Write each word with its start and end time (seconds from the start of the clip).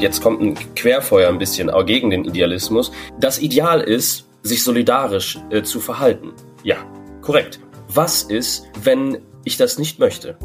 jetzt 0.00 0.22
kommt 0.22 0.40
ein 0.40 0.74
Querfeuer 0.74 1.28
ein 1.28 1.38
bisschen 1.38 1.70
gegen 1.86 2.10
den 2.10 2.24
Idealismus. 2.24 2.90
Das 3.18 3.40
Ideal 3.40 3.80
ist, 3.80 4.26
sich 4.42 4.64
solidarisch 4.64 5.38
äh, 5.50 5.62
zu 5.62 5.80
verhalten. 5.80 6.32
Ja, 6.64 6.76
korrekt. 7.20 7.60
Was 7.88 8.22
ist, 8.22 8.66
wenn 8.82 9.18
ich 9.44 9.56
das 9.56 9.78
nicht 9.78 9.98
möchte? 9.98 10.38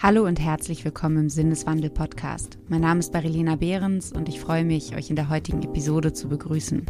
Hallo 0.00 0.24
und 0.24 0.40
herzlich 0.40 0.84
willkommen 0.86 1.18
im 1.18 1.28
Sinneswandel-Podcast. 1.28 2.56
Mein 2.68 2.80
Name 2.80 3.00
ist 3.00 3.12
Marilena 3.12 3.56
Behrens 3.56 4.12
und 4.12 4.28
ich 4.28 4.40
freue 4.40 4.64
mich, 4.64 4.96
euch 4.96 5.10
in 5.10 5.16
der 5.16 5.28
heutigen 5.28 5.62
Episode 5.62 6.14
zu 6.14 6.28
begrüßen. 6.28 6.86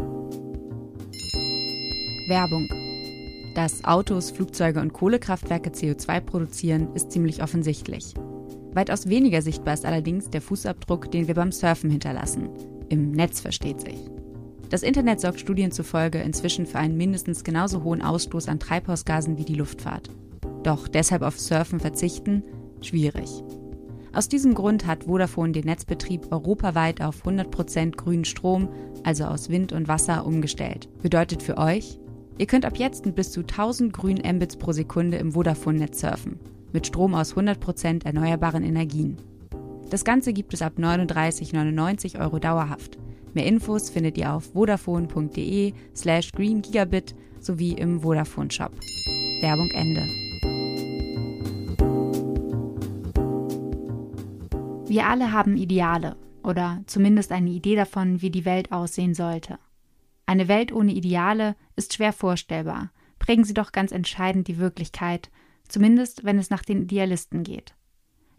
Werbung. 2.29 2.88
Dass 3.55 3.85
Autos, 3.85 4.31
Flugzeuge 4.31 4.81
und 4.81 4.93
Kohlekraftwerke 4.93 5.71
CO2 5.71 6.21
produzieren, 6.21 6.95
ist 6.95 7.11
ziemlich 7.11 7.43
offensichtlich. 7.43 8.15
Weitaus 8.73 9.09
weniger 9.09 9.43
sichtbar 9.43 9.75
ist 9.75 9.85
allerdings 9.85 10.31
der 10.31 10.43
Fußabdruck, 10.43 11.11
den 11.11 11.27
wir 11.27 11.35
beim 11.35 11.53
Surfen 11.53 11.91
hinterlassen. 11.91 12.51
Im 12.89 13.11
Netz 13.13 13.41
versteht 13.41 13.81
sich. 13.81 13.99
Das 14.71 14.83
Internet 14.83 15.21
sorgt 15.21 15.41
Studien 15.41 15.73
zufolge 15.73 16.19
inzwischen 16.19 16.67
für 16.67 16.79
einen 16.79 16.97
mindestens 16.97 17.43
genauso 17.43 17.83
hohen 17.83 18.03
Ausstoß 18.03 18.49
an 18.49 18.61
Treibhausgasen 18.61 19.39
wie 19.39 19.45
die 19.45 19.55
Luftfahrt. 19.55 20.11
Doch 20.63 20.89
deshalb 20.89 21.23
auf 21.23 21.39
Surfen 21.41 21.81
verzichten? 21.81 22.43
Schwierig. 22.83 23.43
Aus 24.13 24.29
diesem 24.29 24.55
Grund 24.55 24.87
hat 24.87 25.05
Vodafone 25.05 25.53
den 25.53 25.65
Netzbetrieb 25.65 26.33
europaweit 26.33 27.03
auf 27.03 27.25
100% 27.25 27.97
grünen 27.97 28.25
Strom, 28.25 28.69
also 29.05 29.25
aus 29.25 29.49
Wind 29.49 29.73
und 29.73 29.89
Wasser, 29.89 30.27
umgestellt. 30.27 30.89
Bedeutet 31.03 31.43
für 31.43 31.57
euch, 31.57 31.99
Ihr 32.39 32.47
könnt 32.47 32.65
ab 32.65 32.77
jetzt 32.77 33.05
mit 33.05 33.17
bis 33.17 33.33
zu 33.33 33.41
1000 33.41 33.93
grünen 33.93 34.37
Mbits 34.37 34.57
pro 34.57 34.71
Sekunde 34.71 35.17
im 35.17 35.33
Vodafone-Netz 35.33 36.01
surfen. 36.01 36.39
Mit 36.73 36.87
Strom 36.87 37.15
aus 37.15 37.35
100% 37.35 38.07
erneuerbaren 38.07 38.63
Energien. 38.63 39.17
Das 39.91 40.05
Ganze 40.05 40.33
gibt 40.33 40.55
es 40.55 40.63
ab 40.63 40.75
39,99 40.79 42.21
Euro 42.21 42.39
dauerhaft. 42.39 42.99
Mehr 43.35 43.47
Infos 43.47 43.91
findet 43.91 44.17
ihr 44.19 44.33
auf 44.33 44.53
vodafone.de 44.53 45.73
slash 45.97 46.31
greengigabit 46.33 47.17
sowie 47.41 47.73
im 47.73 48.03
Vodafone 48.03 48.51
Shop. 48.51 48.73
Werbung 49.41 49.71
Ende. 49.73 50.07
Wir 54.87 55.07
alle 55.07 55.33
haben 55.33 55.57
Ideale 55.57 56.17
oder 56.45 56.83
zumindest 56.87 57.33
eine 57.33 57.51
Idee 57.51 57.75
davon, 57.75 58.23
wie 58.23 58.31
die 58.31 58.45
Welt 58.45 58.71
aussehen 58.71 59.15
sollte. 59.15 59.59
Eine 60.29 60.47
Welt 60.47 60.73
ohne 60.73 60.93
Ideale 60.93 61.57
ist 61.75 61.95
schwer 61.95 62.13
vorstellbar, 62.13 62.91
prägen 63.19 63.45
sie 63.45 63.55
doch 63.55 63.73
ganz 63.73 63.93
entscheidend 63.93 64.47
die 64.47 64.59
Wirklichkeit, 64.59 65.31
zumindest 65.67 66.23
wenn 66.23 66.39
es 66.39 66.51
nach 66.51 66.63
den 66.63 66.83
Idealisten 66.83 67.45
geht. 67.45 67.75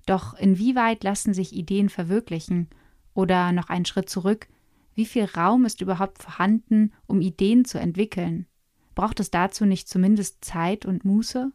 Doch 0.06 0.36
inwieweit 0.36 1.04
lassen 1.04 1.34
sich 1.34 1.52
Ideen 1.52 1.90
verwirklichen? 1.90 2.70
Oder 3.16 3.52
noch 3.54 3.70
einen 3.70 3.86
Schritt 3.86 4.08
zurück, 4.08 4.48
wie 4.94 5.08
viel 5.08 5.26
Raum 5.26 5.66
ist 5.66 5.82
überhaupt 5.82 6.22
vorhanden, 6.22 6.94
um 7.08 7.22
Ideen 7.22 7.66
zu 7.66 7.80
entwickeln? 7.80 8.46
Braucht 8.94 9.20
es 9.20 9.32
dazu 9.32 9.66
nicht 9.66 9.90
zumindest 9.90 10.46
Zeit 10.46 10.86
und 10.86 11.06
Muße? 11.06 11.52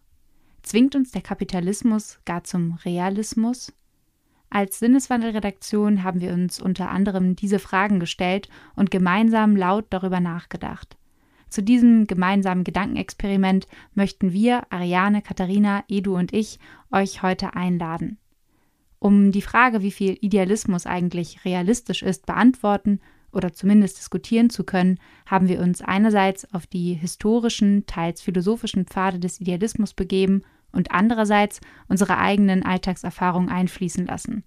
Zwingt 0.63 0.97
uns 0.97 1.13
der 1.13 1.23
Kapitalismus 1.23 2.19
gar 2.25 2.43
zum 2.43 2.73
Realismus? 2.85 3.73
Als 4.51 4.79
Sinneswandelredaktion 4.79 6.05
haben 6.05 6.21
wir 6.21 6.33
uns 6.33 6.61
unter 6.61 6.91
anderem 6.91 7.35
diese 7.35 7.59
Fragen 7.59 7.99
gestellt 7.99 8.49
und 8.77 8.91
gemeinsam 8.91 9.57
laut 9.57 9.87
darüber 9.91 10.21
nachgedacht. 10.21 10.97
Zu 11.49 11.63
diesem 11.63 12.07
gemeinsamen 12.07 12.65
Gedankenexperiment 12.65 13.69
möchten 13.95 14.33
wir, 14.33 14.65
Ariane, 14.71 15.23
Katharina, 15.23 15.85
Edu 15.89 16.17
und 16.17 16.33
ich, 16.33 16.59
euch 16.91 17.23
heute 17.23 17.55
einladen. 17.55 18.19
Um 18.99 19.33
die 19.33 19.43
Frage, 19.43 19.83
wie 19.83 19.93
viel 19.93 20.17
Idealismus 20.21 20.87
eigentlich 20.87 21.45
realistisch 21.45 22.03
ist, 22.03 22.27
beantworten 22.27 23.01
oder 23.33 23.53
zumindest 23.53 23.99
diskutieren 23.99 24.51
zu 24.51 24.65
können, 24.65 24.99
haben 25.27 25.49
wir 25.49 25.61
uns 25.61 25.83
einerseits 25.83 26.53
auf 26.55 26.67
die 26.67 26.95
historischen, 26.95 27.87
teils 27.87 28.23
philosophischen 28.23 28.87
Pfade 28.87 29.19
des 29.19 29.41
Idealismus 29.41 29.95
begeben 29.95 30.43
und 30.75 30.93
andererseits 30.93 31.61
unsere 31.89 32.19
eigenen 32.19 32.65
Alltagserfahrungen 32.65 33.49
einfließen 33.49 34.07
lassen. 34.07 34.45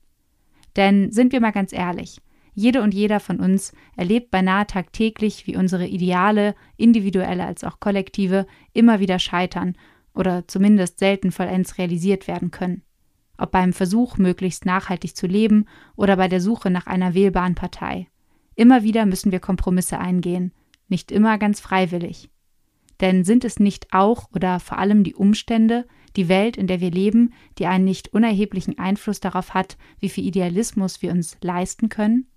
Denn 0.76 1.12
sind 1.12 1.32
wir 1.32 1.42
mal 1.42 1.52
ganz 1.52 1.74
ehrlich, 1.74 2.22
jede 2.54 2.82
und 2.82 2.94
jeder 2.94 3.20
von 3.20 3.40
uns 3.40 3.72
erlebt 3.96 4.32
beinahe 4.32 4.66
tagtäglich, 4.66 5.46
wie 5.46 5.56
unsere 5.56 5.86
Ideale, 5.86 6.56
individuelle 6.76 7.46
als 7.46 7.64
auch 7.64 7.80
kollektive, 7.80 8.48
immer 8.74 9.00
wieder 9.00 9.20
scheitern 9.20 9.76
oder 10.16 10.48
zumindest 10.48 10.98
selten 10.98 11.32
vollends 11.32 11.78
realisiert 11.78 12.28
werden 12.28 12.50
können. 12.50 12.82
Ob 13.38 13.52
beim 13.52 13.74
Versuch, 13.74 14.18
möglichst 14.18 14.66
nachhaltig 14.66 15.16
zu 15.16 15.28
leben 15.28 15.66
oder 15.96 16.18
bei 16.18 16.28
der 16.28 16.42
Suche 16.42 16.72
nach 16.72 16.88
einer 16.88 17.14
wählbaren 17.14 17.54
Partei. 17.54 18.08
Immer 18.56 18.82
wieder 18.82 19.06
müssen 19.06 19.32
wir 19.32 19.40
Kompromisse 19.40 20.00
eingehen, 20.00 20.52
nicht 20.88 21.12
immer 21.12 21.38
ganz 21.38 21.60
freiwillig. 21.60 22.32
Denn 23.00 23.24
sind 23.24 23.46
es 23.46 23.60
nicht 23.60 23.94
auch 23.94 24.32
oder 24.34 24.60
vor 24.60 24.80
allem 24.80 25.04
die 25.04 25.14
Umstände, 25.14 25.86
die 26.18 26.28
Welt, 26.28 26.58
in 26.58 26.68
der 26.68 26.82
wir 26.82 26.92
leben, 26.92 27.32
die 27.58 27.68
einen 27.68 27.86
nicht 27.86 28.14
unerheblichen 28.14 28.78
Einfluss 28.78 29.22
darauf 29.22 29.54
hat, 29.54 29.78
wie 30.00 30.10
viel 30.10 30.28
Idealismus 30.28 31.02
wir 31.02 31.12
uns 31.12 31.38
leisten 31.42 31.88
können? 31.90 32.28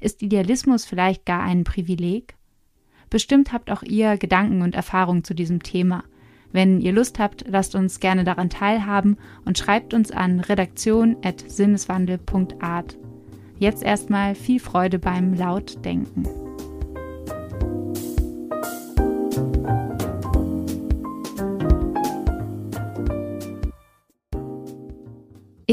Ist 0.00 0.22
Idealismus 0.22 0.84
vielleicht 0.84 1.24
gar 1.24 1.42
ein 1.42 1.64
Privileg? 1.64 2.36
Bestimmt 3.10 3.52
habt 3.52 3.70
auch 3.70 3.82
ihr 3.82 4.16
Gedanken 4.16 4.62
und 4.62 4.74
Erfahrungen 4.74 5.22
zu 5.22 5.34
diesem 5.34 5.62
Thema. 5.62 6.02
Wenn 6.52 6.80
ihr 6.80 6.92
Lust 6.92 7.18
habt, 7.18 7.44
lasst 7.48 7.74
uns 7.74 7.98
gerne 8.00 8.24
daran 8.24 8.48
teilhaben 8.50 9.16
und 9.44 9.58
schreibt 9.58 9.92
uns 9.94 10.10
an 10.10 10.40
redaktion.sinneswandel.art. 10.40 12.98
Jetzt 13.58 13.82
erstmal 13.82 14.34
viel 14.34 14.60
Freude 14.60 14.98
beim 14.98 15.32
Lautdenken. 15.34 16.45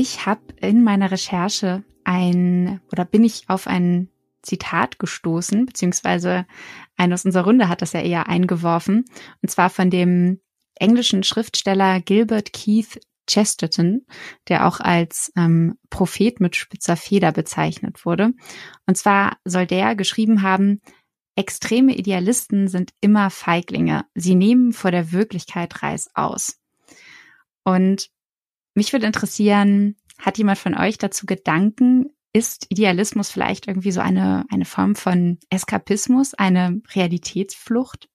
Ich 0.03 0.25
habe 0.25 0.41
in 0.59 0.83
meiner 0.83 1.11
Recherche 1.11 1.85
ein 2.03 2.81
oder 2.91 3.05
bin 3.05 3.23
ich 3.23 3.45
auf 3.47 3.67
ein 3.67 4.09
Zitat 4.41 4.99
gestoßen, 4.99 5.65
beziehungsweise 5.65 6.45
einer 6.97 7.13
aus 7.13 7.23
unserer 7.23 7.45
Runde 7.45 7.69
hat 7.69 7.81
das 7.81 7.93
ja 7.93 8.01
eher 8.01 8.27
eingeworfen, 8.27 9.05
und 9.41 9.49
zwar 9.49 9.69
von 9.69 9.89
dem 9.89 10.41
englischen 10.75 11.23
Schriftsteller 11.23 12.01
Gilbert 12.01 12.51
Keith 12.51 12.99
Chesterton, 13.27 14.05
der 14.49 14.67
auch 14.67 14.81
als 14.81 15.31
ähm, 15.37 15.77
Prophet 15.89 16.41
mit 16.41 16.57
spitzer 16.57 16.97
Feder 16.97 17.31
bezeichnet 17.31 18.05
wurde. 18.05 18.33
Und 18.85 18.97
zwar 18.97 19.37
soll 19.45 19.65
der 19.65 19.95
geschrieben 19.95 20.41
haben, 20.41 20.81
extreme 21.37 21.95
Idealisten 21.95 22.67
sind 22.67 22.91
immer 22.99 23.29
Feiglinge. 23.29 24.03
Sie 24.15 24.35
nehmen 24.35 24.73
vor 24.73 24.91
der 24.91 25.13
Wirklichkeit 25.13 25.81
Reiß 25.81 26.09
aus. 26.13 26.59
Und 27.63 28.09
mich 28.73 28.93
würde 28.93 29.05
interessieren, 29.05 29.95
hat 30.17 30.37
jemand 30.37 30.59
von 30.59 30.77
euch 30.77 30.97
dazu 30.97 31.25
Gedanken? 31.25 32.09
Ist 32.33 32.65
Idealismus 32.69 33.29
vielleicht 33.29 33.67
irgendwie 33.67 33.91
so 33.91 34.01
eine, 34.01 34.45
eine 34.51 34.65
Form 34.65 34.95
von 34.95 35.37
Eskapismus, 35.49 36.33
eine 36.33 36.81
Realitätsflucht? 36.95 38.09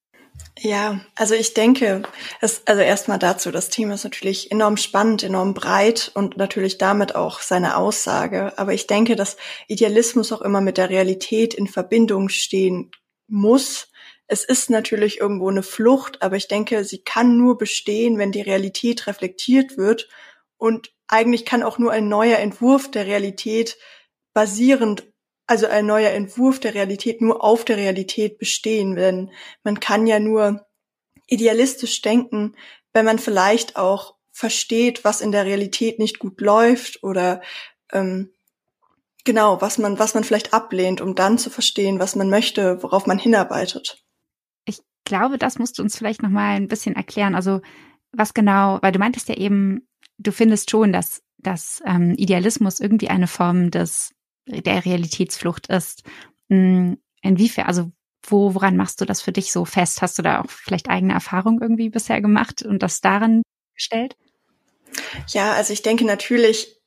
Ja, 0.61 1.01
also 1.15 1.35
ich 1.35 1.55
denke, 1.55 2.03
es, 2.41 2.63
also 2.67 2.83
erstmal 2.83 3.19
dazu, 3.19 3.51
das 3.53 3.71
Thema 3.71 3.95
ist 3.95 4.05
natürlich 4.05 4.51
enorm 4.51 4.77
spannend, 4.77 5.23
enorm 5.23 5.55
breit 5.55 6.11
und 6.15 6.37
natürlich 6.37 6.79
damit 6.79 7.15
auch 7.15 7.41
seine 7.41 7.77
Aussage. 7.77 8.59
Aber 8.59 8.73
ich 8.73 8.87
denke, 8.89 9.15
dass 9.15 9.37
Idealismus 9.69 10.33
auch 10.33 10.43
immer 10.43 10.61
mit 10.61 10.77
der 10.77 10.91
Realität 10.91 11.55
in 11.55 11.69
Verbindung 11.69 12.29
stehen 12.29 12.91
muss. 13.29 13.89
Es 14.27 14.45
ist 14.45 14.69
natürlich 14.69 15.21
irgendwo 15.21 15.49
eine 15.49 15.63
Flucht, 15.63 16.23
aber 16.23 16.37
ich 16.37 16.49
denke, 16.49 16.85
sie 16.85 17.03
kann 17.03 17.39
nur 17.39 17.57
bestehen, 17.57 18.19
wenn 18.19 18.33
die 18.33 18.43
Realität 18.43 19.07
reflektiert 19.07 19.77
wird 19.77 20.09
und 20.59 20.93
eigentlich 21.07 21.47
kann 21.47 21.63
auch 21.63 21.79
nur 21.79 21.93
ein 21.93 22.09
neuer 22.09 22.39
Entwurf 22.39 22.91
der 22.91 23.07
Realität 23.07 23.79
basierend, 24.35 25.11
also 25.47 25.67
ein 25.67 25.87
neuer 25.87 26.11
Entwurf 26.11 26.61
der 26.61 26.75
Realität 26.75 27.23
nur 27.23 27.43
auf 27.43 27.65
der 27.65 27.79
Realität 27.79 28.39
bestehen, 28.39 28.95
denn 28.95 29.31
man 29.65 29.81
kann 29.81 30.07
ja 30.07 30.19
nur 30.19 30.67
idealistisch 31.27 32.03
denken, 32.03 32.55
wenn 32.93 33.07
man 33.07 33.19
vielleicht 33.19 33.77
auch 33.77 34.17
versteht, 34.31 35.05
was 35.05 35.21
in 35.21 35.33
der 35.33 35.47
Realität 35.47 35.99
nicht 35.99 36.19
gut 36.19 36.41
läuft 36.41 37.03
oder 37.03 37.41
ähm, 37.93 38.31
genau, 39.25 39.61
was 39.61 39.79
man, 39.79 39.99
was 39.99 40.15
man 40.15 40.25
vielleicht 40.25 40.53
ablehnt, 40.55 41.01
um 41.01 41.15
dann 41.15 41.39
zu 41.39 41.51
verstehen, 41.51 41.99
was 41.99 42.15
man 42.15 42.31
möchte, 42.31 42.83
worauf 42.83 43.07
man 43.07 43.19
hinarbeitet. 43.19 44.05
Ich 44.65 44.81
glaube, 45.05 45.39
das 45.39 45.59
musst 45.59 45.79
du 45.79 45.83
uns 45.83 45.97
vielleicht 45.97 46.23
noch 46.23 46.31
mal 46.31 46.57
ein 46.57 46.69
bisschen 46.69 46.95
erklären. 46.95 47.35
Also 47.35 47.61
was 48.13 48.35
genau, 48.35 48.79
weil 48.81 48.93
du 48.93 48.99
meintest 48.99 49.29
ja 49.29 49.37
eben, 49.37 49.88
du 50.19 50.33
findest 50.33 50.71
schon, 50.71 50.93
dass, 50.93 51.23
dass 51.39 51.83
ähm, 51.87 52.15
Idealismus 52.17 52.81
irgendwie 52.81 53.09
eine 53.09 53.27
Form 53.27 53.71
des 53.71 54.15
der 54.49 54.85
Realitätsflucht 54.85 55.69
ist. 55.69 56.03
Hm, 56.49 56.99
inwiefern, 57.23 57.67
also 57.67 57.91
wo, 58.23 58.55
woran 58.55 58.77
machst 58.77 59.01
du 59.01 59.05
das 59.05 59.23
für 59.23 59.33
dich 59.33 59.53
so 59.53 59.65
fest? 59.65 60.03
Hast 60.03 60.19
du 60.19 60.23
da 60.23 60.41
auch 60.41 60.51
vielleicht 60.51 60.89
eigene 60.89 61.15
Erfahrungen 61.15 61.61
irgendwie 61.61 61.89
bisher 61.89 62.21
gemacht 62.21 62.63
und 62.63 62.83
das 62.83 63.01
daran 63.01 63.43
gestellt? 63.75 64.17
Ja, 65.29 65.53
also 65.53 65.73
ich 65.73 65.83
denke 65.83 66.05
natürlich, 66.05 66.79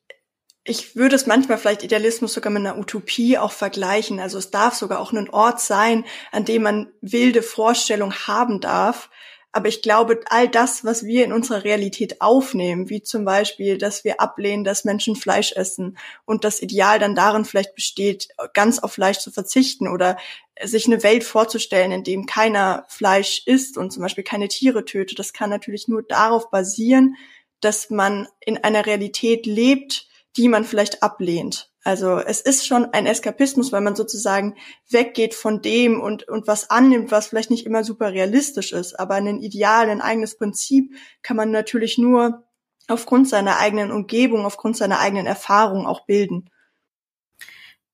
ich 0.64 0.94
würde 0.94 1.16
es 1.16 1.26
manchmal 1.26 1.58
vielleicht 1.58 1.82
Idealismus 1.82 2.34
sogar 2.34 2.52
mit 2.52 2.60
einer 2.60 2.78
Utopie 2.78 3.38
auch 3.38 3.52
vergleichen. 3.52 4.20
Also 4.20 4.38
es 4.38 4.50
darf 4.50 4.74
sogar 4.74 5.00
auch 5.00 5.12
ein 5.12 5.30
Ort 5.30 5.60
sein, 5.60 6.04
an 6.30 6.44
dem 6.44 6.62
man 6.62 6.92
wilde 7.00 7.42
Vorstellungen 7.42 8.26
haben 8.26 8.60
darf. 8.60 9.10
Aber 9.54 9.68
ich 9.68 9.82
glaube, 9.82 10.20
all 10.30 10.48
das, 10.48 10.82
was 10.82 11.04
wir 11.04 11.24
in 11.24 11.32
unserer 11.32 11.62
Realität 11.62 12.22
aufnehmen, 12.22 12.88
wie 12.88 13.02
zum 13.02 13.26
Beispiel, 13.26 13.76
dass 13.76 14.02
wir 14.02 14.18
ablehnen, 14.18 14.64
dass 14.64 14.84
Menschen 14.84 15.14
Fleisch 15.14 15.52
essen 15.52 15.98
und 16.24 16.44
das 16.44 16.62
Ideal 16.62 16.98
dann 16.98 17.14
darin 17.14 17.44
vielleicht 17.44 17.74
besteht, 17.74 18.28
ganz 18.54 18.78
auf 18.78 18.94
Fleisch 18.94 19.18
zu 19.18 19.30
verzichten 19.30 19.88
oder 19.88 20.16
sich 20.62 20.86
eine 20.86 21.02
Welt 21.02 21.22
vorzustellen, 21.22 21.92
in 21.92 22.02
dem 22.02 22.24
keiner 22.24 22.86
Fleisch 22.88 23.42
isst 23.44 23.76
und 23.76 23.92
zum 23.92 24.02
Beispiel 24.02 24.24
keine 24.24 24.48
Tiere 24.48 24.86
tötet, 24.86 25.18
das 25.18 25.34
kann 25.34 25.50
natürlich 25.50 25.86
nur 25.86 26.02
darauf 26.02 26.50
basieren, 26.50 27.16
dass 27.60 27.90
man 27.90 28.28
in 28.40 28.56
einer 28.58 28.86
Realität 28.86 29.44
lebt, 29.46 30.08
die 30.36 30.48
man 30.48 30.64
vielleicht 30.64 31.02
ablehnt. 31.02 31.71
Also 31.84 32.18
es 32.18 32.40
ist 32.40 32.66
schon 32.66 32.86
ein 32.92 33.06
Eskapismus, 33.06 33.72
weil 33.72 33.80
man 33.80 33.96
sozusagen 33.96 34.56
weggeht 34.88 35.34
von 35.34 35.62
dem 35.62 36.00
und, 36.00 36.28
und 36.28 36.46
was 36.46 36.70
annimmt, 36.70 37.10
was 37.10 37.26
vielleicht 37.26 37.50
nicht 37.50 37.66
immer 37.66 37.82
super 37.82 38.12
realistisch 38.12 38.72
ist. 38.72 38.98
Aber 38.98 39.14
ein 39.16 39.40
Ideal, 39.40 39.90
ein 39.90 40.00
eigenes 40.00 40.38
Prinzip 40.38 40.94
kann 41.22 41.36
man 41.36 41.50
natürlich 41.50 41.98
nur 41.98 42.44
aufgrund 42.86 43.28
seiner 43.28 43.58
eigenen 43.58 43.90
Umgebung, 43.90 44.44
aufgrund 44.44 44.76
seiner 44.76 45.00
eigenen 45.00 45.26
Erfahrung 45.26 45.86
auch 45.86 46.06
bilden. 46.06 46.50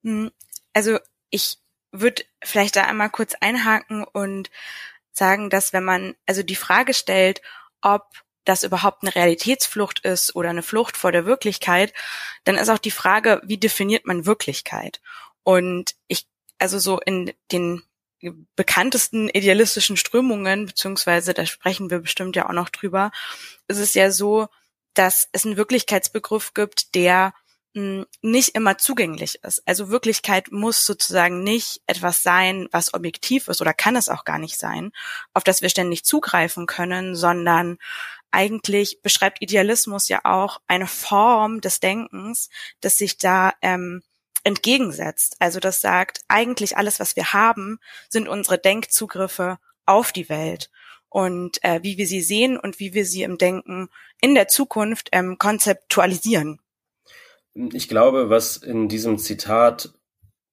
Hm, 0.02 0.30
also 0.74 0.98
ich 1.30 1.58
würde 1.90 2.24
vielleicht 2.44 2.76
da 2.76 2.84
einmal 2.84 3.10
kurz 3.10 3.34
einhaken 3.40 4.04
und 4.04 4.50
sagen, 5.12 5.48
dass 5.48 5.72
wenn 5.72 5.84
man 5.84 6.14
also 6.26 6.42
die 6.42 6.56
Frage 6.56 6.92
stellt, 6.92 7.40
ob 7.80 8.04
das 8.48 8.62
überhaupt 8.62 9.02
eine 9.02 9.14
Realitätsflucht 9.14 10.00
ist 10.00 10.34
oder 10.34 10.50
eine 10.50 10.62
Flucht 10.62 10.96
vor 10.96 11.12
der 11.12 11.26
Wirklichkeit, 11.26 11.92
dann 12.44 12.56
ist 12.56 12.70
auch 12.70 12.78
die 12.78 12.90
Frage, 12.90 13.42
wie 13.44 13.58
definiert 13.58 14.06
man 14.06 14.26
Wirklichkeit? 14.26 15.00
Und 15.42 15.94
ich, 16.06 16.26
also 16.58 16.78
so 16.78 16.98
in 16.98 17.32
den 17.52 17.82
bekanntesten 18.56 19.28
idealistischen 19.28 19.96
Strömungen, 19.96 20.66
beziehungsweise 20.66 21.34
da 21.34 21.46
sprechen 21.46 21.90
wir 21.90 22.00
bestimmt 22.00 22.36
ja 22.36 22.48
auch 22.48 22.52
noch 22.52 22.70
drüber, 22.70 23.12
ist 23.68 23.78
es 23.78 23.94
ja 23.94 24.10
so, 24.10 24.48
dass 24.94 25.28
es 25.32 25.44
einen 25.44 25.56
Wirklichkeitsbegriff 25.56 26.54
gibt, 26.54 26.94
der 26.94 27.32
hm, 27.74 28.06
nicht 28.22 28.56
immer 28.56 28.78
zugänglich 28.78 29.38
ist. 29.44 29.62
Also 29.66 29.90
Wirklichkeit 29.90 30.50
muss 30.50 30.84
sozusagen 30.84 31.44
nicht 31.44 31.80
etwas 31.86 32.22
sein, 32.22 32.66
was 32.72 32.94
objektiv 32.94 33.46
ist 33.46 33.60
oder 33.60 33.74
kann 33.74 33.94
es 33.94 34.08
auch 34.08 34.24
gar 34.24 34.38
nicht 34.38 34.58
sein, 34.58 34.90
auf 35.34 35.44
das 35.44 35.62
wir 35.62 35.68
ständig 35.68 36.04
zugreifen 36.04 36.66
können, 36.66 37.14
sondern 37.14 37.78
eigentlich 38.30 39.00
beschreibt 39.02 39.42
Idealismus 39.42 40.08
ja 40.08 40.20
auch 40.24 40.60
eine 40.66 40.86
Form 40.86 41.60
des 41.60 41.80
Denkens, 41.80 42.50
das 42.80 42.98
sich 42.98 43.18
da 43.18 43.52
ähm, 43.62 44.02
entgegensetzt. 44.44 45.36
Also 45.38 45.60
das 45.60 45.80
sagt, 45.80 46.20
eigentlich 46.28 46.76
alles, 46.76 47.00
was 47.00 47.16
wir 47.16 47.32
haben, 47.32 47.78
sind 48.08 48.28
unsere 48.28 48.58
Denkzugriffe 48.58 49.58
auf 49.86 50.12
die 50.12 50.28
Welt 50.28 50.70
und 51.08 51.62
äh, 51.64 51.80
wie 51.82 51.96
wir 51.96 52.06
sie 52.06 52.22
sehen 52.22 52.58
und 52.58 52.80
wie 52.80 52.94
wir 52.94 53.04
sie 53.04 53.22
im 53.22 53.38
Denken 53.38 53.88
in 54.20 54.34
der 54.34 54.48
Zukunft 54.48 55.08
ähm, 55.12 55.38
konzeptualisieren. 55.38 56.60
Ich 57.54 57.88
glaube, 57.88 58.30
was 58.30 58.56
in 58.56 58.88
diesem 58.88 59.18
Zitat 59.18 59.92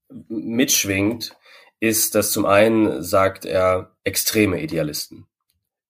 mitschwingt, 0.09 1.35
ist, 1.79 2.15
dass 2.15 2.31
zum 2.31 2.45
einen 2.45 3.03
sagt 3.03 3.45
er 3.45 3.95
extreme 4.03 4.61
Idealisten 4.61 5.27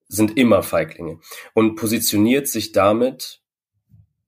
sind 0.08 0.38
immer 0.38 0.64
Feiglinge 0.64 1.20
und 1.54 1.76
positioniert 1.76 2.48
sich 2.48 2.72
damit, 2.72 3.42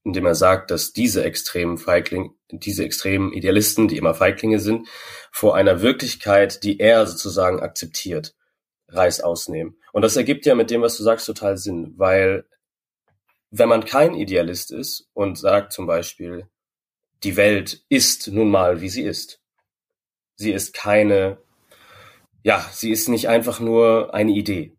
indem 0.04 0.26
er 0.26 0.36
sagt, 0.36 0.72
dass 0.72 0.94
diese 0.94 1.24
extremen 1.24 1.78
Feiglinge, 1.78 2.32
diese 2.50 2.86
extremen 2.86 3.34
Idealisten, 3.34 3.88
die 3.88 3.98
immer 3.98 4.14
Feiglinge 4.14 4.60
sind, 4.60 4.88
vor 5.32 5.56
einer 5.56 5.82
Wirklichkeit, 5.82 6.64
die 6.64 6.80
er 6.80 7.06
sozusagen 7.06 7.60
akzeptiert, 7.60 8.34
Reiß 8.90 9.20
ausnehmen. 9.20 9.76
Und 9.92 10.04
das 10.04 10.16
ergibt 10.16 10.46
ja 10.46 10.56
mit 10.56 10.72
dem, 10.72 10.82
was 10.82 10.96
du 10.96 11.04
sagst, 11.04 11.26
total 11.26 11.58
Sinn, 11.58 11.94
weil 11.98 12.46
wenn 13.52 13.68
man 13.68 13.84
kein 13.84 14.16
Idealist 14.16 14.72
ist 14.72 15.10
und 15.14 15.38
sagt 15.38 15.74
zum 15.74 15.88
Beispiel, 15.88 16.48
die 17.24 17.36
Welt 17.36 17.84
ist 17.90 18.30
nun 18.30 18.50
mal, 18.50 18.80
wie 18.80 18.90
sie 18.90 19.02
ist. 19.04 19.42
Sie 20.36 20.54
ist 20.54 20.74
keine, 20.74 21.40
ja, 22.44 22.66
sie 22.72 22.92
ist 22.92 23.10
nicht 23.10 23.28
einfach 23.28 23.60
nur 23.60 24.14
eine 24.14 24.32
Idee 24.32 24.77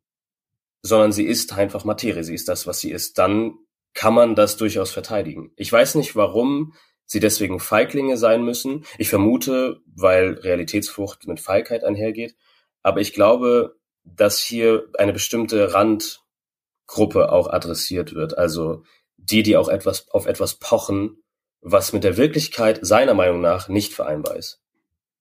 sondern 0.83 1.13
sie 1.13 1.25
ist 1.25 1.53
einfach 1.57 1.85
Materie, 1.85 2.25
sie 2.25 2.35
ist 2.35 2.49
das, 2.49 2.67
was 2.67 2.81
sie 2.81 2.91
ist, 2.91 3.19
dann 3.19 3.55
kann 3.95 4.15
man 4.15 4.35
das 4.35 4.57
durchaus 4.57 4.91
verteidigen. 4.91 5.51
Ich 5.57 5.73
weiß 5.73 5.97
nicht, 5.97 6.15
warum 6.15 6.75
sie 7.05 7.21
deswegen 7.21 7.59
Feiglinge 7.59 8.17
sein 8.17 8.45
müssen. 8.45 8.85
Ich 8.99 9.09
vermute, 9.09 9.81
weil 9.87 10.35
Realitätsflucht 10.35 11.27
mit 11.27 11.41
Feigheit 11.41 11.83
einhergeht. 11.83 12.37
Aber 12.83 13.01
ich 13.01 13.13
glaube, 13.13 13.77
dass 14.05 14.39
hier 14.39 14.89
eine 14.99 15.13
bestimmte 15.13 15.75
Randgruppe 15.75 17.33
auch 17.33 17.49
adressiert 17.49 18.15
wird. 18.15 18.37
Also 18.37 18.85
die, 19.17 19.43
die 19.43 19.57
auch 19.57 19.69
etwas 19.69 20.09
auf 20.11 20.27
etwas 20.27 20.57
pochen, 20.57 21.23
was 21.61 21.93
mit 21.93 22.05
der 22.05 22.17
Wirklichkeit 22.17 22.81
seiner 22.83 23.15
Meinung 23.15 23.41
nach 23.41 23.69
nicht 23.69 23.95
vereinbar 23.95 24.37
ist. 24.37 24.63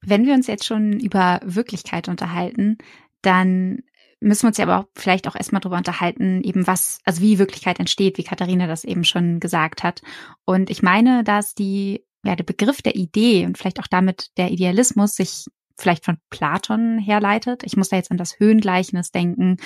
Wenn 0.01 0.25
wir 0.25 0.33
uns 0.33 0.47
jetzt 0.47 0.65
schon 0.65 0.99
über 0.99 1.39
Wirklichkeit 1.43 2.07
unterhalten, 2.07 2.77
dann 3.21 3.83
müssen 4.19 4.43
wir 4.43 4.47
uns 4.47 4.57
ja 4.57 4.65
aber 4.65 4.79
auch 4.79 4.85
vielleicht 4.95 5.27
auch 5.27 5.35
erstmal 5.35 5.61
drüber 5.61 5.77
unterhalten, 5.77 6.41
eben 6.43 6.67
was, 6.67 6.99
also 7.05 7.21
wie 7.21 7.39
Wirklichkeit 7.39 7.79
entsteht, 7.79 8.17
wie 8.17 8.23
Katharina 8.23 8.67
das 8.67 8.83
eben 8.83 9.03
schon 9.03 9.39
gesagt 9.39 9.83
hat. 9.83 10.01
Und 10.45 10.69
ich 10.69 10.81
meine, 10.81 11.23
dass 11.23 11.53
die, 11.53 12.03
ja, 12.23 12.35
der 12.35 12.43
Begriff 12.43 12.81
der 12.81 12.95
Idee 12.95 13.45
und 13.45 13.57
vielleicht 13.57 13.79
auch 13.79 13.87
damit 13.87 14.31
der 14.37 14.51
Idealismus 14.51 15.15
sich 15.15 15.45
vielleicht 15.79 16.05
von 16.05 16.17
Platon 16.31 16.97
herleitet. 16.97 17.61
Ich 17.63 17.77
muss 17.77 17.89
da 17.89 17.97
jetzt 17.97 18.09
an 18.09 18.17
das 18.17 18.39
Höhengleichnis 18.39 19.11
denken, 19.11 19.57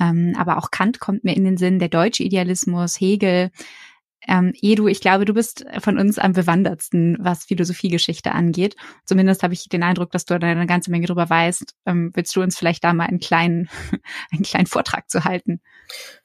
ähm, 0.00 0.34
aber 0.36 0.58
auch 0.58 0.70
Kant 0.70 0.98
kommt 0.98 1.22
mir 1.22 1.36
in 1.36 1.44
den 1.44 1.56
Sinn, 1.56 1.78
der 1.78 1.88
deutsche 1.88 2.24
Idealismus, 2.24 3.00
Hegel, 3.00 3.50
ähm, 4.26 4.52
Edu, 4.60 4.86
ich 4.88 5.00
glaube, 5.00 5.24
du 5.24 5.34
bist 5.34 5.64
von 5.80 5.98
uns 5.98 6.18
am 6.18 6.32
bewandertsten, 6.32 7.16
was 7.20 7.44
Philosophiegeschichte 7.44 8.32
angeht. 8.32 8.76
Zumindest 9.04 9.42
habe 9.42 9.54
ich 9.54 9.68
den 9.68 9.82
Eindruck, 9.82 10.10
dass 10.10 10.24
du 10.24 10.38
da 10.38 10.46
eine 10.46 10.66
ganze 10.66 10.90
Menge 10.90 11.06
drüber 11.06 11.28
weißt. 11.28 11.74
Ähm, 11.86 12.10
willst 12.14 12.34
du 12.36 12.42
uns 12.42 12.58
vielleicht 12.58 12.84
da 12.84 12.92
mal 12.92 13.06
einen 13.06 13.20
kleinen, 13.20 13.68
einen 14.32 14.42
kleinen 14.42 14.66
Vortrag 14.66 15.08
zu 15.10 15.24
halten? 15.24 15.60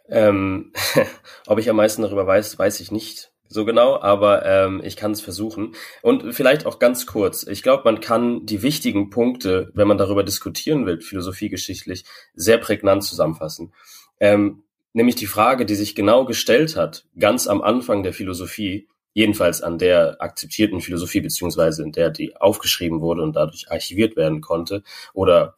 Ähm, 0.10 0.74
ob 1.48 1.60
ich 1.60 1.70
am 1.70 1.78
meisten 1.78 2.02
darüber 2.02 2.28
weiß, 2.28 2.60
weiß 2.60 2.80
ich 2.80 2.92
nicht 2.92 3.32
so 3.48 3.64
genau, 3.64 4.00
aber 4.00 4.46
ähm, 4.46 4.82
ich 4.84 4.98
kann 4.98 5.12
es 5.12 5.22
versuchen. 5.22 5.76
Und 6.02 6.34
vielleicht 6.34 6.66
auch 6.66 6.80
ganz 6.80 7.06
kurz. 7.06 7.46
Ich 7.48 7.64
glaube, 7.64 7.84
man 7.86 8.02
kann 8.02 8.46
die 8.46 8.62
wichtigen 8.62 9.10
Punkte, 9.10 9.72
wenn 9.74 9.88
man 9.88 9.98
darüber 9.98 10.24
diskutieren 10.24 10.86
will, 10.86 11.00
philosophiegeschichtlich, 11.00 12.06
sehr 12.34 12.58
prägnant 12.58 13.04
zusammenfassen. 13.04 13.74
Ähm, 14.20 14.65
nämlich 14.96 15.16
die 15.16 15.28
Frage, 15.28 15.66
die 15.66 15.76
sich 15.76 15.94
genau 15.94 16.26
gestellt 16.26 16.76
hat, 16.78 17.06
ganz 17.20 17.48
am 17.48 17.62
Anfang 17.62 18.02
der 18.02 18.14
Philosophie, 18.14 18.88
jedenfalls 19.14 19.62
an 19.62 19.78
der 19.78 20.22
akzeptierten 20.22 20.80
Philosophie, 20.80 21.20
beziehungsweise 21.20 21.84
in 21.84 21.92
der 21.92 22.10
die 22.10 22.36
aufgeschrieben 22.38 23.02
wurde 23.02 23.22
und 23.22 23.36
dadurch 23.36 23.70
archiviert 23.70 24.16
werden 24.16 24.42
konnte, 24.42 24.84
oder 25.14 25.58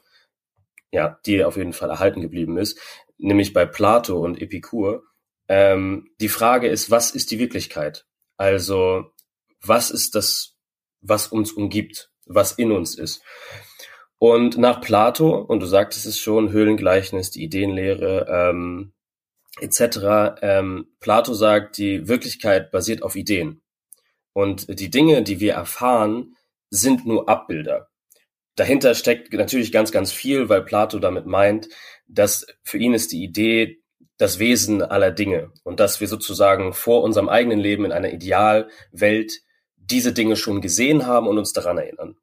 ja, 0.92 1.20
die 1.26 1.44
auf 1.44 1.56
jeden 1.56 1.74
Fall 1.74 1.90
erhalten 1.90 2.22
geblieben 2.22 2.58
ist, 2.58 2.80
nämlich 3.18 3.54
bei 3.54 3.66
Plato 3.66 4.20
und 4.20 4.42
Epikur. 4.42 5.04
Ähm, 5.48 6.10
die 6.20 6.30
Frage 6.30 6.68
ist, 6.68 6.90
was 6.90 7.12
ist 7.12 7.30
die 7.30 7.40
Wirklichkeit? 7.40 8.06
Also, 8.38 9.12
was 9.62 9.92
ist 9.92 10.16
das, 10.16 10.56
was 11.02 11.28
uns 11.28 11.52
umgibt, 11.52 12.12
was 12.26 12.54
in 12.54 12.72
uns 12.72 12.98
ist? 12.98 13.22
Und 14.18 14.58
nach 14.58 14.82
Plato, 14.82 15.36
und 15.36 15.60
du 15.60 15.68
sagtest 15.68 16.08
es 16.08 16.18
schon, 16.18 16.52
Höhlengleichnis, 16.52 17.30
die 17.30 17.44
Ideenlehre, 17.44 18.26
ähm, 18.30 18.94
etc. 19.62 20.40
Ähm, 20.42 20.88
Plato 21.00 21.34
sagt, 21.34 21.78
die 21.78 22.08
Wirklichkeit 22.08 22.72
basiert 22.72 23.04
auf 23.04 23.16
Ideen. 23.16 23.62
Und 24.34 24.80
die 24.80 24.90
Dinge, 24.90 25.24
die 25.24 25.40
wir 25.40 25.54
erfahren, 25.54 26.36
sind 26.70 27.06
nur 27.06 27.28
Abbilder. 27.28 27.90
Dahinter 28.56 28.96
steckt 28.96 29.34
natürlich 29.34 29.72
ganz, 29.72 29.92
ganz 29.92 30.12
viel, 30.12 30.50
weil 30.50 30.64
Plato 30.64 31.00
damit 31.00 31.26
meint, 31.26 31.70
dass 32.08 32.48
für 32.64 32.78
ihn 32.78 32.94
ist 32.94 33.12
die 33.12 33.24
Idee 33.24 33.82
das 34.18 34.40
Wesen 34.40 34.82
aller 34.82 35.12
Dinge 35.12 35.52
und 35.64 35.80
dass 35.80 36.02
wir 36.02 36.08
sozusagen 36.08 36.74
vor 36.74 37.04
unserem 37.04 37.30
eigenen 37.30 37.60
Leben 37.60 37.86
in 37.86 37.92
einer 37.92 38.12
Idealwelt 38.12 39.42
diese 39.76 40.12
Dinge 40.12 40.36
schon 40.36 40.62
gesehen 40.62 41.06
haben 41.06 41.28
und 41.28 41.38
uns 41.38 41.54
daran 41.54 41.78
erinnern. 41.78 42.18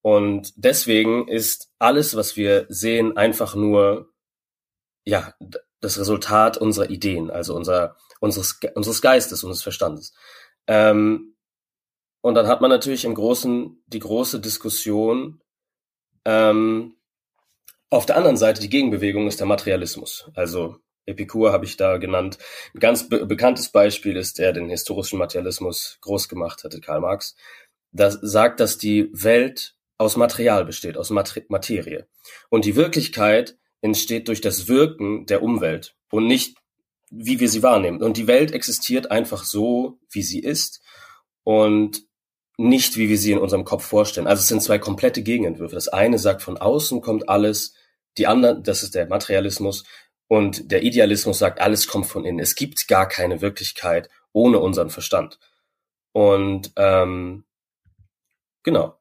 Und 0.00 0.52
deswegen 0.56 1.26
ist 1.26 1.72
alles, 1.80 2.14
was 2.14 2.36
wir 2.36 2.66
sehen, 2.68 3.16
einfach 3.16 3.56
nur 3.56 4.12
ja, 5.06 5.34
das 5.80 5.98
Resultat 5.98 6.56
unserer 6.58 6.90
Ideen, 6.90 7.30
also 7.30 7.54
unser, 7.54 7.96
unseres, 8.20 8.58
unseres 8.74 9.02
Geistes, 9.02 9.44
unseres 9.44 9.62
Verstandes. 9.62 10.14
Ähm, 10.66 11.36
und 12.20 12.34
dann 12.34 12.48
hat 12.48 12.60
man 12.60 12.70
natürlich 12.70 13.04
im 13.04 13.14
Großen 13.14 13.82
die 13.86 14.00
große 14.00 14.40
Diskussion. 14.40 15.40
Ähm, 16.24 16.96
auf 17.88 18.06
der 18.06 18.16
anderen 18.16 18.36
Seite 18.36 18.60
die 18.60 18.68
Gegenbewegung 18.68 19.28
ist 19.28 19.38
der 19.38 19.46
Materialismus. 19.46 20.28
Also 20.34 20.76
Epikur 21.06 21.52
habe 21.52 21.64
ich 21.64 21.76
da 21.76 21.98
genannt. 21.98 22.38
Ein 22.74 22.80
ganz 22.80 23.08
be 23.08 23.24
bekanntes 23.26 23.68
Beispiel 23.68 24.16
ist, 24.16 24.38
der 24.38 24.52
den 24.52 24.68
historischen 24.68 25.18
Materialismus 25.18 25.98
groß 26.00 26.28
gemacht 26.28 26.64
hatte, 26.64 26.80
Karl 26.80 27.00
Marx. 27.00 27.36
Das 27.92 28.18
sagt, 28.20 28.60
dass 28.60 28.76
die 28.76 29.08
Welt 29.12 29.76
aus 29.98 30.16
Material 30.16 30.64
besteht, 30.64 30.96
aus 30.96 31.10
Mater 31.10 31.42
Materie. 31.48 32.08
Und 32.50 32.64
die 32.64 32.76
Wirklichkeit 32.76 33.56
entsteht 33.86 34.28
durch 34.28 34.40
das 34.40 34.68
Wirken 34.68 35.26
der 35.26 35.42
Umwelt 35.42 35.96
und 36.10 36.26
nicht, 36.26 36.56
wie 37.10 37.40
wir 37.40 37.48
sie 37.48 37.62
wahrnehmen. 37.62 38.02
Und 38.02 38.16
die 38.16 38.26
Welt 38.26 38.52
existiert 38.52 39.10
einfach 39.10 39.44
so, 39.44 39.98
wie 40.10 40.22
sie 40.22 40.40
ist 40.40 40.82
und 41.44 42.02
nicht, 42.58 42.96
wie 42.96 43.08
wir 43.08 43.18
sie 43.18 43.32
in 43.32 43.38
unserem 43.38 43.64
Kopf 43.64 43.84
vorstellen. 43.84 44.26
Also 44.26 44.40
es 44.40 44.48
sind 44.48 44.62
zwei 44.62 44.78
komplette 44.78 45.22
Gegenentwürfe. 45.22 45.74
Das 45.74 45.88
eine 45.88 46.18
sagt, 46.18 46.42
von 46.42 46.56
außen 46.56 47.00
kommt 47.00 47.28
alles, 47.28 47.74
die 48.18 48.26
andere, 48.26 48.60
das 48.60 48.82
ist 48.82 48.94
der 48.94 49.06
Materialismus, 49.06 49.84
und 50.28 50.72
der 50.72 50.82
Idealismus 50.82 51.38
sagt, 51.38 51.60
alles 51.60 51.86
kommt 51.86 52.06
von 52.06 52.24
innen. 52.24 52.40
Es 52.40 52.56
gibt 52.56 52.88
gar 52.88 53.06
keine 53.06 53.40
Wirklichkeit 53.40 54.08
ohne 54.32 54.58
unseren 54.58 54.90
Verstand. 54.90 55.38
Und 56.12 56.72
ähm, 56.76 57.44
genau, 58.64 58.98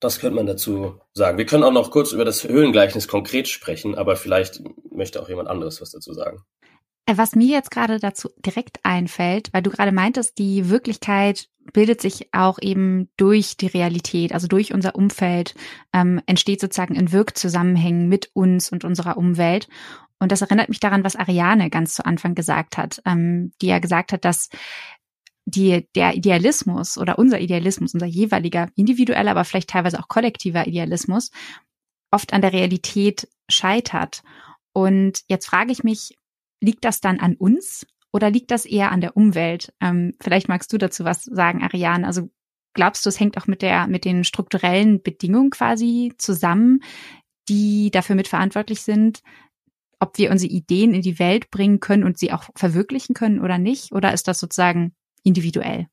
das 0.00 0.18
könnte 0.18 0.36
man 0.36 0.46
dazu 0.46 1.00
sagen. 1.14 1.38
Wir 1.38 1.46
können 1.46 1.64
auch 1.64 1.72
noch 1.72 1.90
kurz 1.90 2.12
über 2.12 2.24
das 2.24 2.44
Höhlengleichnis 2.44 3.08
konkret 3.08 3.48
sprechen, 3.48 3.94
aber 3.94 4.16
vielleicht 4.16 4.62
möchte 4.90 5.20
auch 5.22 5.28
jemand 5.28 5.48
anderes 5.48 5.80
was 5.80 5.90
dazu 5.90 6.12
sagen. 6.12 6.42
Äh, 7.06 7.16
was 7.16 7.34
mir 7.34 7.46
jetzt 7.46 7.70
gerade 7.70 7.98
dazu 7.98 8.28
direkt 8.44 8.80
einfällt, 8.82 9.48
weil 9.52 9.62
du 9.62 9.70
gerade 9.70 9.92
meintest, 9.92 10.38
die 10.38 10.68
Wirklichkeit 10.68 11.48
bildet 11.72 12.00
sich 12.00 12.28
auch 12.32 12.58
eben 12.60 13.08
durch 13.16 13.56
die 13.56 13.66
Realität, 13.66 14.32
also 14.32 14.46
durch 14.46 14.72
unser 14.74 14.94
Umfeld, 14.94 15.54
ähm, 15.92 16.20
entsteht 16.26 16.60
sozusagen 16.60 16.94
in 16.94 17.12
Wirkzusammenhängen 17.12 18.08
mit 18.08 18.30
uns 18.34 18.70
und 18.70 18.84
unserer 18.84 19.16
Umwelt. 19.16 19.68
Und 20.18 20.32
das 20.32 20.42
erinnert 20.42 20.68
mich 20.68 20.80
daran, 20.80 21.04
was 21.04 21.16
Ariane 21.16 21.68
ganz 21.70 21.94
zu 21.94 22.04
Anfang 22.04 22.34
gesagt 22.34 22.78
hat, 22.78 23.02
ähm, 23.04 23.52
die 23.60 23.66
ja 23.66 23.78
gesagt 23.78 24.12
hat, 24.12 24.24
dass 24.24 24.48
die, 25.46 25.88
der 25.94 26.14
Idealismus 26.14 26.98
oder 26.98 27.18
unser 27.18 27.40
Idealismus, 27.40 27.94
unser 27.94 28.06
jeweiliger 28.06 28.68
individueller, 28.74 29.30
aber 29.30 29.44
vielleicht 29.44 29.70
teilweise 29.70 29.98
auch 30.00 30.08
kollektiver 30.08 30.66
Idealismus 30.66 31.30
oft 32.10 32.32
an 32.32 32.42
der 32.42 32.52
Realität 32.52 33.28
scheitert. 33.48 34.22
Und 34.72 35.22
jetzt 35.28 35.46
frage 35.46 35.72
ich 35.72 35.84
mich, 35.84 36.18
liegt 36.60 36.84
das 36.84 37.00
dann 37.00 37.20
an 37.20 37.36
uns 37.36 37.86
oder 38.12 38.30
liegt 38.30 38.50
das 38.50 38.66
eher 38.66 38.90
an 38.90 39.00
der 39.00 39.16
Umwelt? 39.16 39.72
Ähm, 39.80 40.14
vielleicht 40.20 40.48
magst 40.48 40.72
du 40.72 40.78
dazu 40.78 41.04
was 41.04 41.24
sagen, 41.24 41.62
Ariane. 41.62 42.06
Also 42.06 42.28
glaubst 42.74 43.06
du, 43.06 43.08
es 43.08 43.20
hängt 43.20 43.38
auch 43.38 43.46
mit 43.46 43.62
der, 43.62 43.86
mit 43.86 44.04
den 44.04 44.24
strukturellen 44.24 45.02
Bedingungen 45.02 45.50
quasi 45.50 46.12
zusammen, 46.18 46.80
die 47.48 47.90
dafür 47.92 48.16
mitverantwortlich 48.16 48.82
sind, 48.82 49.22
ob 50.00 50.18
wir 50.18 50.30
unsere 50.30 50.52
Ideen 50.52 50.92
in 50.92 51.02
die 51.02 51.18
Welt 51.20 51.50
bringen 51.50 51.78
können 51.78 52.04
und 52.04 52.18
sie 52.18 52.32
auch 52.32 52.50
verwirklichen 52.56 53.14
können 53.14 53.40
oder 53.40 53.58
nicht? 53.58 53.92
Oder 53.92 54.12
ist 54.12 54.26
das 54.26 54.40
sozusagen 54.40 54.92
individuell? 55.26 55.88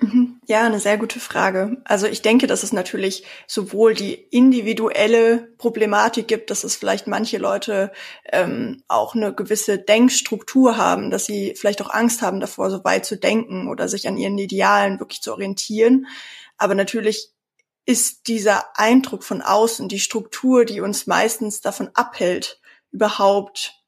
Mhm. 0.00 0.40
Ja, 0.48 0.64
eine 0.64 0.80
sehr 0.80 0.98
gute 0.98 1.20
Frage. 1.20 1.76
Also 1.84 2.06
ich 2.06 2.22
denke, 2.22 2.46
dass 2.46 2.64
es 2.64 2.72
natürlich 2.72 3.24
sowohl 3.46 3.94
die 3.94 4.14
individuelle 4.14 5.52
Problematik 5.58 6.26
gibt, 6.26 6.50
dass 6.50 6.64
es 6.64 6.74
vielleicht 6.74 7.06
manche 7.06 7.38
Leute 7.38 7.92
ähm, 8.32 8.82
auch 8.88 9.14
eine 9.14 9.32
gewisse 9.32 9.78
Denkstruktur 9.78 10.76
haben, 10.76 11.10
dass 11.10 11.26
sie 11.26 11.54
vielleicht 11.56 11.80
auch 11.82 11.90
Angst 11.90 12.22
haben 12.22 12.40
davor, 12.40 12.70
so 12.70 12.82
weit 12.82 13.04
zu 13.04 13.16
denken 13.16 13.68
oder 13.68 13.86
sich 13.86 14.08
an 14.08 14.16
ihren 14.16 14.38
Idealen 14.38 14.98
wirklich 14.98 15.22
zu 15.22 15.32
orientieren. 15.32 16.06
Aber 16.56 16.74
natürlich 16.74 17.30
ist 17.84 18.26
dieser 18.26 18.76
Eindruck 18.76 19.22
von 19.22 19.42
außen, 19.42 19.88
die 19.88 20.00
Struktur, 20.00 20.64
die 20.64 20.80
uns 20.80 21.06
meistens 21.06 21.60
davon 21.60 21.90
abhält, 21.94 22.60
überhaupt 22.90 23.81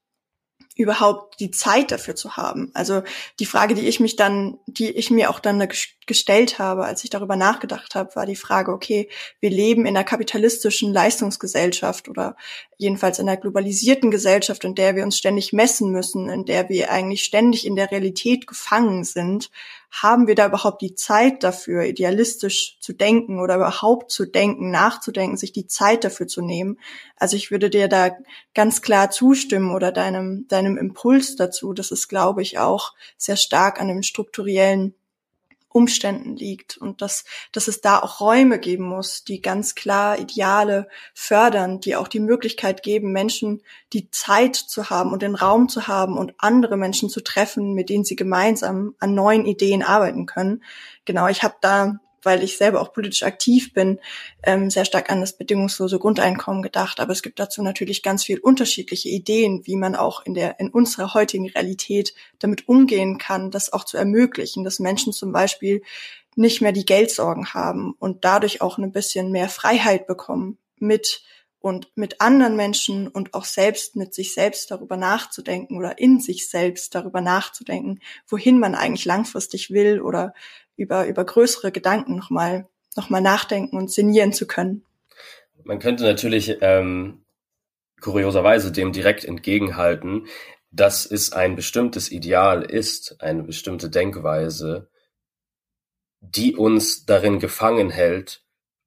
überhaupt 0.75 1.39
die 1.41 1.51
Zeit 1.51 1.93
dafür 1.93 2.17
zu 2.17 2.37
haben. 2.37 2.71
Also 2.75 3.03
die 3.39 3.47
Frage, 3.47 3.75
die 3.75 3.87
ich 3.87 4.01
mich 4.01 4.17
dann, 4.17 4.59
die 4.67 4.91
ich 4.91 5.11
mir 5.11 5.31
auch 5.31 5.39
dann 5.39 5.59
gestellt 6.07 6.59
habe, 6.59 6.85
als 6.85 7.05
ich 7.05 7.11
darüber 7.11 7.37
nachgedacht 7.37 7.95
habe, 7.95 8.15
war 8.17 8.27
die 8.27 8.37
Frage, 8.37 8.73
okay, 8.73 9.09
wir 9.41 9.51
leben 9.51 9.87
in 9.87 9.97
einer 9.97 10.05
kapitalistischen 10.05 10.93
Leistungsgesellschaft 10.93 12.09
oder 12.09 12.37
jedenfalls 12.77 13.19
in 13.19 13.29
einer 13.29 13.41
globalisierten 13.41 14.11
Gesellschaft, 14.11 14.65
in 14.65 14.75
der 14.75 14.97
wir 14.97 15.05
uns 15.05 15.19
ständig 15.19 15.53
messen 15.53 15.91
müssen, 15.91 16.29
in 16.29 16.45
der 16.45 16.69
wir 16.69 16.91
eigentlich 16.91 17.25
ständig 17.25 17.67
in 17.67 17.77
der 17.77 17.91
Realität 17.91 18.47
gefangen 18.47 19.05
sind. 19.05 19.51
Haben 19.91 20.27
wir 20.27 20.35
da 20.35 20.47
überhaupt 20.47 20.83
die 20.83 20.97
Zeit 20.97 21.45
dafür, 21.45 21.85
idealistisch 21.85 22.79
zu 22.81 22.93
denken 22.93 23.41
oder 23.41 23.57
überhaupt 23.57 24.11
zu 24.11 24.25
denken, 24.27 24.71
nachzudenken, 24.71 25.37
sich 25.37 25.53
die 25.53 25.69
Zeit 25.69 26.03
dafür 26.03 26.27
zu 26.27 26.43
nehmen? 26.43 26.81
Also 27.17 27.37
ich 27.37 27.51
würde 27.53 27.71
dir 27.71 27.87
da 27.89 28.11
ganz 28.55 28.83
klar 28.83 29.11
zustimmen 29.11 29.73
oder 29.73 29.93
deinem, 29.93 30.47
deinem 30.49 30.77
Impuls 30.77 31.37
dazu. 31.37 31.73
Das 31.73 31.93
ist, 31.93 32.09
glaube 32.09 32.43
ich, 32.43 32.59
auch 32.59 32.93
sehr 33.17 33.37
stark 33.37 33.81
an 33.81 33.89
dem 33.89 34.03
strukturellen 34.03 34.95
Umständen 35.75 36.37
liegt 36.37 36.77
und 36.77 37.03
dass, 37.03 37.25
dass 37.51 37.67
es 37.67 37.81
da 37.81 37.99
auch 37.99 38.21
Räume 38.21 38.61
geben 38.61 38.85
muss, 38.85 39.25
die 39.25 39.43
ganz 39.43 39.75
klar 39.75 40.21
Ideale 40.21 40.89
fördern, 41.15 41.81
die 41.81 41.97
auch 41.97 42.07
die 42.07 42.21
Möglichkeit 42.21 42.85
geben, 42.85 43.11
Menschen 43.11 43.61
die 43.93 44.09
Zeit 44.13 44.55
zu 44.55 44.89
haben 44.89 45.13
und 45.13 45.23
den 45.23 45.35
Raum 45.35 45.69
zu 45.69 45.89
haben 45.89 46.17
und 46.17 46.35
andere 46.39 46.77
Menschen 46.77 47.11
zu 47.11 47.23
treffen, 47.23 47.75
mit 47.75 47.89
denen 47.89 48.05
sie 48.05 48.15
gemeinsam 48.15 48.95
an 49.01 49.15
neuen 49.15 49.47
Ideen 49.47 49.83
arbeiten 49.83 50.27
können. 50.27 50.63
Genau, 51.07 51.27
ich 51.27 51.43
habe 51.43 51.57
da 51.61 51.99
weil 52.25 52.43
ich 52.43 52.57
selber 52.57 52.81
auch 52.81 52.93
politisch 52.93 53.23
aktiv 53.23 53.73
bin, 53.73 53.99
ähm, 54.43 54.71
sehr 54.71 54.85
stark 54.85 55.11
an 55.11 55.21
das 55.21 55.37
bedingungslose 55.37 55.99
Grundeinkommen 55.99 56.63
gedacht. 56.63 57.01
Aber 57.01 57.13
es 57.13 57.23
gibt 57.23 57.39
dazu 57.39 57.63
natürlich 57.63 58.03
ganz 58.03 58.25
viel 58.25 58.39
unterschiedliche 58.39 59.09
Ideen, 59.09 59.63
wie 59.67 59.77
man 59.77 59.95
auch 59.95 60.25
in 60.25 60.35
der, 60.35 60.61
in 60.61 60.71
unserer 60.71 61.15
heutigen 61.15 61.49
Realität 61.49 62.15
damit 62.39 62.69
umgehen 62.69 63.19
kann, 63.19 63.51
das 63.51 63.73
auch 63.73 63.85
zu 63.85 63.97
ermöglichen, 63.97 64.65
dass 64.65 64.81
Menschen 64.81 65.13
zum 65.13 65.33
Beispiel 65.33 65.83
nicht 66.37 66.61
mehr 66.61 66.73
die 66.73 66.85
Geldsorgen 66.87 67.55
haben 67.55 67.95
und 67.99 68.25
dadurch 68.25 68.61
auch 68.61 68.79
ein 68.79 68.93
bisschen 68.93 69.31
mehr 69.31 69.49
Freiheit 69.49 70.07
bekommen 70.07 70.59
mit 70.79 71.23
und 71.65 71.89
mit 71.95 72.21
anderen 72.21 72.57
Menschen 72.57 73.09
und 73.09 73.33
auch 73.33 73.47
selbst 73.47 73.97
mit 73.97 74.13
sich 74.13 74.35
selbst 74.35 74.71
darüber 74.71 74.99
nachzudenken 74.99 75.79
oder 75.79 75.99
in 75.99 76.21
sich 76.21 76.51
selbst 76.51 76.95
darüber 76.95 77.23
nachzudenken, 77.23 78.01
wohin 78.29 78.59
man 78.59 78.75
eigentlich 78.75 79.07
langfristig 79.07 79.71
will 79.71 80.03
oder 80.03 80.35
über, 80.77 81.07
über 81.07 81.25
größere 81.25 81.73
Gedanken 81.73 82.17
nochmal 82.17 82.69
noch 82.97 83.09
mal 83.09 83.23
nachdenken 83.23 83.79
und 83.79 83.91
sinnieren 83.91 84.35
zu 84.35 84.47
können. 84.47 84.85
Man 85.65 85.79
könnte 85.79 86.05
natürlich 86.05 86.59
ähm, 86.61 87.25
kurioserweise 88.03 88.71
dem 88.71 88.93
direkt 88.93 89.25
entgegenhalten, 89.25 90.27
dass 90.71 91.07
es 91.07 91.33
ein 91.33 91.57
bestimmtes 91.57 92.13
Ideal 92.13 92.63
ist, 92.63 93.23
eine 93.23 93.43
bestimmte 93.43 93.89
Denkweise, 93.89 94.91
die 96.21 96.57
uns 96.57 97.07
darin 97.07 97.39
gefangen 97.39 97.89
hält, 97.89 98.44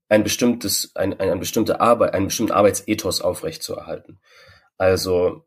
ein 0.09 0.23
bestimmtes, 0.23 0.95
ein, 0.95 1.19
ein, 1.19 1.29
ein 1.29 1.39
bestimmte 1.39 1.81
Arbeit, 1.81 2.13
einen 2.13 2.27
bestimmten 2.27 2.53
Arbeitsethos 2.53 3.21
aufrechtzuerhalten. 3.21 4.19
Also 4.77 5.45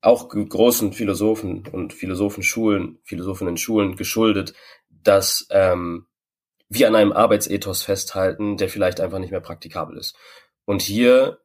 auch 0.00 0.28
großen 0.28 0.92
Philosophen 0.92 1.66
und 1.66 1.92
Philosophenschulen, 1.92 2.98
Philosophinnen-Schulen 3.04 3.96
geschuldet, 3.96 4.54
dass 4.88 5.46
ähm, 5.50 6.06
wir 6.68 6.88
an 6.88 6.94
einem 6.94 7.12
Arbeitsethos 7.12 7.82
festhalten, 7.82 8.56
der 8.56 8.68
vielleicht 8.68 9.00
einfach 9.00 9.18
nicht 9.18 9.30
mehr 9.30 9.40
praktikabel 9.40 9.96
ist. 9.96 10.16
Und 10.64 10.82
hier 10.82 11.40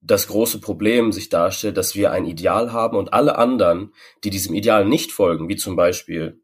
das 0.00 0.28
große 0.28 0.60
Problem 0.60 1.12
sich 1.12 1.28
darstellt, 1.28 1.76
dass 1.76 1.94
wir 1.94 2.10
ein 2.10 2.24
Ideal 2.24 2.72
haben 2.72 2.96
und 2.96 3.12
alle 3.12 3.36
anderen, 3.36 3.92
die 4.24 4.30
diesem 4.30 4.54
Ideal 4.54 4.86
nicht 4.86 5.12
folgen, 5.12 5.48
wie 5.48 5.56
zum 5.56 5.76
Beispiel 5.76 6.39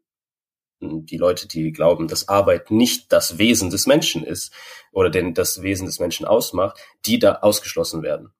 die 0.79 1.17
Leute, 1.17 1.47
die 1.47 1.71
glauben, 1.71 2.07
dass 2.07 2.27
Arbeit 2.27 2.71
nicht 2.71 3.11
das 3.11 3.37
Wesen 3.37 3.69
des 3.69 3.87
Menschen 3.87 4.23
ist 4.23 4.53
oder 4.91 5.09
denn 5.09 5.33
das 5.33 5.61
Wesen 5.61 5.85
des 5.85 5.99
Menschen 5.99 6.25
ausmacht, 6.25 6.79
die 7.05 7.19
da 7.19 7.35
ausgeschlossen 7.41 8.03
werden. 8.03 8.31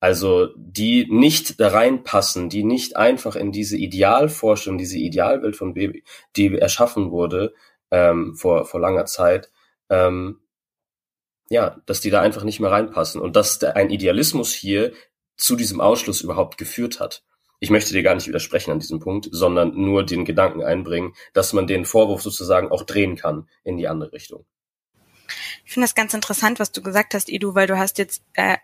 Also 0.00 0.48
die 0.56 1.06
nicht 1.10 1.58
da 1.58 1.68
reinpassen, 1.68 2.48
die 2.48 2.64
nicht 2.64 2.96
einfach 2.96 3.34
in 3.34 3.50
diese 3.50 3.76
Idealvorstellung, 3.76 4.78
diese 4.78 4.98
Idealwelt 4.98 5.56
von 5.56 5.74
Baby, 5.74 6.04
die 6.36 6.56
erschaffen 6.58 7.10
wurde 7.10 7.54
ähm, 7.90 8.34
vor, 8.34 8.66
vor 8.66 8.80
langer 8.80 9.06
Zeit, 9.06 9.50
ähm, 9.88 10.40
ja, 11.48 11.80
dass 11.86 12.00
die 12.00 12.10
da 12.10 12.20
einfach 12.20 12.42
nicht 12.44 12.60
mehr 12.60 12.70
reinpassen 12.70 13.20
und 13.20 13.36
dass 13.36 13.58
der, 13.58 13.76
ein 13.76 13.90
Idealismus 13.90 14.52
hier 14.52 14.92
zu 15.36 15.56
diesem 15.56 15.80
Ausschluss 15.80 16.20
überhaupt 16.20 16.58
geführt 16.58 17.00
hat. 17.00 17.22
Ich 17.58 17.70
möchte 17.70 17.92
dir 17.92 18.02
gar 18.02 18.14
nicht 18.14 18.28
widersprechen 18.28 18.70
an 18.70 18.80
diesem 18.80 19.00
Punkt, 19.00 19.28
sondern 19.30 19.74
nur 19.74 20.04
den 20.04 20.24
Gedanken 20.24 20.62
einbringen, 20.62 21.14
dass 21.32 21.52
man 21.52 21.66
den 21.66 21.84
Vorwurf 21.84 22.22
sozusagen 22.22 22.70
auch 22.70 22.82
drehen 22.82 23.16
kann 23.16 23.48
in 23.64 23.76
die 23.76 23.88
andere 23.88 24.12
Richtung. 24.12 24.44
Ich 25.64 25.72
finde 25.72 25.86
das 25.86 25.94
ganz 25.94 26.14
interessant, 26.14 26.60
was 26.60 26.72
du 26.72 26.82
gesagt 26.82 27.14
hast, 27.14 27.28
Edu, 27.28 27.54
weil 27.54 27.66
du 27.66 27.78
hast 27.78 27.98
jetzt 27.98 28.22
äh, 28.34 28.56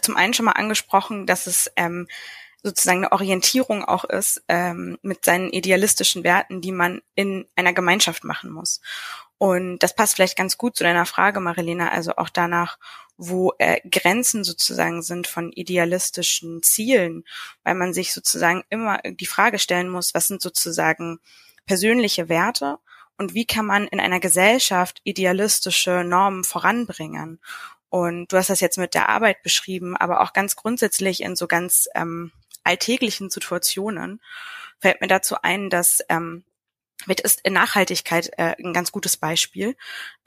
zum 0.00 0.16
einen 0.16 0.34
schon 0.34 0.46
mal 0.46 0.52
angesprochen, 0.52 1.26
dass 1.26 1.46
es 1.46 1.70
ähm, 1.76 2.08
sozusagen 2.62 3.04
eine 3.04 3.12
Orientierung 3.12 3.84
auch 3.84 4.04
ist 4.04 4.42
ähm, 4.48 4.98
mit 5.02 5.24
seinen 5.24 5.50
idealistischen 5.50 6.24
Werten, 6.24 6.62
die 6.62 6.72
man 6.72 7.02
in 7.14 7.46
einer 7.54 7.74
Gemeinschaft 7.74 8.24
machen 8.24 8.50
muss. 8.50 8.80
Und 9.36 9.78
das 9.80 9.94
passt 9.94 10.14
vielleicht 10.14 10.36
ganz 10.36 10.56
gut 10.56 10.76
zu 10.76 10.82
deiner 10.82 11.06
Frage, 11.06 11.40
Marilena, 11.40 11.90
also 11.90 12.16
auch 12.16 12.30
danach, 12.30 12.78
wo 13.16 13.52
äh, 13.58 13.80
Grenzen 13.88 14.44
sozusagen 14.44 15.02
sind 15.02 15.26
von 15.26 15.52
idealistischen 15.52 16.62
Zielen, 16.62 17.24
weil 17.62 17.74
man 17.74 17.92
sich 17.94 18.12
sozusagen 18.12 18.64
immer 18.70 18.98
die 19.04 19.26
Frage 19.26 19.58
stellen 19.58 19.88
muss, 19.88 20.14
was 20.14 20.26
sind 20.26 20.42
sozusagen 20.42 21.20
persönliche 21.66 22.28
Werte 22.28 22.78
und 23.16 23.34
wie 23.34 23.46
kann 23.46 23.66
man 23.66 23.86
in 23.86 24.00
einer 24.00 24.20
Gesellschaft 24.20 25.00
idealistische 25.04 26.02
Normen 26.04 26.44
voranbringen. 26.44 27.40
Und 27.88 28.32
du 28.32 28.36
hast 28.36 28.50
das 28.50 28.60
jetzt 28.60 28.78
mit 28.78 28.94
der 28.94 29.08
Arbeit 29.08 29.42
beschrieben, 29.42 29.96
aber 29.96 30.20
auch 30.20 30.32
ganz 30.32 30.56
grundsätzlich 30.56 31.22
in 31.22 31.36
so 31.36 31.46
ganz 31.46 31.88
ähm, 31.94 32.32
alltäglichen 32.64 33.30
Situationen 33.30 34.20
fällt 34.80 35.00
mir 35.00 35.06
dazu 35.06 35.36
ein, 35.42 35.70
dass 35.70 36.00
ähm, 36.08 36.44
mit 37.06 37.20
ist 37.20 37.48
Nachhaltigkeit 37.48 38.30
äh, 38.36 38.54
ein 38.58 38.72
ganz 38.72 38.92
gutes 38.92 39.16
Beispiel, 39.16 39.76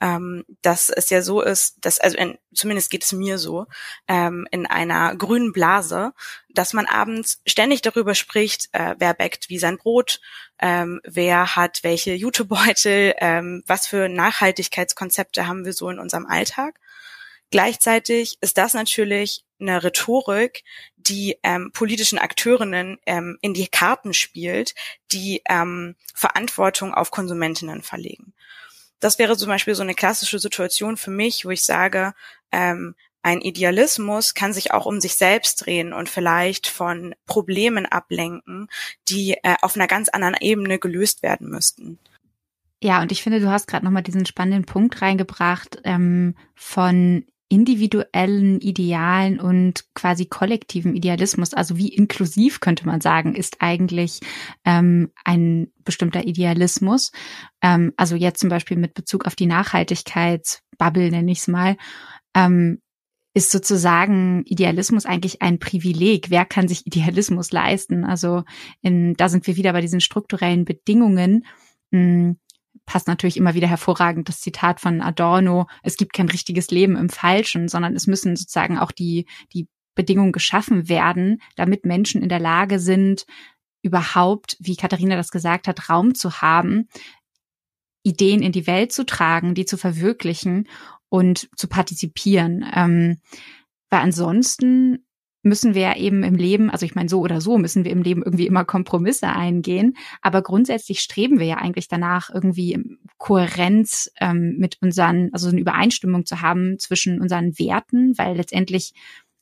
ähm, 0.00 0.44
dass 0.62 0.88
es 0.88 1.10
ja 1.10 1.22
so 1.22 1.40
ist, 1.40 1.76
dass 1.80 2.00
also 2.00 2.16
in, 2.16 2.38
zumindest 2.52 2.90
geht 2.90 3.04
es 3.04 3.12
mir 3.12 3.38
so 3.38 3.66
ähm, 4.06 4.46
in 4.50 4.66
einer 4.66 5.14
grünen 5.16 5.52
Blase, 5.52 6.12
dass 6.50 6.72
man 6.72 6.86
abends 6.86 7.40
ständig 7.46 7.82
darüber 7.82 8.14
spricht, 8.14 8.68
äh, 8.72 8.94
wer 8.98 9.14
backt 9.14 9.48
wie 9.48 9.58
sein 9.58 9.78
Brot, 9.78 10.20
ähm, 10.58 11.00
wer 11.04 11.56
hat 11.56 11.80
welche 11.82 12.14
Jutebeutel, 12.14 13.14
ähm, 13.18 13.62
was 13.66 13.86
für 13.86 14.08
Nachhaltigkeitskonzepte 14.08 15.46
haben 15.46 15.64
wir 15.64 15.72
so 15.72 15.88
in 15.88 15.98
unserem 15.98 16.26
Alltag. 16.26 16.80
Gleichzeitig 17.50 18.36
ist 18.40 18.58
das 18.58 18.74
natürlich 18.74 19.44
eine 19.60 19.82
Rhetorik, 19.82 20.64
die 20.96 21.38
ähm, 21.42 21.70
politischen 21.72 22.18
Akteurinnen 22.18 22.98
ähm, 23.06 23.38
in 23.40 23.54
die 23.54 23.68
Karten 23.68 24.12
spielt, 24.12 24.74
die 25.12 25.42
ähm, 25.48 25.96
Verantwortung 26.14 26.94
auf 26.94 27.10
Konsumentinnen 27.10 27.82
verlegen. 27.82 28.34
Das 29.00 29.18
wäre 29.18 29.36
zum 29.36 29.48
Beispiel 29.48 29.74
so 29.74 29.82
eine 29.82 29.94
klassische 29.94 30.38
Situation 30.38 30.96
für 30.96 31.10
mich, 31.10 31.44
wo 31.44 31.50
ich 31.50 31.62
sage, 31.62 32.14
ähm, 32.52 32.94
ein 33.22 33.40
Idealismus 33.40 34.34
kann 34.34 34.52
sich 34.52 34.72
auch 34.72 34.86
um 34.86 35.00
sich 35.00 35.16
selbst 35.16 35.66
drehen 35.66 35.92
und 35.92 36.08
vielleicht 36.08 36.66
von 36.66 37.14
Problemen 37.26 37.84
ablenken, 37.84 38.68
die 39.08 39.32
äh, 39.42 39.56
auf 39.60 39.74
einer 39.74 39.88
ganz 39.88 40.08
anderen 40.08 40.36
Ebene 40.40 40.78
gelöst 40.78 41.22
werden 41.22 41.48
müssten. 41.48 41.98
Ja, 42.82 43.02
und 43.02 43.10
ich 43.10 43.22
finde, 43.22 43.40
du 43.40 43.50
hast 43.50 43.66
gerade 43.66 43.84
nochmal 43.84 44.04
diesen 44.04 44.24
spannenden 44.24 44.64
Punkt 44.64 45.02
reingebracht 45.02 45.80
ähm, 45.84 46.36
von 46.54 47.26
individuellen 47.48 48.60
Idealen 48.60 49.40
und 49.40 49.84
quasi 49.94 50.26
kollektiven 50.26 50.94
Idealismus, 50.94 51.54
also 51.54 51.78
wie 51.78 51.88
inklusiv 51.88 52.60
könnte 52.60 52.86
man 52.86 53.00
sagen, 53.00 53.34
ist 53.34 53.56
eigentlich 53.60 54.20
ähm, 54.64 55.10
ein 55.24 55.72
bestimmter 55.84 56.26
Idealismus. 56.26 57.10
Ähm, 57.62 57.92
also 57.96 58.16
jetzt 58.16 58.40
zum 58.40 58.50
Beispiel 58.50 58.76
mit 58.76 58.94
Bezug 58.94 59.24
auf 59.24 59.34
die 59.34 59.46
Nachhaltigkeitsbubble 59.46 61.10
nenne 61.10 61.32
ich 61.32 61.38
es 61.38 61.48
mal. 61.48 61.76
Ähm, 62.34 62.80
ist 63.34 63.50
sozusagen 63.50 64.42
Idealismus 64.44 65.06
eigentlich 65.06 65.42
ein 65.42 65.58
Privileg? 65.58 66.28
Wer 66.28 66.44
kann 66.44 66.68
sich 66.68 66.86
Idealismus 66.86 67.52
leisten? 67.52 68.04
Also 68.04 68.42
in, 68.82 69.14
da 69.14 69.28
sind 69.28 69.46
wir 69.46 69.56
wieder 69.56 69.72
bei 69.72 69.80
diesen 69.80 70.00
strukturellen 70.00 70.64
Bedingungen. 70.64 71.46
Mh, 71.90 72.00
hm, 72.00 72.38
passt 72.86 73.08
natürlich 73.08 73.36
immer 73.36 73.54
wieder 73.54 73.68
hervorragend 73.68 74.28
das 74.28 74.40
Zitat 74.40 74.80
von 74.80 75.00
Adorno, 75.00 75.66
es 75.82 75.96
gibt 75.96 76.12
kein 76.12 76.28
richtiges 76.28 76.70
Leben 76.70 76.96
im 76.96 77.08
Falschen, 77.08 77.68
sondern 77.68 77.94
es 77.94 78.06
müssen 78.06 78.36
sozusagen 78.36 78.78
auch 78.78 78.92
die, 78.92 79.26
die 79.52 79.68
Bedingungen 79.94 80.32
geschaffen 80.32 80.88
werden, 80.88 81.42
damit 81.56 81.84
Menschen 81.84 82.22
in 82.22 82.28
der 82.28 82.40
Lage 82.40 82.78
sind, 82.78 83.26
überhaupt, 83.82 84.56
wie 84.60 84.76
Katharina 84.76 85.16
das 85.16 85.30
gesagt 85.30 85.68
hat, 85.68 85.88
Raum 85.88 86.14
zu 86.14 86.40
haben, 86.40 86.88
Ideen 88.02 88.42
in 88.42 88.52
die 88.52 88.66
Welt 88.66 88.92
zu 88.92 89.04
tragen, 89.04 89.54
die 89.54 89.66
zu 89.66 89.76
verwirklichen 89.76 90.68
und 91.08 91.48
zu 91.56 91.68
partizipieren. 91.68 92.64
Ähm, 92.74 93.20
weil 93.90 94.00
ansonsten 94.00 95.04
müssen 95.42 95.74
wir 95.74 95.96
eben 95.96 96.24
im 96.24 96.34
Leben, 96.34 96.70
also 96.70 96.84
ich 96.84 96.94
meine, 96.94 97.08
so 97.08 97.20
oder 97.20 97.40
so 97.40 97.58
müssen 97.58 97.84
wir 97.84 97.92
im 97.92 98.02
Leben 98.02 98.22
irgendwie 98.22 98.46
immer 98.46 98.64
Kompromisse 98.64 99.28
eingehen. 99.28 99.96
Aber 100.20 100.42
grundsätzlich 100.42 101.00
streben 101.00 101.38
wir 101.38 101.46
ja 101.46 101.56
eigentlich 101.56 101.88
danach, 101.88 102.30
irgendwie 102.32 102.78
Kohärenz 103.18 104.10
ähm, 104.20 104.56
mit 104.58 104.78
unseren, 104.80 105.30
also 105.32 105.48
eine 105.48 105.60
Übereinstimmung 105.60 106.26
zu 106.26 106.40
haben 106.40 106.78
zwischen 106.78 107.20
unseren 107.20 107.58
Werten, 107.58 108.16
weil 108.18 108.36
letztendlich 108.36 108.94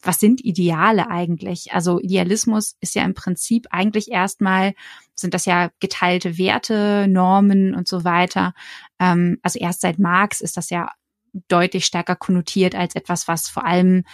was 0.03 0.21
sind 0.21 0.45
Ideale 0.45 1.11
eigentlich? 1.11 1.73
Also 1.73 1.99
Idealismus 1.99 2.77
ist 2.81 2.95
ja 2.95 3.05
im 3.05 3.15
Prinzip 3.15 3.67
eigentlich 3.71 4.11
erstmal, 4.11 4.75
sind 5.15 5.35
das 5.35 5.47
ja 5.47 5.71
geteilte 5.81 6.39
Werte, 6.39 7.07
Normen 7.09 7.75
und 7.75 7.89
so 7.89 8.05
weiter. 8.05 8.55
Ähm, 8.99 9.39
also 9.43 9.59
erst 9.59 9.81
seit 9.81 9.99
Marx 9.99 10.41
ist 10.41 10.57
das 10.57 10.71
ja 10.71 10.93
deutlich 11.49 11.85
stärker 11.85 12.17
konnotiert 12.17 12.75
als 12.75 12.95
etwas, 12.95 13.29
was 13.29 13.49
vor 13.49 13.65
allem 13.65 14.05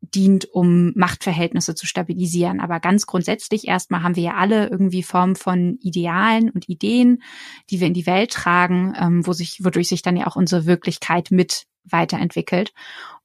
dient, 0.00 0.44
um 0.52 0.92
Machtverhältnisse 0.94 1.74
zu 1.74 1.86
stabilisieren. 1.86 2.60
Aber 2.60 2.80
ganz 2.80 3.06
grundsätzlich 3.06 3.66
erstmal 3.66 4.02
haben 4.02 4.16
wir 4.16 4.22
ja 4.22 4.34
alle 4.34 4.68
irgendwie 4.68 5.02
Formen 5.02 5.36
von 5.36 5.78
Idealen 5.80 6.50
und 6.50 6.68
Ideen, 6.68 7.22
die 7.70 7.80
wir 7.80 7.86
in 7.86 7.94
die 7.94 8.06
Welt 8.06 8.30
tragen, 8.30 8.94
ähm, 8.98 9.26
wo 9.26 9.32
sich, 9.32 9.64
wodurch 9.64 9.88
sich 9.88 10.02
dann 10.02 10.16
ja 10.16 10.26
auch 10.26 10.36
unsere 10.36 10.66
Wirklichkeit 10.66 11.30
mit 11.30 11.66
weiterentwickelt. 11.84 12.72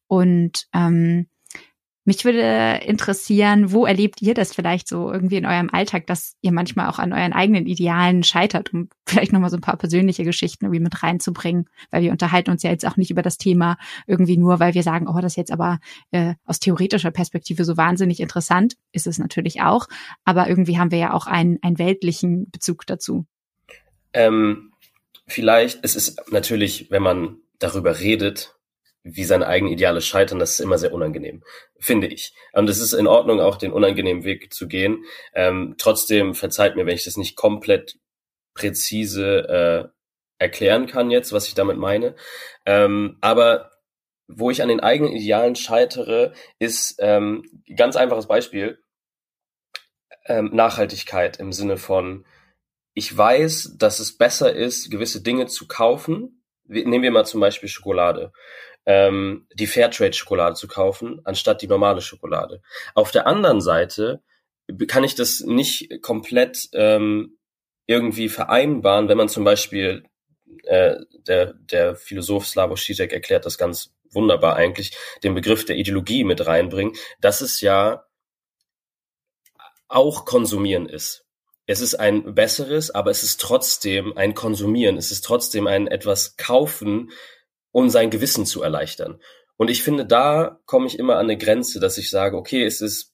Und 0.07 0.67
ähm, 0.73 1.27
mich 2.03 2.25
würde 2.25 2.81
interessieren, 2.83 3.71
wo 3.71 3.85
erlebt 3.85 4.21
ihr 4.21 4.33
das 4.33 4.53
vielleicht 4.55 4.87
so 4.87 5.11
irgendwie 5.11 5.37
in 5.37 5.45
eurem 5.45 5.69
Alltag, 5.71 6.07
dass 6.07 6.35
ihr 6.41 6.51
manchmal 6.51 6.89
auch 6.89 6.97
an 6.97 7.13
euren 7.13 7.33
eigenen 7.33 7.67
Idealen 7.67 8.23
scheitert, 8.23 8.73
um 8.73 8.89
vielleicht 9.07 9.33
nochmal 9.33 9.51
so 9.51 9.57
ein 9.57 9.61
paar 9.61 9.77
persönliche 9.77 10.23
Geschichten 10.23 10.65
irgendwie 10.65 10.81
mit 10.81 11.03
reinzubringen, 11.03 11.65
weil 11.91 12.01
wir 12.01 12.11
unterhalten 12.11 12.49
uns 12.49 12.63
ja 12.63 12.71
jetzt 12.71 12.87
auch 12.87 12.97
nicht 12.97 13.11
über 13.11 13.21
das 13.21 13.37
Thema 13.37 13.77
irgendwie 14.07 14.37
nur, 14.37 14.59
weil 14.59 14.73
wir 14.73 14.83
sagen, 14.83 15.07
oh, 15.07 15.19
das 15.21 15.33
ist 15.33 15.37
jetzt 15.37 15.51
aber 15.51 15.79
äh, 16.11 16.33
aus 16.45 16.59
theoretischer 16.59 17.11
Perspektive 17.11 17.65
so 17.65 17.77
wahnsinnig 17.77 18.19
interessant, 18.19 18.77
ist 18.91 19.05
es 19.05 19.19
natürlich 19.19 19.61
auch, 19.61 19.87
aber 20.25 20.49
irgendwie 20.49 20.79
haben 20.79 20.91
wir 20.91 20.99
ja 20.99 21.13
auch 21.13 21.27
einen, 21.27 21.59
einen 21.61 21.77
weltlichen 21.77 22.49
Bezug 22.49 22.87
dazu. 22.87 23.25
Ähm, 24.13 24.71
vielleicht, 25.27 25.79
es 25.83 25.95
ist 25.95 26.31
natürlich, 26.31 26.89
wenn 26.89 27.03
man 27.03 27.37
darüber 27.59 27.99
redet, 27.99 28.55
wie 29.03 29.23
seine 29.23 29.47
eigenen 29.47 29.73
Ideale 29.73 30.01
scheitern, 30.01 30.39
das 30.39 30.51
ist 30.51 30.59
immer 30.59 30.77
sehr 30.77 30.93
unangenehm, 30.93 31.43
finde 31.79 32.07
ich. 32.07 32.33
Und 32.53 32.69
es 32.69 32.79
ist 32.79 32.93
in 32.93 33.07
Ordnung, 33.07 33.39
auch 33.39 33.55
den 33.55 33.71
unangenehmen 33.71 34.23
Weg 34.23 34.53
zu 34.53 34.67
gehen. 34.67 35.05
Ähm, 35.33 35.75
trotzdem 35.77 36.35
verzeiht 36.35 36.75
mir, 36.75 36.85
wenn 36.85 36.95
ich 36.95 37.05
das 37.05 37.17
nicht 37.17 37.35
komplett 37.35 37.97
präzise 38.53 39.89
äh, 39.89 40.43
erklären 40.43 40.87
kann 40.87 41.11
jetzt, 41.11 41.33
was 41.33 41.47
ich 41.47 41.55
damit 41.55 41.77
meine. 41.77 42.15
Ähm, 42.65 43.17
aber 43.21 43.71
wo 44.27 44.49
ich 44.51 44.61
an 44.61 44.69
den 44.69 44.79
eigenen 44.79 45.13
Idealen 45.13 45.55
scheitere, 45.55 46.33
ist 46.59 46.95
ähm, 46.99 47.43
ganz 47.75 47.95
einfaches 47.95 48.27
Beispiel 48.27 48.79
ähm, 50.25 50.51
Nachhaltigkeit 50.53 51.39
im 51.39 51.51
Sinne 51.53 51.77
von 51.77 52.25
ich 52.93 53.15
weiß, 53.15 53.75
dass 53.77 53.99
es 53.99 54.17
besser 54.17 54.53
ist, 54.53 54.91
gewisse 54.91 55.21
Dinge 55.21 55.47
zu 55.47 55.67
kaufen. 55.67 56.43
Nehmen 56.65 57.03
wir 57.03 57.11
mal 57.11 57.25
zum 57.25 57.39
Beispiel 57.39 57.69
Schokolade 57.69 58.33
ähm, 58.85 59.47
die 59.53 59.67
Fairtrade-Schokolade 59.67 60.55
zu 60.55 60.67
kaufen, 60.67 61.21
anstatt 61.23 61.61
die 61.61 61.67
normale 61.67 62.01
Schokolade. 62.01 62.61
Auf 62.95 63.11
der 63.11 63.27
anderen 63.27 63.61
Seite 63.61 64.21
kann 64.87 65.03
ich 65.03 65.15
das 65.15 65.41
nicht 65.41 66.01
komplett 66.01 66.69
ähm, 66.73 67.37
irgendwie 67.87 68.29
vereinbaren, 68.29 69.09
wenn 69.09 69.17
man 69.17 69.29
zum 69.29 69.43
Beispiel 69.43 70.03
äh, 70.63 70.95
der, 71.27 71.53
der 71.53 71.95
Philosoph 71.95 72.47
Slavoj 72.47 72.77
Žižek 72.77 73.11
erklärt 73.11 73.45
das 73.45 73.57
ganz 73.57 73.93
wunderbar 74.11 74.55
eigentlich, 74.55 74.95
den 75.23 75.35
Begriff 75.35 75.65
der 75.65 75.77
Ideologie 75.77 76.23
mit 76.23 76.45
reinbringen, 76.45 76.95
dass 77.19 77.41
es 77.41 77.61
ja 77.61 78.05
auch 79.87 80.25
konsumieren 80.25 80.87
ist. 80.87 81.25
Es 81.65 81.81
ist 81.81 81.95
ein 81.95 82.33
besseres, 82.33 82.91
aber 82.91 83.11
es 83.11 83.23
ist 83.23 83.39
trotzdem 83.39 84.17
ein 84.17 84.33
Konsumieren. 84.33 84.97
Es 84.97 85.11
ist 85.11 85.23
trotzdem 85.23 85.67
ein 85.67 85.87
etwas 85.87 86.35
kaufen, 86.35 87.11
um 87.71 87.89
sein 87.89 88.09
Gewissen 88.09 88.45
zu 88.45 88.61
erleichtern. 88.61 89.19
Und 89.57 89.69
ich 89.69 89.83
finde, 89.83 90.05
da 90.05 90.59
komme 90.65 90.87
ich 90.87 90.97
immer 90.97 91.17
an 91.17 91.27
eine 91.27 91.37
Grenze, 91.37 91.79
dass 91.79 91.97
ich 91.97 92.09
sage, 92.09 92.35
okay, 92.35 92.63
es 92.65 92.81
ist, 92.81 93.13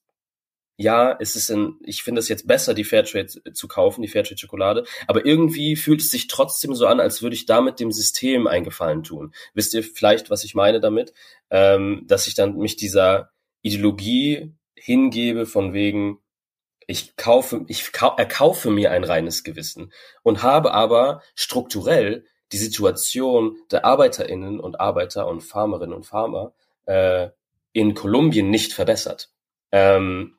ja, 0.77 1.17
es 1.19 1.35
ist 1.35 1.49
ein, 1.49 1.75
ich 1.83 2.03
finde 2.03 2.19
es 2.19 2.29
jetzt 2.29 2.47
besser, 2.47 2.73
die 2.73 2.83
Fairtrade 2.83 3.27
zu 3.53 3.67
kaufen, 3.67 4.01
die 4.01 4.07
Fairtrade 4.07 4.37
Schokolade, 4.37 4.85
aber 5.07 5.25
irgendwie 5.25 5.75
fühlt 5.75 6.01
es 6.01 6.11
sich 6.11 6.27
trotzdem 6.27 6.75
so 6.75 6.85
an, 6.87 6.99
als 6.99 7.21
würde 7.21 7.35
ich 7.35 7.47
damit 7.47 7.79
dem 7.79 7.91
System 7.91 8.47
eingefallen 8.47 9.03
tun. 9.03 9.33
Wisst 9.53 9.73
ihr 9.73 9.83
vielleicht, 9.83 10.29
was 10.29 10.43
ich 10.43 10.55
meine 10.55 10.79
damit? 10.79 11.13
Ähm, 11.49 12.03
dass 12.07 12.27
ich 12.27 12.35
dann 12.35 12.55
mich 12.57 12.75
dieser 12.75 13.31
Ideologie 13.61 14.53
hingebe 14.75 15.45
von 15.47 15.73
wegen, 15.73 16.19
ich 16.85 17.17
kaufe, 17.17 17.65
ich 17.67 17.91
erkaufe 18.17 18.71
mir 18.71 18.91
ein 18.91 19.03
reines 19.03 19.43
Gewissen 19.43 19.91
und 20.23 20.43
habe 20.43 20.73
aber 20.73 21.21
strukturell 21.35 22.25
die 22.51 22.57
Situation 22.57 23.57
der 23.71 23.85
Arbeiterinnen 23.85 24.59
und 24.59 24.79
Arbeiter 24.79 25.27
und 25.27 25.41
Farmerinnen 25.41 25.93
und 25.93 26.05
Farmer 26.05 26.53
äh, 26.85 27.29
in 27.73 27.93
Kolumbien 27.93 28.49
nicht 28.49 28.73
verbessert. 28.73 29.31
Ähm, 29.71 30.37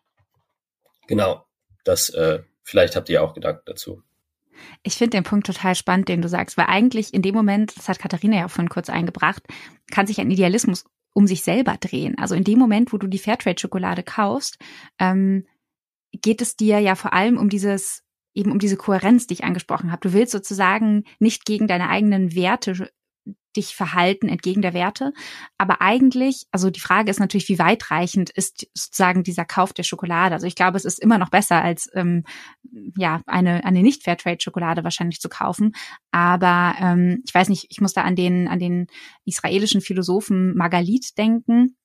genau, 1.06 1.44
das 1.84 2.08
äh, 2.10 2.40
vielleicht 2.62 2.96
habt 2.96 3.08
ihr 3.08 3.22
auch 3.22 3.34
Gedanken 3.34 3.62
dazu. 3.66 4.02
Ich 4.82 4.96
finde 4.96 5.16
den 5.16 5.24
Punkt 5.24 5.46
total 5.46 5.74
spannend, 5.74 6.08
den 6.08 6.22
du 6.22 6.28
sagst, 6.28 6.56
weil 6.56 6.66
eigentlich 6.66 7.14
in 7.14 7.22
dem 7.22 7.34
Moment, 7.34 7.76
das 7.76 7.88
hat 7.88 7.98
Katharina 7.98 8.36
ja 8.36 8.48
vorhin 8.48 8.68
kurz 8.68 8.90
eingebracht, 8.90 9.42
kann 9.90 10.06
sich 10.06 10.20
ein 10.20 10.30
Idealismus 10.30 10.84
um 11.12 11.26
sich 11.26 11.42
selber 11.42 11.76
drehen. 11.78 12.16
Also 12.18 12.34
in 12.34 12.44
dem 12.44 12.58
Moment, 12.58 12.92
wo 12.92 12.98
du 12.98 13.06
die 13.06 13.18
Fairtrade-Schokolade 13.18 14.02
kaufst, 14.02 14.58
ähm, 14.98 15.46
geht 16.12 16.40
es 16.42 16.56
dir 16.56 16.80
ja 16.80 16.94
vor 16.94 17.12
allem 17.12 17.38
um 17.38 17.48
dieses 17.48 18.02
eben 18.34 18.52
um 18.52 18.58
diese 18.58 18.76
Kohärenz, 18.76 19.26
die 19.26 19.34
ich 19.34 19.44
angesprochen 19.44 19.90
habe. 19.90 20.08
Du 20.08 20.12
willst 20.12 20.32
sozusagen 20.32 21.04
nicht 21.18 21.44
gegen 21.44 21.66
deine 21.66 21.88
eigenen 21.88 22.34
Werte 22.34 22.88
dich 23.56 23.74
verhalten 23.74 24.28
entgegen 24.28 24.62
der 24.62 24.74
Werte. 24.74 25.12
Aber 25.58 25.80
eigentlich, 25.80 26.46
also 26.52 26.70
die 26.70 26.80
Frage 26.80 27.10
ist 27.10 27.18
natürlich, 27.18 27.48
wie 27.48 27.58
weitreichend 27.58 28.30
ist 28.30 28.68
sozusagen 28.74 29.24
dieser 29.24 29.44
Kauf 29.44 29.72
der 29.72 29.82
Schokolade. 29.82 30.34
Also 30.34 30.46
ich 30.46 30.54
glaube, 30.54 30.76
es 30.76 30.84
ist 30.84 31.00
immer 31.00 31.18
noch 31.18 31.30
besser, 31.30 31.62
als 31.62 31.90
ähm, 31.94 32.24
ja 32.96 33.20
eine 33.26 33.64
eine 33.64 33.82
nicht 33.82 34.04
Fairtrade 34.04 34.40
Schokolade 34.40 34.84
wahrscheinlich 34.84 35.20
zu 35.20 35.28
kaufen. 35.28 35.72
Aber 36.12 36.74
ähm, 36.80 37.22
ich 37.26 37.34
weiß 37.34 37.48
nicht, 37.48 37.66
ich 37.70 37.80
muss 37.80 37.94
da 37.94 38.02
an 38.02 38.16
den 38.16 38.48
an 38.48 38.60
den 38.60 38.86
israelischen 39.24 39.80
Philosophen 39.80 40.54
Magalit 40.54 41.18
denken 41.18 41.76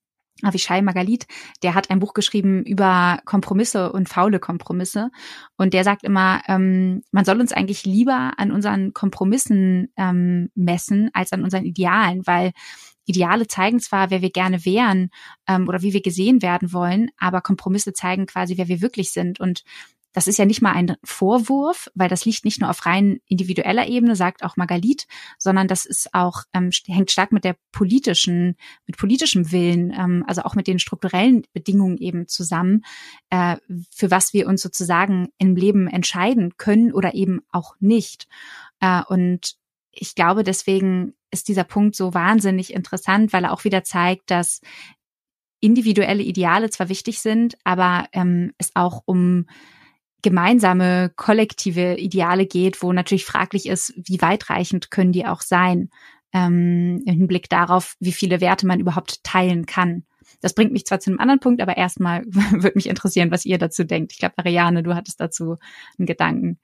Avishai 0.41 0.81
Magalit, 0.81 1.25
der 1.61 1.75
hat 1.75 1.89
ein 1.89 1.99
Buch 1.99 2.13
geschrieben 2.13 2.63
über 2.63 3.19
Kompromisse 3.25 3.91
und 3.91 4.09
faule 4.09 4.39
Kompromisse. 4.39 5.09
Und 5.57 5.73
der 5.73 5.83
sagt 5.83 6.03
immer, 6.03 6.41
ähm, 6.47 7.03
man 7.11 7.25
soll 7.25 7.39
uns 7.39 7.53
eigentlich 7.53 7.85
lieber 7.85 8.33
an 8.37 8.51
unseren 8.51 8.93
Kompromissen 8.93 9.93
ähm, 9.95 10.49
messen 10.55 11.09
als 11.13 11.31
an 11.31 11.43
unseren 11.43 11.65
Idealen, 11.65 12.25
weil 12.25 12.51
Ideale 13.05 13.47
zeigen 13.47 13.79
zwar, 13.79 14.09
wer 14.09 14.21
wir 14.21 14.31
gerne 14.31 14.65
wären 14.65 15.09
ähm, 15.47 15.67
oder 15.67 15.81
wie 15.81 15.93
wir 15.93 16.01
gesehen 16.01 16.41
werden 16.41 16.73
wollen, 16.73 17.09
aber 17.17 17.41
Kompromisse 17.41 17.93
zeigen 17.93 18.25
quasi, 18.25 18.57
wer 18.57 18.67
wir 18.67 18.81
wirklich 18.81 19.11
sind. 19.11 19.39
Und 19.39 19.63
das 20.13 20.27
ist 20.27 20.37
ja 20.37 20.45
nicht 20.45 20.61
mal 20.61 20.71
ein 20.71 20.95
Vorwurf, 21.03 21.89
weil 21.95 22.07
das 22.07 22.25
liegt 22.25 22.45
nicht 22.45 22.61
nur 22.61 22.69
auf 22.69 22.85
rein 22.85 23.19
individueller 23.27 23.87
Ebene, 23.87 24.15
sagt 24.15 24.43
auch 24.43 24.55
Magalit, 24.55 25.07
sondern 25.37 25.67
das 25.67 25.85
ist 25.85 26.13
auch 26.13 26.43
ähm, 26.53 26.69
hängt 26.85 27.11
stark 27.11 27.31
mit 27.31 27.43
der 27.43 27.55
politischen, 27.71 28.55
mit 28.85 28.97
politischem 28.97 29.51
Willen, 29.51 29.91
ähm, 29.91 30.23
also 30.27 30.43
auch 30.43 30.55
mit 30.55 30.67
den 30.67 30.79
strukturellen 30.79 31.43
Bedingungen 31.53 31.97
eben 31.97 32.27
zusammen, 32.27 32.85
äh, 33.29 33.57
für 33.91 34.11
was 34.11 34.33
wir 34.33 34.47
uns 34.47 34.61
sozusagen 34.61 35.29
im 35.39 35.55
Leben 35.55 35.87
entscheiden 35.87 36.57
können 36.57 36.93
oder 36.93 37.15
eben 37.15 37.41
auch 37.51 37.75
nicht. 37.79 38.27
Äh, 38.79 39.01
und 39.07 39.55
ich 39.91 40.15
glaube, 40.15 40.43
deswegen 40.43 41.13
ist 41.31 41.47
dieser 41.47 41.63
Punkt 41.63 41.95
so 41.95 42.13
wahnsinnig 42.13 42.73
interessant, 42.73 43.33
weil 43.33 43.45
er 43.45 43.53
auch 43.53 43.63
wieder 43.63 43.83
zeigt, 43.83 44.29
dass 44.29 44.61
individuelle 45.59 46.21
Ideale 46.21 46.69
zwar 46.69 46.89
wichtig 46.89 47.19
sind, 47.19 47.57
aber 47.63 48.07
ähm, 48.11 48.53
es 48.57 48.71
auch 48.75 49.01
um 49.05 49.45
gemeinsame, 50.23 51.11
kollektive 51.15 51.95
Ideale 51.99 52.47
geht, 52.47 52.81
wo 52.81 52.91
natürlich 52.91 53.25
fraglich 53.25 53.67
ist, 53.67 53.93
wie 53.95 54.21
weitreichend 54.21 54.89
können 54.89 55.11
die 55.11 55.25
auch 55.25 55.41
sein, 55.41 55.89
ähm, 56.33 57.03
im 57.05 57.15
Hinblick 57.15 57.49
darauf, 57.49 57.95
wie 57.99 58.11
viele 58.11 58.41
Werte 58.41 58.65
man 58.65 58.79
überhaupt 58.79 59.23
teilen 59.23 59.65
kann. 59.67 60.03
Das 60.41 60.55
bringt 60.55 60.73
mich 60.73 60.85
zwar 60.85 60.99
zu 60.99 61.11
einem 61.11 61.19
anderen 61.19 61.39
Punkt, 61.39 61.61
aber 61.61 61.77
erstmal 61.77 62.23
würde 62.25 62.73
mich 62.75 62.89
interessieren, 62.89 63.31
was 63.31 63.45
ihr 63.45 63.57
dazu 63.57 63.83
denkt. 63.83 64.13
Ich 64.13 64.19
glaube, 64.19 64.37
Ariane, 64.37 64.81
du 64.81 64.95
hattest 64.95 65.19
dazu 65.19 65.57
einen 65.97 66.07
Gedanken. 66.07 66.59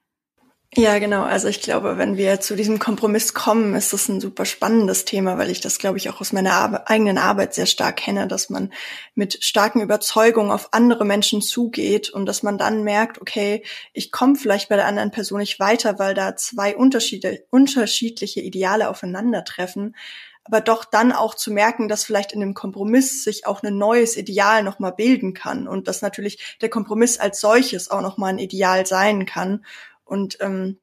Ja, 0.76 1.00
genau. 1.00 1.24
Also 1.24 1.48
ich 1.48 1.60
glaube, 1.62 1.98
wenn 1.98 2.16
wir 2.16 2.38
zu 2.40 2.54
diesem 2.54 2.78
Kompromiss 2.78 3.34
kommen, 3.34 3.74
ist 3.74 3.92
das 3.92 4.08
ein 4.08 4.20
super 4.20 4.44
spannendes 4.44 5.04
Thema, 5.04 5.36
weil 5.36 5.50
ich 5.50 5.60
das, 5.60 5.78
glaube 5.78 5.98
ich, 5.98 6.08
auch 6.08 6.20
aus 6.20 6.32
meiner 6.32 6.52
Ar 6.52 6.88
eigenen 6.88 7.18
Arbeit 7.18 7.54
sehr 7.54 7.66
stark 7.66 7.96
kenne, 7.96 8.28
dass 8.28 8.50
man 8.50 8.72
mit 9.16 9.42
starken 9.42 9.80
Überzeugungen 9.80 10.52
auf 10.52 10.72
andere 10.72 11.04
Menschen 11.04 11.42
zugeht 11.42 12.10
und 12.10 12.24
dass 12.24 12.44
man 12.44 12.56
dann 12.56 12.84
merkt, 12.84 13.20
okay, 13.20 13.64
ich 13.92 14.12
komme 14.12 14.36
vielleicht 14.36 14.68
bei 14.68 14.76
der 14.76 14.86
anderen 14.86 15.10
Person 15.10 15.40
nicht 15.40 15.58
weiter, 15.58 15.98
weil 15.98 16.14
da 16.14 16.36
zwei 16.36 16.76
Unterschiede, 16.76 17.42
unterschiedliche 17.50 18.40
Ideale 18.40 18.90
aufeinandertreffen 18.90 19.96
aber 20.44 20.62
doch 20.62 20.84
dann 20.84 21.12
auch 21.12 21.34
zu 21.34 21.52
merken, 21.52 21.86
dass 21.86 22.02
vielleicht 22.02 22.32
in 22.32 22.40
dem 22.40 22.54
Kompromiss 22.54 23.22
sich 23.22 23.46
auch 23.46 23.62
ein 23.62 23.76
neues 23.76 24.16
Ideal 24.16 24.64
nochmal 24.64 24.92
bilden 24.92 25.32
kann 25.32 25.68
und 25.68 25.86
dass 25.86 26.02
natürlich 26.02 26.56
der 26.60 26.70
Kompromiss 26.70 27.18
als 27.18 27.40
solches 27.40 27.90
auch 27.90 28.00
nochmal 28.00 28.30
ein 28.30 28.38
Ideal 28.38 28.84
sein 28.84 29.26
kann 29.26 29.64
und 30.10 30.36
ähm, 30.40 30.80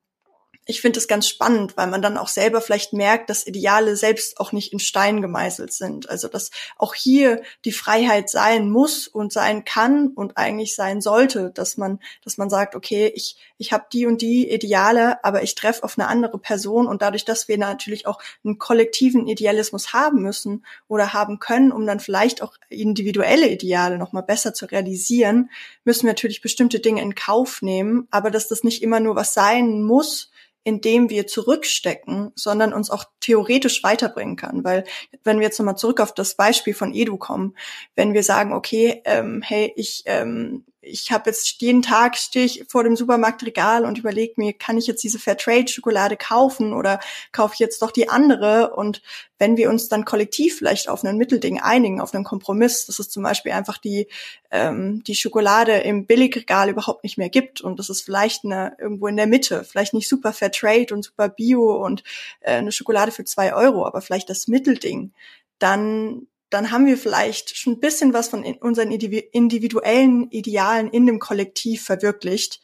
ich 0.68 0.82
finde 0.82 1.00
es 1.00 1.08
ganz 1.08 1.28
spannend, 1.30 1.78
weil 1.78 1.88
man 1.88 2.02
dann 2.02 2.18
auch 2.18 2.28
selber 2.28 2.60
vielleicht 2.60 2.92
merkt, 2.92 3.30
dass 3.30 3.48
Ideale 3.48 3.96
selbst 3.96 4.38
auch 4.38 4.52
nicht 4.52 4.74
in 4.74 4.80
Stein 4.80 5.22
gemeißelt 5.22 5.72
sind. 5.72 6.10
Also 6.10 6.28
dass 6.28 6.52
auch 6.78 6.94
hier 6.94 7.42
die 7.64 7.72
Freiheit 7.72 8.30
sein 8.30 8.70
muss 8.70 9.08
und 9.08 9.32
sein 9.32 9.64
kann 9.64 10.10
und 10.10 10.38
eigentlich 10.38 10.76
sein 10.76 11.00
sollte, 11.00 11.52
dass 11.52 11.78
man, 11.78 12.00
dass 12.24 12.38
man 12.38 12.50
sagt, 12.50 12.76
okay, 12.76 13.12
ich, 13.16 13.38
ich 13.58 13.72
habe 13.72 13.86
die 13.94 14.06
und 14.06 14.22
die 14.22 14.52
Ideale, 14.52 15.24
aber 15.24 15.42
ich 15.42 15.56
treffe 15.56 15.84
auf 15.84 15.98
eine 15.98 16.10
andere 16.10 16.38
Person 16.38 16.86
und 16.86 17.02
dadurch, 17.02 17.24
dass 17.24 17.48
wir 17.48 17.58
natürlich 17.58 18.06
auch 18.06 18.20
einen 18.44 18.58
kollektiven 18.58 19.26
Idealismus 19.28 19.94
haben 19.94 20.22
müssen 20.22 20.66
oder 20.90 21.14
haben 21.14 21.40
können, 21.40 21.72
um 21.72 21.88
dann 21.88 22.02
vielleicht 22.02 22.42
auch 22.42 22.58
individuelle 22.68 23.48
Ideale 23.48 23.98
nochmal 23.98 24.24
besser 24.24 24.54
zu 24.54 24.66
realisieren, 24.66 25.50
müssen 25.86 26.04
wir 26.04 26.12
natürlich 26.12 26.42
bestimmte 26.42 26.82
Dinge 26.82 27.02
in 27.02 27.16
Kauf 27.16 27.62
nehmen, 27.62 28.10
aber 28.12 28.32
dass 28.32 28.50
das 28.50 28.66
nicht 28.66 28.84
immer 28.84 29.00
nur 29.00 29.16
was 29.16 29.34
sein 29.34 29.82
muss, 29.82 30.30
indem 30.68 31.10
wir 31.10 31.28
zurückstecken, 31.28 32.34
sondern 32.36 32.74
uns 32.74 32.92
auch 32.92 33.06
theoretisch 33.22 33.84
weiterbringen 33.84 34.36
kann. 34.36 34.66
Weil 34.66 34.84
wenn 35.24 35.40
wir 35.40 35.46
jetzt 35.46 35.58
nochmal 35.58 35.78
zurück 35.78 36.02
auf 36.02 36.14
das 36.14 36.36
Beispiel 36.36 36.74
von 36.74 36.94
Edu 36.94 37.16
kommen, 37.16 37.56
wenn 37.96 38.14
wir 38.14 38.22
sagen, 38.22 38.52
okay, 38.52 39.02
ähm, 39.06 39.42
hey, 39.42 39.72
ich 39.78 40.04
ähm, 40.08 40.66
ich 40.82 41.12
habe 41.12 41.30
jetzt 41.30 41.62
jeden 41.62 41.82
Tag 41.82 42.18
stehe 42.18 42.46
ich 42.46 42.66
vor 42.68 42.84
dem 42.84 42.96
Supermarktregal 42.96 43.84
und 43.84 43.98
überlege 43.98 44.34
mir, 44.38 44.54
kann 44.54 44.78
ich 44.78 44.88
jetzt 44.88 45.04
diese 45.04 45.20
Fairtrade-Schokolade 45.20 46.18
kaufen 46.18 46.74
oder 46.74 47.00
kaufe 47.32 47.54
ich 47.56 47.60
jetzt 47.60 47.82
doch 47.82 47.92
die 47.92 48.10
andere? 48.10 48.76
Und 48.76 49.02
wenn 49.40 49.58
wir 49.58 49.70
uns 49.70 49.90
dann 49.90 50.06
kollektiv 50.06 50.58
vielleicht 50.58 50.88
auf 50.88 51.04
ein 51.04 51.18
Mittelding 51.18 51.60
einigen, 51.60 52.00
auf 52.00 52.14
einen 52.14 52.24
Kompromiss, 52.24 52.86
dass 52.86 53.00
es 53.00 53.10
zum 53.10 53.24
Beispiel 53.24 53.52
einfach 53.52 53.78
die 53.78 54.08
ähm, 54.52 55.04
die 55.04 55.16
Schokolade 55.16 55.74
im 55.74 56.06
Billigregal 56.06 56.70
überhaupt 56.70 57.04
nicht 57.04 57.18
mehr 57.18 57.30
gibt 57.30 57.62
und 57.62 57.80
das 57.80 57.90
ist 57.90 58.02
vielleicht 58.02 58.46
eine, 58.46 58.76
irgendwo 58.80 59.08
in 59.08 59.18
der 59.18 59.28
Mitte, 59.28 59.64
vielleicht 59.64 59.94
nicht 59.94 60.08
super 60.08 60.32
Fairtrade 60.32 60.94
und 60.94 61.04
super 61.04 61.30
Bio 61.30 61.84
und 61.84 62.04
äh, 62.42 62.54
eine 62.54 62.72
Schokolade 62.72 63.12
für 63.12 63.26
zwei 63.26 63.54
Euro, 63.54 63.86
aber 63.86 64.02
vielleicht 64.02 64.30
das 64.30 64.48
Mittelding, 64.48 65.12
dann 65.60 66.28
dann 66.50 66.72
haben 66.72 66.86
wir 66.86 66.98
vielleicht 66.98 67.58
schon 67.58 67.74
ein 67.74 67.80
bisschen 67.80 68.14
was 68.14 68.30
von 68.30 68.44
unseren 68.62 68.92
individuellen 68.92 70.30
Idealen 70.32 70.90
in 70.90 71.06
dem 71.06 71.20
Kollektiv 71.20 71.84
verwirklicht. 71.84 72.62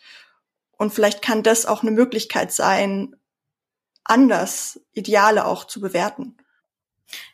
Und 0.77 0.93
vielleicht 0.93 1.21
kann 1.21 1.43
das 1.43 1.65
auch 1.65 1.81
eine 1.81 1.91
Möglichkeit 1.91 2.51
sein, 2.51 3.15
anders 4.03 4.79
Ideale 4.93 5.45
auch 5.45 5.65
zu 5.65 5.81
bewerten. 5.81 6.37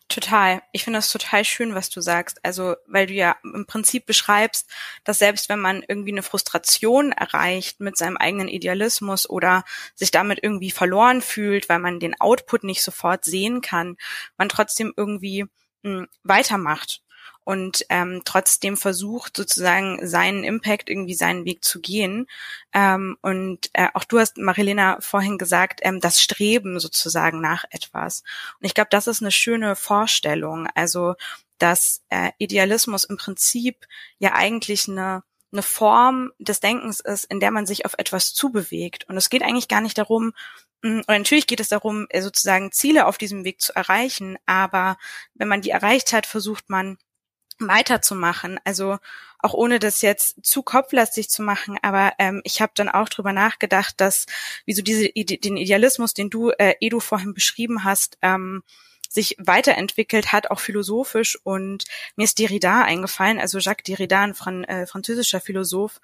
Total. 0.08 0.64
Ich 0.72 0.84
finde 0.84 0.98
das 0.98 1.12
total 1.12 1.46
schön, 1.46 1.76
was 1.76 1.92
du 1.92 2.02
sagst. 2.02 2.44
Also, 2.44 2.76
weil 2.88 3.06
du 3.06 3.14
ja 3.14 3.36
im 3.44 3.68
Prinzip 3.68 4.08
beschreibst, 4.08 4.68
dass 5.04 5.20
selbst 5.20 5.50
wenn 5.50 5.60
man 5.60 5.84
irgendwie 5.88 6.12
eine 6.12 6.24
Frustration 6.24 7.12
erreicht 7.12 7.80
mit 7.80 7.96
seinem 7.96 8.18
eigenen 8.18 8.48
Idealismus 8.48 9.30
oder 9.30 9.64
sich 9.94 10.10
damit 10.10 10.40
irgendwie 10.42 10.72
verloren 10.72 11.22
fühlt, 11.22 11.70
weil 11.70 11.78
man 11.78 12.00
den 12.00 12.20
Output 12.20 12.64
nicht 12.64 12.82
sofort 12.82 13.24
sehen 13.24 13.62
kann, 13.62 13.98
man 14.36 14.50
trotzdem 14.50 14.94
irgendwie 14.98 15.46
weitermacht 16.24 17.02
und 17.44 17.84
ähm, 17.90 18.22
trotzdem 18.26 18.78
versucht 18.78 19.36
sozusagen 19.36 20.08
seinen 20.08 20.44
Impact 20.44 20.88
irgendwie 20.90 21.16
seinen 21.16 21.46
Weg 21.46 21.64
zu 21.64 21.82
gehen. 21.82 22.28
Ähm, 22.74 23.18
und 23.22 23.72
äh, 23.74 23.88
auch 23.96 24.04
du 24.04 24.20
hast 24.20 24.38
Marilena 24.38 24.98
vorhin 25.02 25.40
gesagt 25.40 25.80
ähm, 25.84 26.00
das 26.00 26.22
Streben 26.22 26.80
sozusagen 26.80 27.42
nach 27.42 27.64
etwas. 27.72 28.24
Und 28.60 28.68
ich 28.68 28.76
glaube 28.76 28.90
das 28.92 29.08
ist 29.08 29.22
eine 29.22 29.32
schöne 29.32 29.76
Vorstellung. 29.76 30.68
Also 30.76 31.16
dass 31.58 32.04
äh, 32.10 32.32
Idealismus 32.38 33.04
im 33.04 33.18
Prinzip 33.18 33.88
ja 34.20 34.34
eigentlich 34.34 34.88
eine 34.88 35.24
eine 35.52 35.64
Form 35.64 36.32
des 36.38 36.60
Denkens 36.60 37.00
ist, 37.00 37.26
in 37.26 37.40
der 37.40 37.52
man 37.52 37.66
sich 37.66 37.86
auf 37.86 37.96
etwas 37.98 38.34
zubewegt. 38.34 39.10
Und 39.10 39.18
es 39.18 39.30
geht 39.30 39.42
eigentlich 39.42 39.68
gar 39.68 39.82
nicht 39.82 39.98
darum, 39.98 40.34
Mm, 40.82 41.00
und 41.00 41.08
natürlich 41.08 41.48
geht 41.48 41.60
es 41.60 41.70
darum, 41.70 42.08
äh, 42.10 42.22
sozusagen 42.22 42.72
Ziele 42.72 43.06
auf 43.06 43.18
diesem 43.18 43.44
Weg 43.44 43.62
zu 43.62 43.76
erreichen, 43.76 44.38
aber 44.46 44.98
wenn 45.34 45.48
man 45.48 45.62
die 45.62 45.72
erreicht 45.72 46.14
hat, 46.14 46.26
versucht 46.26 46.70
man 46.70 46.98
weiterzumachen. 47.60 48.60
Also 48.64 48.98
auch 49.40 49.54
ohne 49.54 49.80
das 49.80 50.02
jetzt 50.02 50.46
zu 50.46 50.64
kopflastig 50.64 51.30
zu 51.30 51.42
machen, 51.44 51.78
aber 51.82 52.14
ähm, 52.20 52.42
ich 52.46 52.62
habe 52.62 52.72
dann 52.76 52.90
auch 52.90 53.10
drüber 53.10 53.34
nachgedacht, 53.34 53.96
dass 53.98 54.26
wieso 54.66 54.82
diese 54.82 55.10
den 55.10 55.58
Idealismus, 55.58 56.14
den 56.14 56.30
du 56.30 56.52
äh, 56.52 56.76
Edu 56.80 57.00
vorhin 57.00 57.34
beschrieben 57.34 57.84
hast, 57.84 58.18
ähm, 58.22 58.64
sich 59.10 59.36
weiterentwickelt 59.40 60.32
hat, 60.32 60.52
auch 60.52 60.60
philosophisch. 60.60 61.38
Und 61.44 61.84
mir 62.16 62.24
ist 62.24 62.40
Derrida 62.40 62.84
eingefallen, 62.84 63.40
also 63.40 63.58
Jacques 63.58 63.84
Derrida, 63.84 64.22
ein 64.22 64.36
Fran 64.36 64.64
äh, 64.64 64.86
französischer 64.86 65.42
Philosoph, 65.42 66.00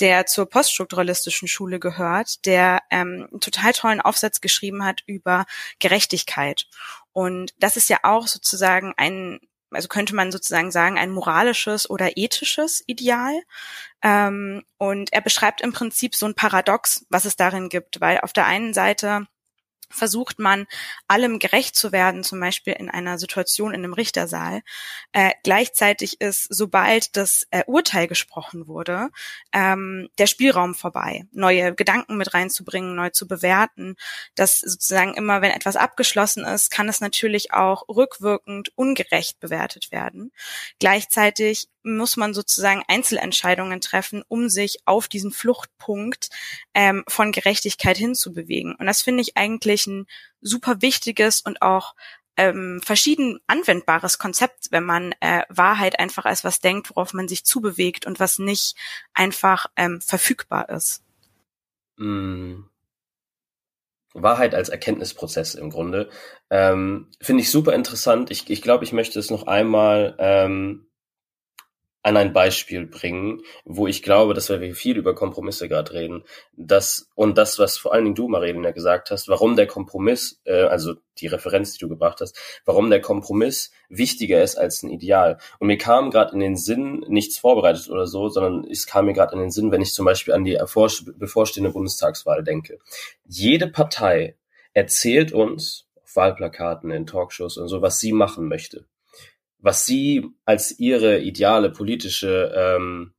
der 0.00 0.26
zur 0.26 0.46
poststrukturalistischen 0.46 1.48
Schule 1.48 1.78
gehört, 1.78 2.46
der 2.46 2.82
ähm, 2.90 3.28
einen 3.30 3.40
total 3.40 3.72
tollen 3.72 4.00
Aufsatz 4.00 4.40
geschrieben 4.40 4.84
hat 4.84 5.02
über 5.06 5.44
Gerechtigkeit. 5.78 6.66
Und 7.12 7.54
das 7.58 7.76
ist 7.76 7.88
ja 7.88 7.98
auch 8.02 8.26
sozusagen 8.26 8.94
ein, 8.96 9.40
also 9.70 9.88
könnte 9.88 10.14
man 10.14 10.32
sozusagen 10.32 10.70
sagen, 10.70 10.98
ein 10.98 11.10
moralisches 11.10 11.88
oder 11.90 12.16
ethisches 12.16 12.82
Ideal. 12.86 13.34
Ähm, 14.02 14.64
und 14.78 15.12
er 15.12 15.20
beschreibt 15.20 15.60
im 15.60 15.72
Prinzip 15.72 16.14
so 16.14 16.26
ein 16.26 16.34
Paradox, 16.34 17.06
was 17.08 17.24
es 17.24 17.36
darin 17.36 17.68
gibt, 17.68 18.00
weil 18.00 18.20
auf 18.20 18.32
der 18.32 18.46
einen 18.46 18.74
Seite 18.74 19.26
versucht 19.94 20.38
man 20.38 20.66
allem 21.08 21.38
gerecht 21.38 21.76
zu 21.76 21.92
werden, 21.92 22.24
zum 22.24 22.40
Beispiel 22.40 22.74
in 22.74 22.90
einer 22.90 23.18
Situation 23.18 23.72
in 23.72 23.84
einem 23.84 23.94
Richtersaal. 23.94 24.62
Äh, 25.12 25.32
gleichzeitig 25.42 26.20
ist, 26.20 26.46
sobald 26.50 27.16
das 27.16 27.46
äh, 27.50 27.62
Urteil 27.66 28.08
gesprochen 28.08 28.66
wurde, 28.66 29.10
ähm, 29.52 30.08
der 30.18 30.26
Spielraum 30.26 30.74
vorbei, 30.74 31.24
neue 31.32 31.74
Gedanken 31.74 32.16
mit 32.16 32.34
reinzubringen, 32.34 32.94
neu 32.94 33.10
zu 33.10 33.26
bewerten. 33.26 33.96
dass 34.34 34.58
sozusagen 34.58 35.14
immer, 35.14 35.42
wenn 35.42 35.50
etwas 35.50 35.76
abgeschlossen 35.76 36.44
ist, 36.44 36.70
kann 36.70 36.88
es 36.88 37.00
natürlich 37.00 37.52
auch 37.52 37.88
rückwirkend 37.88 38.70
ungerecht 38.76 39.40
bewertet 39.40 39.92
werden. 39.92 40.32
Gleichzeitig 40.78 41.68
muss 41.84 42.16
man 42.16 42.34
sozusagen 42.34 42.82
Einzelentscheidungen 42.88 43.80
treffen, 43.80 44.24
um 44.26 44.48
sich 44.48 44.78
auf 44.86 45.06
diesen 45.06 45.30
Fluchtpunkt 45.30 46.30
ähm, 46.74 47.04
von 47.06 47.30
Gerechtigkeit 47.30 47.96
hinzubewegen. 47.96 48.74
Und 48.74 48.86
das 48.86 49.02
finde 49.02 49.22
ich 49.22 49.36
eigentlich 49.36 49.86
ein 49.86 50.06
super 50.40 50.82
wichtiges 50.82 51.40
und 51.40 51.62
auch 51.62 51.94
ähm, 52.36 52.80
verschieden 52.84 53.38
anwendbares 53.46 54.18
Konzept, 54.18 54.68
wenn 54.70 54.84
man 54.84 55.14
äh, 55.20 55.42
Wahrheit 55.48 55.98
einfach 55.98 56.24
als 56.24 56.42
was 56.42 56.58
denkt, 56.58 56.90
worauf 56.90 57.12
man 57.12 57.28
sich 57.28 57.44
zubewegt 57.44 58.06
und 58.06 58.18
was 58.18 58.38
nicht 58.38 58.74
einfach 59.12 59.66
ähm, 59.76 60.00
verfügbar 60.00 60.68
ist. 60.70 61.02
Mm. 61.96 62.62
Wahrheit 64.14 64.54
als 64.54 64.68
Erkenntnisprozess 64.68 65.54
im 65.56 65.70
Grunde. 65.70 66.08
Ähm, 66.48 67.10
Finde 67.20 67.42
ich 67.42 67.50
super 67.50 67.72
interessant. 67.72 68.30
Ich, 68.30 68.48
ich 68.48 68.62
glaube, 68.62 68.84
ich 68.84 68.92
möchte 68.92 69.18
es 69.18 69.28
noch 69.28 69.48
einmal 69.48 70.14
ähm, 70.18 70.86
an 72.04 72.18
ein 72.18 72.34
Beispiel 72.34 72.86
bringen, 72.86 73.40
wo 73.64 73.86
ich 73.86 74.02
glaube, 74.02 74.34
dass 74.34 74.50
wir 74.50 74.74
viel 74.74 74.98
über 74.98 75.14
Kompromisse 75.14 75.70
gerade 75.70 75.94
reden. 75.94 76.22
Das 76.52 77.10
und 77.14 77.38
das, 77.38 77.58
was 77.58 77.78
vor 77.78 77.94
allen 77.94 78.04
Dingen 78.04 78.14
du, 78.14 78.28
Marilena, 78.28 78.72
gesagt 78.72 79.10
hast, 79.10 79.26
warum 79.28 79.56
der 79.56 79.66
Kompromiss, 79.66 80.38
äh, 80.44 80.64
also 80.64 80.94
die 81.18 81.28
Referenz, 81.28 81.72
die 81.72 81.78
du 81.78 81.88
gebracht 81.88 82.20
hast, 82.20 82.38
warum 82.66 82.90
der 82.90 83.00
Kompromiss 83.00 83.72
wichtiger 83.88 84.42
ist 84.42 84.56
als 84.56 84.82
ein 84.82 84.90
Ideal. 84.90 85.38
Und 85.58 85.68
mir 85.68 85.78
kam 85.78 86.10
gerade 86.10 86.34
in 86.34 86.40
den 86.40 86.56
Sinn, 86.56 87.06
nichts 87.08 87.38
vorbereitet 87.38 87.88
oder 87.88 88.06
so, 88.06 88.28
sondern 88.28 88.70
es 88.70 88.86
kam 88.86 89.06
mir 89.06 89.14
gerade 89.14 89.32
in 89.32 89.40
den 89.40 89.50
Sinn, 89.50 89.72
wenn 89.72 89.80
ich 89.80 89.94
zum 89.94 90.04
Beispiel 90.04 90.34
an 90.34 90.44
die 90.44 90.58
bevorstehende 91.16 91.70
Bundestagswahl 91.70 92.44
denke. 92.44 92.78
Jede 93.24 93.66
Partei 93.66 94.36
erzählt 94.74 95.32
uns 95.32 95.88
auf 96.02 96.16
Wahlplakaten, 96.16 96.90
in 96.90 97.06
Talkshows 97.06 97.56
und 97.56 97.68
so, 97.68 97.80
was 97.80 97.98
sie 97.98 98.12
machen 98.12 98.46
möchte 98.46 98.84
was 99.64 99.86
sie 99.86 100.28
als 100.44 100.78
ihre 100.78 101.20
ideale 101.20 101.70
politische 101.70 102.52
ähm, 102.54 103.14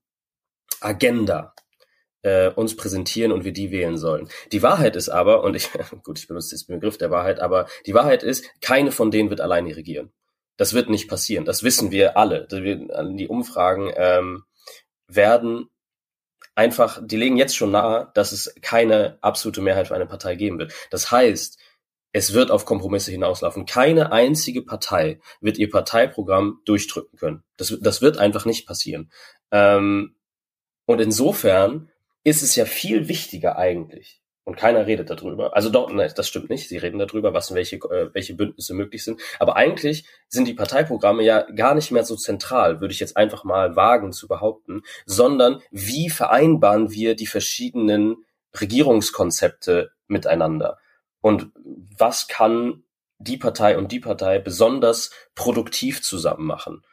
Agenda 0.79 1.55
äh, 2.21 2.49
uns 2.49 2.75
präsentieren 2.75 3.31
und 3.31 3.45
wir 3.45 3.51
die 3.51 3.71
wählen 3.71 3.97
sollen. 3.97 4.29
Die 4.51 4.62
Wahrheit 4.62 4.95
ist 4.95 5.10
aber, 5.10 5.43
und 5.43 5.55
ich, 5.55 5.69
gut, 6.03 6.19
ich 6.19 6.27
benutze 6.27 6.53
jetzt 6.53 6.69
den 6.69 6.79
Begriff 6.79 6.99
der 6.99 7.10
Wahrheit, 7.10 7.39
aber 7.39 7.65
die 7.88 7.95
Wahrheit 7.95 8.21
ist, 8.21 8.45
keine 8.62 8.91
von 8.91 9.10
denen 9.10 9.31
wird 9.31 9.41
alleine 9.41 9.75
regieren. 9.75 10.13
Das 10.55 10.73
wird 10.73 10.88
nicht 10.88 11.10
passieren. 11.10 11.45
Das 11.45 11.63
wissen 11.63 11.89
wir 11.89 12.15
alle. 12.15 12.47
Die 12.47 13.27
Umfragen 13.27 13.91
ähm, 13.95 14.43
werden 15.08 15.69
einfach, 16.53 17.01
die 17.03 17.17
legen 17.17 17.38
jetzt 17.38 17.55
schon 17.55 17.71
nahe, 17.71 18.12
dass 18.13 18.31
es 18.31 18.53
keine 18.62 19.17
absolute 19.21 19.62
Mehrheit 19.62 19.88
für 19.88 19.95
eine 19.95 20.05
Partei 20.05 20.36
geben 20.36 20.60
wird. 20.60 20.73
Das 20.91 21.10
heißt, 21.10 21.60
es 22.15 22.32
wird 22.32 22.49
auf 22.49 22.63
Kompromisse 22.63 23.12
hinauslaufen. 23.12 23.65
Keine 23.65 24.13
einzige 24.13 24.62
Partei 24.62 25.19
wird 25.41 25.58
ihr 25.58 25.69
Parteiprogramm 25.69 26.62
durchdrücken 26.63 27.19
können. 27.19 27.43
Das, 27.58 27.78
das 27.82 28.01
wird 28.01 28.19
einfach 28.19 28.45
nicht 28.45 28.65
passieren. 28.65 29.12
Ähm, 29.51 30.15
und 30.86 31.01
insofern 31.01 31.89
ist 32.23 32.41
es 32.41 32.56
ja 32.56 32.63
viel 32.63 33.10
wichtiger 33.10 33.58
eigentlich. 33.58 34.21
Und 34.45 34.56
keiner 34.56 34.88
redet 34.88 35.10
darüber. 35.10 35.58
Also 35.58 35.69
doch, 35.69 35.91
nein, 35.91 36.10
das 36.15 36.30
stimmt 36.30 36.49
nicht. 36.49 36.69
Sie 36.69 36.78
reden 36.78 36.99
darüber, 36.99 37.34
was 37.34 37.54
welche, 37.54 37.75
äh, 37.75 38.13
welche 38.13 38.36
Bündnisse 38.36 38.73
möglich 38.73 39.04
sind. 39.04 39.19
Aber 39.39 39.58
eigentlich 39.58 40.06
sind 40.30 40.47
die 40.47 40.54
Parteiprogramme 40.54 41.21
ja 41.21 41.41
gar 41.51 41.75
nicht 41.75 41.91
mehr 41.91 42.06
so 42.06 42.15
zentral, 42.15 42.80
würde 42.80 42.93
ich 42.93 43.01
jetzt 43.01 43.17
einfach 43.17 43.43
mal 43.43 43.75
wagen 43.75 44.13
zu 44.13 44.30
behaupten, 44.30 44.84
sondern 45.06 45.62
wie 45.69 46.10
vereinbaren 46.10 46.91
wir 46.91 47.17
die 47.17 47.28
verschiedenen 47.28 48.23
Regierungskonzepte 48.58 49.91
miteinander? 50.08 50.78
Und 51.25 51.51
was 51.97 52.27
kann 52.27 52.83
die 53.17 53.38
Partei 53.38 53.79
und 53.79 53.91
die 53.91 53.99
Partei 53.99 54.38
besonders 54.38 55.09
produktiv 55.33 56.03
zusammen 56.03 56.45
machen. 56.45 56.83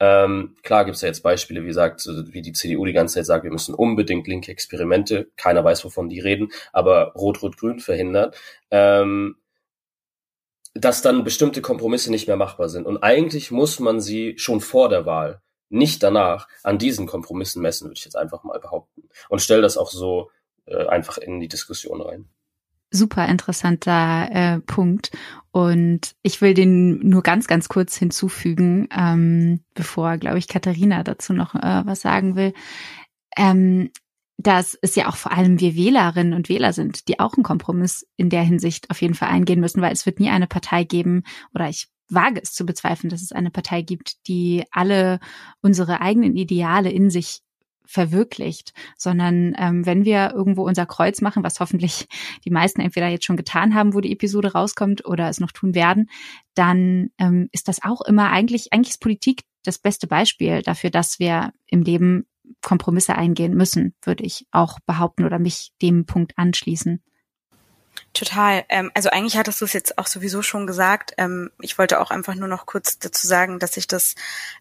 Ähm, 0.00 0.56
klar 0.62 0.86
gibt 0.86 0.94
es 0.94 1.02
ja 1.02 1.08
jetzt 1.08 1.22
Beispiele, 1.22 1.66
wie 1.66 1.72
sagt, 1.74 2.06
wie 2.06 2.40
die 2.40 2.54
CDU 2.54 2.86
die 2.86 2.94
ganze 2.94 3.16
Zeit 3.16 3.26
sagt, 3.26 3.44
wir 3.44 3.50
müssen 3.50 3.74
unbedingt 3.74 4.26
linke 4.26 4.50
Experimente, 4.50 5.30
keiner 5.36 5.62
weiß, 5.64 5.84
wovon 5.84 6.08
die 6.08 6.18
reden, 6.18 6.50
aber 6.72 7.12
Rot-Rot-Grün 7.12 7.78
verhindert, 7.78 8.38
ähm, 8.70 9.36
dass 10.72 11.02
dann 11.02 11.22
bestimmte 11.22 11.60
Kompromisse 11.60 12.10
nicht 12.10 12.26
mehr 12.26 12.38
machbar 12.38 12.70
sind. 12.70 12.86
Und 12.86 13.02
eigentlich 13.02 13.50
muss 13.50 13.80
man 13.80 14.00
sie 14.00 14.38
schon 14.38 14.62
vor 14.62 14.88
der 14.88 15.04
Wahl, 15.04 15.42
nicht 15.68 16.02
danach, 16.02 16.48
an 16.62 16.78
diesen 16.78 17.06
Kompromissen 17.06 17.60
messen, 17.60 17.88
würde 17.88 17.98
ich 17.98 18.04
jetzt 18.06 18.16
einfach 18.16 18.44
mal 18.44 18.60
behaupten. 18.60 19.10
Und 19.28 19.42
stell 19.42 19.60
das 19.60 19.76
auch 19.76 19.90
so 19.90 20.30
äh, 20.64 20.86
einfach 20.86 21.18
in 21.18 21.38
die 21.38 21.48
Diskussion 21.48 22.00
rein 22.00 22.30
super 22.94 23.26
interessanter 23.28 24.28
äh, 24.30 24.60
Punkt. 24.60 25.10
Und 25.50 26.14
ich 26.22 26.40
will 26.40 26.54
den 26.54 27.06
nur 27.08 27.22
ganz, 27.22 27.46
ganz 27.46 27.68
kurz 27.68 27.96
hinzufügen, 27.96 28.88
ähm, 28.96 29.60
bevor, 29.74 30.16
glaube 30.18 30.38
ich, 30.38 30.48
Katharina 30.48 31.02
dazu 31.02 31.32
noch 31.32 31.54
äh, 31.54 31.82
was 31.84 32.00
sagen 32.00 32.36
will. 32.36 32.52
Ähm, 33.36 33.90
dass 34.36 34.76
es 34.82 34.96
ja 34.96 35.08
auch 35.08 35.16
vor 35.16 35.32
allem 35.32 35.60
wir 35.60 35.76
Wählerinnen 35.76 36.34
und 36.34 36.48
Wähler 36.48 36.72
sind, 36.72 37.08
die 37.08 37.20
auch 37.20 37.34
einen 37.34 37.44
Kompromiss 37.44 38.06
in 38.16 38.30
der 38.30 38.42
Hinsicht 38.42 38.90
auf 38.90 39.00
jeden 39.00 39.14
Fall 39.14 39.28
eingehen 39.28 39.60
müssen, 39.60 39.80
weil 39.80 39.92
es 39.92 40.06
wird 40.06 40.18
nie 40.18 40.28
eine 40.28 40.48
Partei 40.48 40.84
geben, 40.84 41.22
oder 41.54 41.68
ich 41.68 41.88
wage 42.08 42.40
es 42.42 42.52
zu 42.52 42.66
bezweifeln, 42.66 43.10
dass 43.10 43.22
es 43.22 43.32
eine 43.32 43.50
Partei 43.50 43.82
gibt, 43.82 44.26
die 44.26 44.64
alle 44.70 45.20
unsere 45.62 46.00
eigenen 46.00 46.36
Ideale 46.36 46.90
in 46.90 47.10
sich 47.10 47.40
verwirklicht, 47.86 48.72
sondern 48.96 49.54
ähm, 49.58 49.86
wenn 49.86 50.04
wir 50.04 50.32
irgendwo 50.34 50.66
unser 50.66 50.86
Kreuz 50.86 51.20
machen, 51.20 51.44
was 51.44 51.60
hoffentlich 51.60 52.06
die 52.44 52.50
meisten 52.50 52.80
entweder 52.80 53.08
jetzt 53.08 53.24
schon 53.24 53.36
getan 53.36 53.74
haben, 53.74 53.94
wo 53.94 54.00
die 54.00 54.12
Episode 54.12 54.52
rauskommt 54.52 55.04
oder 55.04 55.28
es 55.28 55.40
noch 55.40 55.52
tun 55.52 55.74
werden, 55.74 56.08
dann 56.54 57.10
ähm, 57.18 57.48
ist 57.52 57.68
das 57.68 57.82
auch 57.82 58.00
immer 58.02 58.30
eigentlich, 58.30 58.72
eigentlich 58.72 58.90
ist 58.90 59.00
Politik 59.00 59.42
das 59.62 59.78
beste 59.78 60.06
Beispiel 60.06 60.62
dafür, 60.62 60.90
dass 60.90 61.18
wir 61.18 61.52
im 61.66 61.82
Leben 61.82 62.26
Kompromisse 62.62 63.16
eingehen 63.16 63.54
müssen, 63.54 63.94
würde 64.02 64.24
ich 64.24 64.46
auch 64.50 64.78
behaupten 64.86 65.24
oder 65.24 65.38
mich 65.38 65.72
dem 65.80 66.06
Punkt 66.06 66.36
anschließen. 66.36 67.02
Total. 68.14 68.64
Ähm, 68.68 68.92
also 68.94 69.10
eigentlich 69.10 69.36
hattest 69.36 69.60
du 69.60 69.64
es 69.64 69.72
jetzt 69.72 69.98
auch 69.98 70.06
sowieso 70.06 70.40
schon 70.40 70.68
gesagt. 70.68 71.14
Ähm, 71.18 71.50
ich 71.60 71.78
wollte 71.78 72.00
auch 72.00 72.12
einfach 72.12 72.36
nur 72.36 72.46
noch 72.46 72.64
kurz 72.64 73.00
dazu 73.00 73.26
sagen, 73.26 73.58
dass 73.58 73.76
ich 73.76 73.88
das 73.88 74.14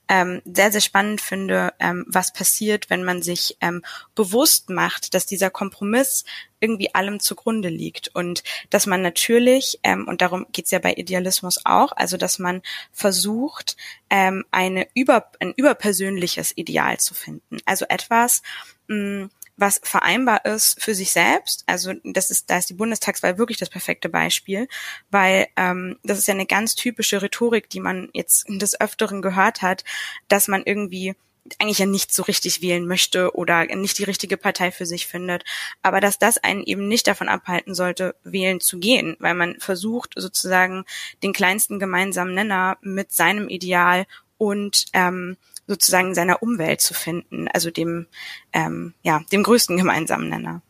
ähm, 0.10 0.42
sehr, 0.44 0.72
sehr 0.72 0.82
spannend 0.82 1.22
finde, 1.22 1.72
ähm, 1.80 2.04
was 2.08 2.34
passiert, 2.34 2.90
wenn 2.90 3.04
man 3.04 3.22
sich 3.22 3.56
ähm, 3.62 3.84
bewusst 4.16 4.72
macht, 4.72 5.14
dass 5.14 5.28
dieser 5.28 5.52
Kompromiss 5.52 6.26
irgendwie 6.60 6.96
allem 6.96 7.20
zugrunde 7.20 7.70
liegt 7.70 8.08
und 8.16 8.44
dass 8.72 8.88
man 8.88 9.04
natürlich, 9.04 9.80
ähm, 9.84 10.08
und 10.08 10.22
darum 10.22 10.48
geht's 10.52 10.72
ja 10.72 10.80
bei 10.80 10.94
Idealismus 10.94 11.60
auch, 11.64 11.92
also 11.92 12.18
dass 12.18 12.40
man 12.40 12.64
versucht, 12.92 13.78
eine 14.10 14.88
über, 14.94 15.32
ein 15.40 15.54
überpersönliches 15.56 16.56
Ideal 16.56 17.00
zu 17.00 17.16
finden. 17.16 17.58
Also 17.66 17.86
etwas, 17.90 18.44
mh, 18.88 19.30
was 19.64 19.80
vereinbar 19.82 20.44
ist 20.44 20.84
für 20.84 20.94
sich 20.94 21.14
selbst. 21.14 21.64
Also 21.68 21.94
das 22.04 22.32
ist, 22.32 22.50
da 22.50 22.58
ist 22.58 22.70
die 22.70 22.74
Bundestagswahl 22.74 23.38
wirklich 23.38 23.58
das 23.58 23.70
perfekte 23.70 24.10
Beispiel, 24.10 24.68
weil 25.10 25.48
ähm, 25.56 25.98
das 26.04 26.20
ist 26.20 26.28
ja 26.28 26.34
eine 26.34 26.46
ganz 26.46 26.76
typische 26.76 27.22
Rhetorik, 27.22 27.70
die 27.70 27.80
man 27.80 28.10
jetzt 28.12 28.46
des 28.50 28.80
Öfteren 28.82 29.22
gehört 29.22 29.62
hat, 29.62 29.86
dass 30.28 30.50
man 30.50 30.64
irgendwie 30.66 31.16
eigentlich 31.60 31.80
ja 31.80 31.86
nicht 31.86 32.14
so 32.14 32.24
richtig 32.24 32.62
wählen 32.62 32.86
möchte 32.86 33.36
oder 33.38 33.66
nicht 33.74 34.00
die 34.00 34.04
richtige 34.04 34.36
Partei 34.36 34.70
für 34.70 34.86
sich 34.86 35.08
findet, 35.08 35.46
aber 35.82 36.02
dass 36.02 36.20
das 36.20 36.38
einen 36.38 36.64
eben 36.64 36.90
nicht 36.90 37.08
davon 37.08 37.30
abhalten 37.30 37.74
sollte, 37.74 38.16
wählen 38.26 38.60
zu 38.60 38.80
gehen, 38.80 39.16
weil 39.20 39.34
man 39.34 39.60
versucht 39.62 40.12
sozusagen 40.18 40.84
den 41.22 41.32
kleinsten 41.32 41.80
gemeinsamen 41.80 42.34
Nenner 42.34 42.78
mit 42.82 43.14
seinem 43.14 43.48
Ideal 43.48 44.08
und 44.38 44.88
ähm, 44.92 45.38
sozusagen 45.68 46.14
seiner 46.14 46.42
Umwelt 46.44 46.82
zu 46.82 46.94
finden, 46.94 47.48
also 47.48 47.72
dem, 47.72 48.08
ähm, 48.52 48.94
ja, 49.02 49.22
dem 49.32 49.44
größten 49.44 49.78
gemeinsamen 49.78 50.30
Nenner. 50.30 50.62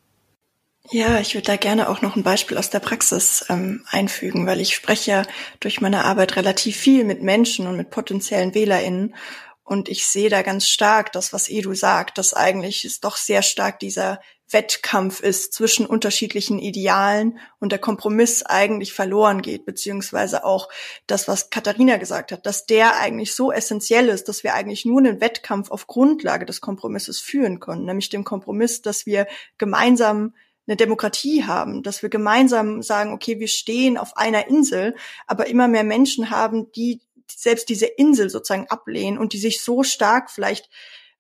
Ja, 0.91 1.19
ich 1.19 1.33
würde 1.33 1.47
da 1.47 1.55
gerne 1.55 1.87
auch 1.87 2.01
noch 2.01 2.17
ein 2.17 2.23
Beispiel 2.23 2.57
aus 2.57 2.69
der 2.69 2.79
Praxis 2.79 3.45
ähm, 3.49 3.85
einfügen, 3.89 4.45
weil 4.45 4.59
ich 4.59 4.75
spreche 4.75 5.11
ja 5.11 5.21
durch 5.61 5.79
meine 5.79 6.03
Arbeit 6.03 6.35
relativ 6.35 6.75
viel 6.75 7.05
mit 7.05 7.23
Menschen 7.23 7.67
und 7.67 7.77
mit 7.77 7.89
potenziellen 7.89 8.53
WählerInnen 8.53 9.15
und 9.63 9.87
ich 9.87 10.07
sehe 10.07 10.29
da 10.29 10.41
ganz 10.41 10.67
stark 10.67 11.11
das, 11.13 11.31
was 11.31 11.49
Edu 11.49 11.73
sagt, 11.73 12.17
dass 12.17 12.33
eigentlich 12.33 12.83
ist 12.83 13.05
doch 13.05 13.15
sehr 13.15 13.41
stark 13.41 13.79
dieser 13.79 14.19
Wettkampf 14.49 15.19
ist 15.21 15.53
zwischen 15.53 15.85
unterschiedlichen 15.85 16.59
Idealen 16.59 17.39
und 17.59 17.71
der 17.71 17.79
Kompromiss 17.79 18.43
eigentlich 18.43 18.93
verloren 18.93 19.41
geht, 19.41 19.65
beziehungsweise 19.65 20.45
auch 20.45 20.69
das, 21.07 21.27
was 21.27 21.49
Katharina 21.49 21.97
gesagt 21.97 22.31
hat, 22.31 22.45
dass 22.45 22.65
der 22.65 22.97
eigentlich 22.97 23.33
so 23.33 23.51
essentiell 23.51 24.09
ist, 24.09 24.27
dass 24.27 24.43
wir 24.43 24.53
eigentlich 24.53 24.85
nur 24.85 24.99
einen 24.99 25.21
Wettkampf 25.21 25.71
auf 25.71 25.87
Grundlage 25.87 26.45
des 26.45 26.61
Kompromisses 26.61 27.19
führen 27.19 27.59
können, 27.59 27.85
nämlich 27.85 28.09
dem 28.09 28.23
Kompromiss, 28.23 28.81
dass 28.81 29.05
wir 29.05 29.27
gemeinsam 29.57 30.33
eine 30.67 30.77
Demokratie 30.77 31.43
haben, 31.43 31.83
dass 31.83 32.03
wir 32.03 32.09
gemeinsam 32.09 32.81
sagen, 32.81 33.11
okay, 33.11 33.39
wir 33.39 33.49
stehen 33.49 33.97
auf 33.97 34.15
einer 34.15 34.47
Insel, 34.47 34.95
aber 35.27 35.47
immer 35.47 35.67
mehr 35.67 35.83
Menschen 35.83 36.29
haben, 36.29 36.71
die 36.71 37.01
selbst 37.27 37.69
diese 37.69 37.85
Insel 37.85 38.29
sozusagen 38.29 38.67
ablehnen 38.67 39.17
und 39.17 39.33
die 39.33 39.39
sich 39.39 39.61
so 39.61 39.83
stark 39.83 40.31
vielleicht 40.31 40.69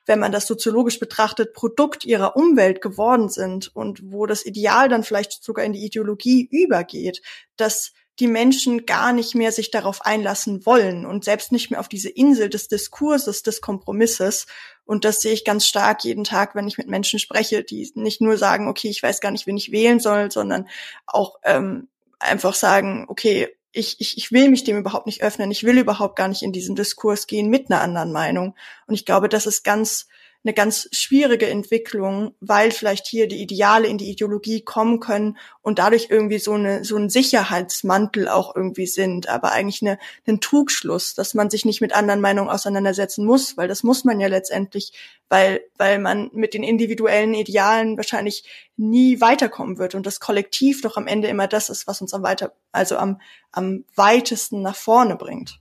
wenn 0.05 0.19
man 0.19 0.31
das 0.31 0.47
soziologisch 0.47 0.99
betrachtet, 0.99 1.53
Produkt 1.53 2.05
ihrer 2.05 2.35
Umwelt 2.35 2.81
geworden 2.81 3.29
sind 3.29 3.73
und 3.75 4.11
wo 4.11 4.25
das 4.25 4.45
Ideal 4.45 4.89
dann 4.89 5.03
vielleicht 5.03 5.43
sogar 5.43 5.65
in 5.65 5.73
die 5.73 5.85
Ideologie 5.85 6.47
übergeht, 6.51 7.21
dass 7.55 7.93
die 8.19 8.27
Menschen 8.27 8.85
gar 8.85 9.11
nicht 9.11 9.33
mehr 9.33 9.51
sich 9.51 9.71
darauf 9.71 10.05
einlassen 10.05 10.65
wollen 10.65 11.05
und 11.05 11.23
selbst 11.23 11.51
nicht 11.51 11.71
mehr 11.71 11.79
auf 11.79 11.87
diese 11.87 12.09
Insel 12.09 12.47
des 12.49 12.67
Diskurses, 12.67 13.41
des 13.41 13.59
Kompromisses. 13.59 14.45
Und 14.85 15.03
das 15.03 15.21
sehe 15.21 15.33
ich 15.33 15.45
ganz 15.45 15.65
stark 15.65 16.03
jeden 16.03 16.23
Tag, 16.23 16.53
wenn 16.53 16.67
ich 16.67 16.77
mit 16.77 16.87
Menschen 16.87 17.17
spreche, 17.17 17.63
die 17.63 17.91
nicht 17.95 18.21
nur 18.21 18.37
sagen, 18.37 18.67
okay, 18.67 18.89
ich 18.89 19.01
weiß 19.01 19.19
gar 19.19 19.31
nicht, 19.31 19.47
wen 19.47 19.57
ich 19.57 19.71
wählen 19.71 19.99
soll, 19.99 20.29
sondern 20.29 20.67
auch 21.07 21.39
ähm, 21.43 21.87
einfach 22.19 22.53
sagen, 22.53 23.05
okay, 23.07 23.49
ich, 23.73 23.99
ich, 23.99 24.17
ich 24.17 24.31
will 24.31 24.49
mich 24.49 24.63
dem 24.63 24.77
überhaupt 24.77 25.07
nicht 25.07 25.23
öffnen, 25.23 25.51
ich 25.51 25.63
will 25.63 25.77
überhaupt 25.77 26.15
gar 26.15 26.27
nicht 26.27 26.43
in 26.43 26.53
diesen 26.53 26.75
Diskurs 26.75 27.27
gehen 27.27 27.49
mit 27.49 27.69
einer 27.69 27.81
anderen 27.81 28.11
Meinung. 28.11 28.55
Und 28.87 28.93
ich 28.93 29.05
glaube, 29.05 29.27
das 29.27 29.47
ist 29.47 29.63
ganz 29.63 30.07
eine 30.43 30.53
ganz 30.53 30.89
schwierige 30.91 31.47
Entwicklung, 31.47 32.35
weil 32.41 32.71
vielleicht 32.71 33.07
hier 33.07 33.27
die 33.27 33.41
Ideale 33.41 33.87
in 33.87 33.97
die 33.97 34.09
Ideologie 34.09 34.61
kommen 34.61 34.99
können 34.99 35.37
und 35.61 35.79
dadurch 35.79 36.07
irgendwie 36.09 36.39
so 36.39 36.53
eine 36.53 36.83
so 36.83 36.97
ein 36.97 37.09
Sicherheitsmantel 37.09 38.27
auch 38.27 38.55
irgendwie 38.55 38.87
sind, 38.87 39.29
aber 39.29 39.51
eigentlich 39.53 39.81
eine, 39.81 39.97
ein 40.27 40.41
Trugschluss, 40.41 41.15
dass 41.15 41.33
man 41.33 41.49
sich 41.49 41.63
nicht 41.63 41.79
mit 41.79 41.95
anderen 41.95 42.19
Meinungen 42.19 42.49
auseinandersetzen 42.49 43.25
muss, 43.25 43.55
weil 43.55 43.69
das 43.69 43.83
muss 43.83 44.03
man 44.03 44.19
ja 44.19 44.27
letztendlich, 44.27 44.91
weil 45.29 45.61
weil 45.77 45.99
man 45.99 46.29
mit 46.33 46.53
den 46.53 46.63
individuellen 46.63 47.33
Idealen 47.33 47.95
wahrscheinlich 47.95 48.43
nie 48.75 49.21
weiterkommen 49.21 49.77
wird 49.77 49.95
und 49.95 50.05
das 50.05 50.19
Kollektiv 50.19 50.81
doch 50.81 50.97
am 50.97 51.07
Ende 51.07 51.29
immer 51.29 51.47
das 51.47 51.69
ist, 51.69 51.87
was 51.87 52.01
uns 52.01 52.13
am 52.13 52.23
weiter 52.23 52.53
also 52.73 52.97
am 52.97 53.21
am 53.51 53.85
weitesten 53.95 54.61
nach 54.61 54.75
vorne 54.75 55.15
bringt 55.15 55.59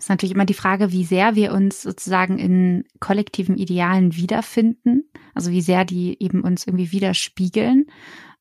ist 0.00 0.08
natürlich 0.08 0.34
immer 0.34 0.46
die 0.46 0.54
Frage, 0.54 0.92
wie 0.92 1.04
sehr 1.04 1.34
wir 1.34 1.52
uns 1.52 1.82
sozusagen 1.82 2.38
in 2.38 2.84
kollektiven 3.00 3.58
Idealen 3.58 4.16
wiederfinden, 4.16 5.10
also 5.34 5.50
wie 5.50 5.60
sehr 5.60 5.84
die 5.84 6.16
eben 6.22 6.40
uns 6.42 6.66
irgendwie 6.66 6.90
widerspiegeln. 6.90 7.86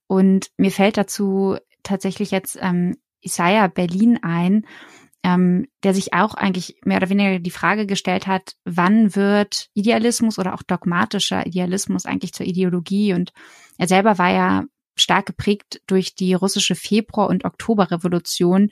Und 0.07 0.51
mir 0.57 0.71
fällt 0.71 0.95
dazu 0.95 1.57
tatsächlich 1.83 2.31
jetzt 2.31 2.57
ähm, 2.61 2.95
Isaiah 3.21 3.67
Berlin 3.67 4.19
ein, 4.21 4.65
ähm, 5.21 5.67
der 5.83 5.93
sich 5.93 6.13
auch 6.13 6.33
eigentlich 6.33 6.77
mehr 6.85 6.97
oder 6.97 7.09
weniger 7.09 7.39
die 7.39 7.51
Frage 7.51 7.85
gestellt 7.85 8.25
hat, 8.25 8.55
wann 8.63 9.15
wird 9.15 9.67
Idealismus 9.73 10.39
oder 10.39 10.53
auch 10.53 10.63
dogmatischer 10.63 11.45
Idealismus 11.45 12.05
eigentlich 12.05 12.31
zur 12.31 12.45
Ideologie? 12.45 13.13
Und 13.13 13.33
er 13.77 13.89
selber 13.89 14.17
war 14.17 14.31
ja 14.31 14.63
stark 14.95 15.25
geprägt 15.25 15.81
durch 15.87 16.15
die 16.15 16.33
russische 16.33 16.75
Februar- 16.75 17.27
und 17.27 17.43
Oktoberrevolution, 17.43 18.69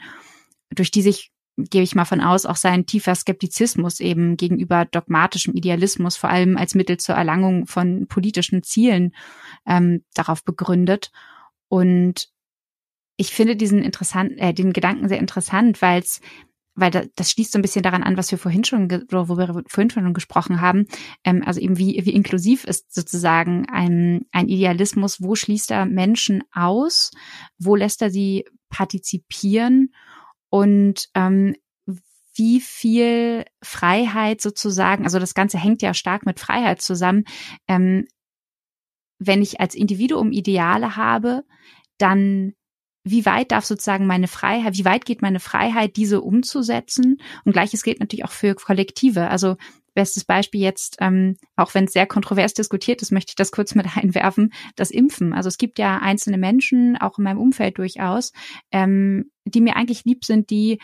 durch 0.69 0.91
die 0.91 1.01
sich 1.01 1.31
gehe 1.57 1.81
ich 1.81 1.95
mal 1.95 2.05
von 2.05 2.21
aus, 2.21 2.45
auch 2.45 2.55
sein 2.55 2.85
tiefer 2.85 3.15
Skeptizismus 3.15 3.99
eben 3.99 4.37
gegenüber 4.37 4.85
dogmatischem 4.85 5.55
Idealismus, 5.55 6.15
vor 6.15 6.29
allem 6.29 6.55
als 6.55 6.75
Mittel 6.75 6.97
zur 6.97 7.15
Erlangung 7.15 7.65
von 7.65 8.07
politischen 8.07 8.63
Zielen, 8.63 9.13
ähm, 9.65 10.03
darauf 10.13 10.43
begründet. 10.43 11.11
Und 11.67 12.29
ich 13.17 13.31
finde 13.31 13.55
diesen 13.55 13.81
interessant, 13.81 14.33
äh, 14.37 14.53
den 14.53 14.71
Gedanken 14.71 15.09
sehr 15.09 15.19
interessant, 15.19 15.81
weil 15.81 16.01
es 16.01 16.21
weil 16.79 16.91
das 16.91 17.31
schließt 17.31 17.51
so 17.51 17.57
ein 17.57 17.63
bisschen 17.63 17.81
daran 17.81 18.03
an, 18.03 18.17
was 18.17 18.29
wir 18.29 18.37
vorhin 18.37 18.63
schon, 18.63 18.85
oder 18.85 19.27
wo 19.27 19.35
wir 19.35 19.63
vorhin 19.67 19.89
schon 19.89 20.13
gesprochen 20.13 20.61
haben. 20.61 20.85
Ähm, 21.23 21.41
also 21.43 21.59
eben 21.59 21.79
wie, 21.79 21.99
wie 22.05 22.13
inklusiv 22.13 22.65
ist 22.65 22.93
sozusagen 22.93 23.65
ein, 23.67 24.27
ein 24.31 24.47
Idealismus, 24.47 25.19
wo 25.19 25.33
schließt 25.33 25.71
er 25.71 25.87
Menschen 25.87 26.43
aus, 26.51 27.09
wo 27.57 27.75
lässt 27.75 28.03
er 28.03 28.11
sie 28.11 28.45
partizipieren 28.69 29.91
und 30.49 31.09
ähm, 31.13 31.55
wie 32.35 32.61
viel 32.61 33.45
Freiheit 33.63 34.41
sozusagen, 34.41 35.03
also 35.03 35.19
das 35.19 35.33
Ganze 35.33 35.57
hängt 35.57 35.81
ja 35.81 35.93
stark 35.93 36.25
mit 36.25 36.39
Freiheit 36.39 36.81
zusammen. 36.81 37.23
Ähm, 37.67 38.07
wenn 39.19 39.41
ich 39.41 39.59
als 39.59 39.73
Individuum 39.73 40.31
Ideale 40.31 40.95
habe, 40.95 41.43
dann 41.97 42.53
wie 43.03 43.25
weit 43.25 43.51
darf 43.51 43.65
sozusagen 43.65 44.05
meine 44.05 44.27
Freiheit, 44.27 44.77
wie 44.77 44.85
weit 44.85 45.05
geht 45.05 45.21
meine 45.21 45.39
Freiheit, 45.39 45.95
diese 45.95 46.21
umzusetzen? 46.21 47.21
Und 47.45 47.53
gleiches 47.53 47.83
gilt 47.83 47.99
natürlich 47.99 48.25
auch 48.25 48.31
für 48.31 48.53
Kollektive. 48.53 49.29
Also 49.29 49.55
bestes 49.97 50.25
Beispiel 50.25 50.61
jetzt, 50.61 50.97
ähm, 50.99 51.37
auch 51.55 51.73
wenn 51.73 51.85
es 51.85 51.93
sehr 51.93 52.05
kontrovers 52.05 52.53
diskutiert 52.53 53.01
ist, 53.01 53.11
möchte 53.11 53.31
ich 53.31 53.35
das 53.35 53.51
kurz 53.51 53.73
mit 53.73 53.87
einwerfen, 53.97 54.53
das 54.75 54.91
Impfen. 54.91 55.33
Also 55.33 55.47
es 55.47 55.57
gibt 55.57 55.79
ja 55.79 55.97
einzelne 55.97 56.37
Menschen, 56.37 56.97
auch 56.97 57.17
in 57.17 57.23
meinem 57.23 57.39
Umfeld 57.39 57.79
durchaus, 57.79 58.31
ähm, 58.71 59.31
die 59.45 59.59
mir 59.59 59.75
eigentlich 59.75 60.05
lieb 60.05 60.23
sind, 60.23 60.51
die 60.51 60.77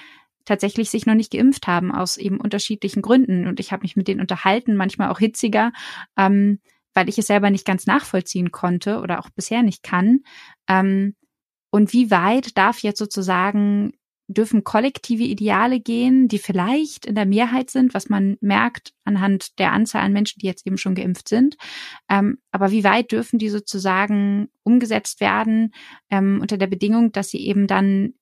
tatsächlich 0.45 0.89
sich 0.89 1.05
noch 1.05 1.13
nicht 1.13 1.31
geimpft 1.31 1.67
haben 1.67 1.91
aus 1.93 2.17
eben 2.17 2.41
unterschiedlichen 2.41 3.03
Gründen. 3.03 3.45
Und 3.45 3.59
ich 3.59 3.71
habe 3.71 3.83
mich 3.83 3.95
mit 3.95 4.07
denen 4.07 4.19
unterhalten, 4.19 4.75
manchmal 4.75 5.11
auch 5.11 5.19
hitziger, 5.19 5.71
ähm, 6.17 6.59
weil 6.95 7.07
ich 7.07 7.19
es 7.19 7.27
selber 7.27 7.51
nicht 7.51 7.67
ganz 7.67 7.85
nachvollziehen 7.85 8.51
konnte 8.51 8.99
oder 8.99 9.19
auch 9.19 9.29
bisher 9.29 9.61
nicht 9.61 9.83
kann. 9.83 10.21
Ähm, 10.67 11.15
und 11.69 11.93
wie 11.93 12.09
weit 12.09 12.57
darf 12.57 12.79
jetzt 12.79 12.97
sozusagen 12.97 13.93
dürfen 14.27 14.63
kollektive 14.63 15.23
Ideale 15.23 15.79
gehen, 15.79 16.27
die 16.27 16.39
vielleicht 16.39 17.05
in 17.05 17.15
der 17.15 17.25
Mehrheit 17.25 17.69
sind, 17.69 17.93
was 17.93 18.09
man 18.09 18.37
merkt 18.41 18.93
anhand 19.03 19.59
der 19.59 19.71
Anzahl 19.73 20.01
an 20.01 20.13
Menschen, 20.13 20.39
die 20.39 20.45
jetzt 20.45 20.65
eben 20.65 20.77
schon 20.77 20.95
geimpft 20.95 21.27
sind. 21.27 21.57
Ähm, 22.09 22.37
aber 22.51 22.71
wie 22.71 22.83
weit 22.83 23.11
dürfen 23.11 23.37
die 23.37 23.49
sozusagen 23.49 24.49
umgesetzt 24.63 25.19
werden 25.19 25.73
ähm, 26.09 26.39
unter 26.41 26.57
der 26.57 26.67
Bedingung, 26.67 27.11
dass 27.11 27.29
sie 27.29 27.45
eben 27.45 27.67
dann 27.67 28.13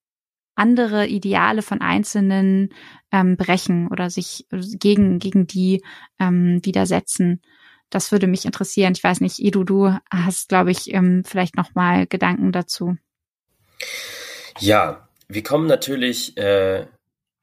andere 0.56 1.08
Ideale 1.08 1.62
von 1.62 1.82
Einzelnen 1.82 2.70
ähm, 3.12 3.38
brechen 3.38 3.88
oder 3.88 4.10
sich 4.10 4.48
gegen, 4.52 5.20
gegen 5.20 5.48
die 5.48 5.84
ähm, 6.20 6.60
widersetzen. 6.64 7.42
Das 7.90 8.12
würde 8.12 8.28
mich 8.28 8.46
interessieren. 8.46 8.94
Ich 8.96 9.04
weiß 9.04 9.22
nicht, 9.22 9.40
Edu, 9.40 9.64
du 9.64 9.96
hast, 10.10 10.50
glaube 10.50 10.72
ich, 10.72 10.94
ähm, 10.94 11.24
vielleicht 11.26 11.58
noch 11.58 11.74
mal 11.76 12.08
Gedanken 12.08 12.52
dazu. 12.52 12.98
Ja, 14.60 15.10
wir 15.34 15.44
kommen 15.44 15.68
natürlich 15.68 16.38
äh, 16.38 16.88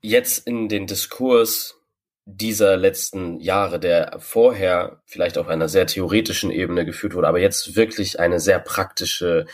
jetzt 0.03 0.47
in 0.47 0.69
den 0.69 0.87
Diskurs 0.87 1.81
dieser 2.27 2.77
letzten 2.77 3.41
Jahre, 3.41 3.81
der 3.81 4.19
vorher 4.21 5.03
vielleicht 5.07 5.39
auf 5.39 5.49
einer 5.49 5.69
sehr 5.69 5.87
theoretischen 5.87 6.51
Ebene 6.51 6.85
geführt 6.85 7.15
wurde, 7.15 7.29
aber 7.29 7.41
jetzt 7.41 7.77
wirklich 7.77 8.21
eine 8.21 8.41
sehr 8.41 8.59
praktische 8.59 9.47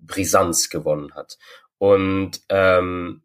Brisanz 0.00 0.68
gewonnen 0.68 1.14
hat. 1.14 1.38
Und 1.78 2.40
ähm, 2.48 3.22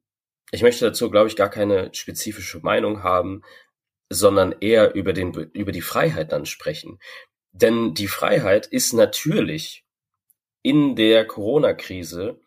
ich 0.52 0.62
möchte 0.62 0.86
dazu, 0.86 1.10
glaube 1.10 1.28
ich, 1.28 1.36
gar 1.36 1.50
keine 1.50 1.92
spezifische 1.96 2.60
Meinung 2.60 3.02
haben, 3.02 3.42
sondern 4.10 4.54
eher 4.60 4.94
über, 4.94 5.14
den, 5.14 5.34
über 5.34 5.72
die 5.72 5.82
Freiheit 5.82 6.32
dann 6.32 6.46
sprechen. 6.46 7.00
Denn 7.52 7.96
die 7.96 8.08
Freiheit 8.08 8.68
ist 8.68 8.94
natürlich 8.94 9.86
in 10.62 10.96
der 10.96 11.26
Corona-Krise 11.26 12.40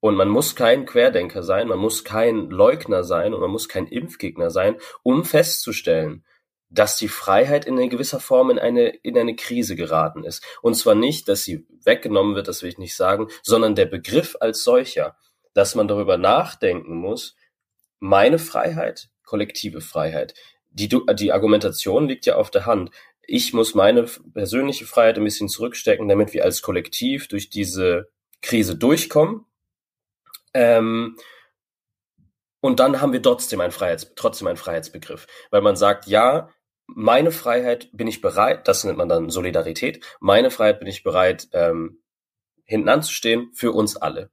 und 0.00 0.16
man 0.16 0.28
muss 0.28 0.56
kein 0.56 0.86
Querdenker 0.86 1.42
sein, 1.42 1.68
man 1.68 1.78
muss 1.78 2.04
kein 2.04 2.50
Leugner 2.50 3.04
sein 3.04 3.34
und 3.34 3.40
man 3.40 3.50
muss 3.50 3.68
kein 3.68 3.86
Impfgegner 3.86 4.50
sein, 4.50 4.76
um 5.02 5.24
festzustellen, 5.24 6.24
dass 6.70 6.96
die 6.96 7.08
Freiheit 7.08 7.66
in 7.66 7.76
gewisser 7.90 8.20
Form 8.20 8.50
in 8.50 8.58
eine, 8.58 8.88
in 8.88 9.18
eine 9.18 9.36
Krise 9.36 9.76
geraten 9.76 10.24
ist. 10.24 10.44
Und 10.62 10.74
zwar 10.74 10.94
nicht, 10.94 11.28
dass 11.28 11.44
sie 11.44 11.66
weggenommen 11.84 12.34
wird, 12.34 12.48
das 12.48 12.62
will 12.62 12.70
ich 12.70 12.78
nicht 12.78 12.96
sagen, 12.96 13.28
sondern 13.42 13.74
der 13.74 13.86
Begriff 13.86 14.36
als 14.40 14.64
solcher, 14.64 15.16
dass 15.52 15.74
man 15.74 15.88
darüber 15.88 16.16
nachdenken 16.16 16.94
muss, 16.94 17.36
meine 17.98 18.38
Freiheit, 18.38 19.10
kollektive 19.24 19.80
Freiheit. 19.80 20.34
Die, 20.70 20.88
die 20.88 21.32
Argumentation 21.32 22.08
liegt 22.08 22.24
ja 22.24 22.36
auf 22.36 22.50
der 22.50 22.66
Hand. 22.66 22.90
Ich 23.26 23.52
muss 23.52 23.74
meine 23.74 24.04
persönliche 24.04 24.86
Freiheit 24.86 25.18
ein 25.18 25.24
bisschen 25.24 25.48
zurückstecken, 25.48 26.08
damit 26.08 26.32
wir 26.32 26.44
als 26.44 26.62
Kollektiv 26.62 27.26
durch 27.28 27.50
diese 27.50 28.08
Krise 28.40 28.76
durchkommen 28.76 29.44
ähm, 30.54 31.16
und 32.60 32.78
dann 32.80 33.00
haben 33.00 33.12
wir 33.12 33.22
trotzdem 33.22 33.60
einen, 33.60 33.72
Freiheits, 33.72 34.12
trotzdem 34.14 34.48
einen 34.48 34.56
Freiheitsbegriff, 34.56 35.26
weil 35.50 35.62
man 35.62 35.76
sagt, 35.76 36.06
ja, 36.06 36.50
meine 36.86 37.30
Freiheit 37.30 37.88
bin 37.92 38.06
ich 38.06 38.20
bereit, 38.20 38.68
das 38.68 38.84
nennt 38.84 38.98
man 38.98 39.08
dann 39.08 39.30
Solidarität, 39.30 40.04
meine 40.20 40.50
Freiheit 40.50 40.80
bin 40.80 40.88
ich 40.88 41.02
bereit, 41.02 41.48
ähm, 41.52 42.02
hinten 42.64 42.88
anzustehen 42.88 43.50
für 43.54 43.72
uns 43.72 43.96
alle. 43.96 44.30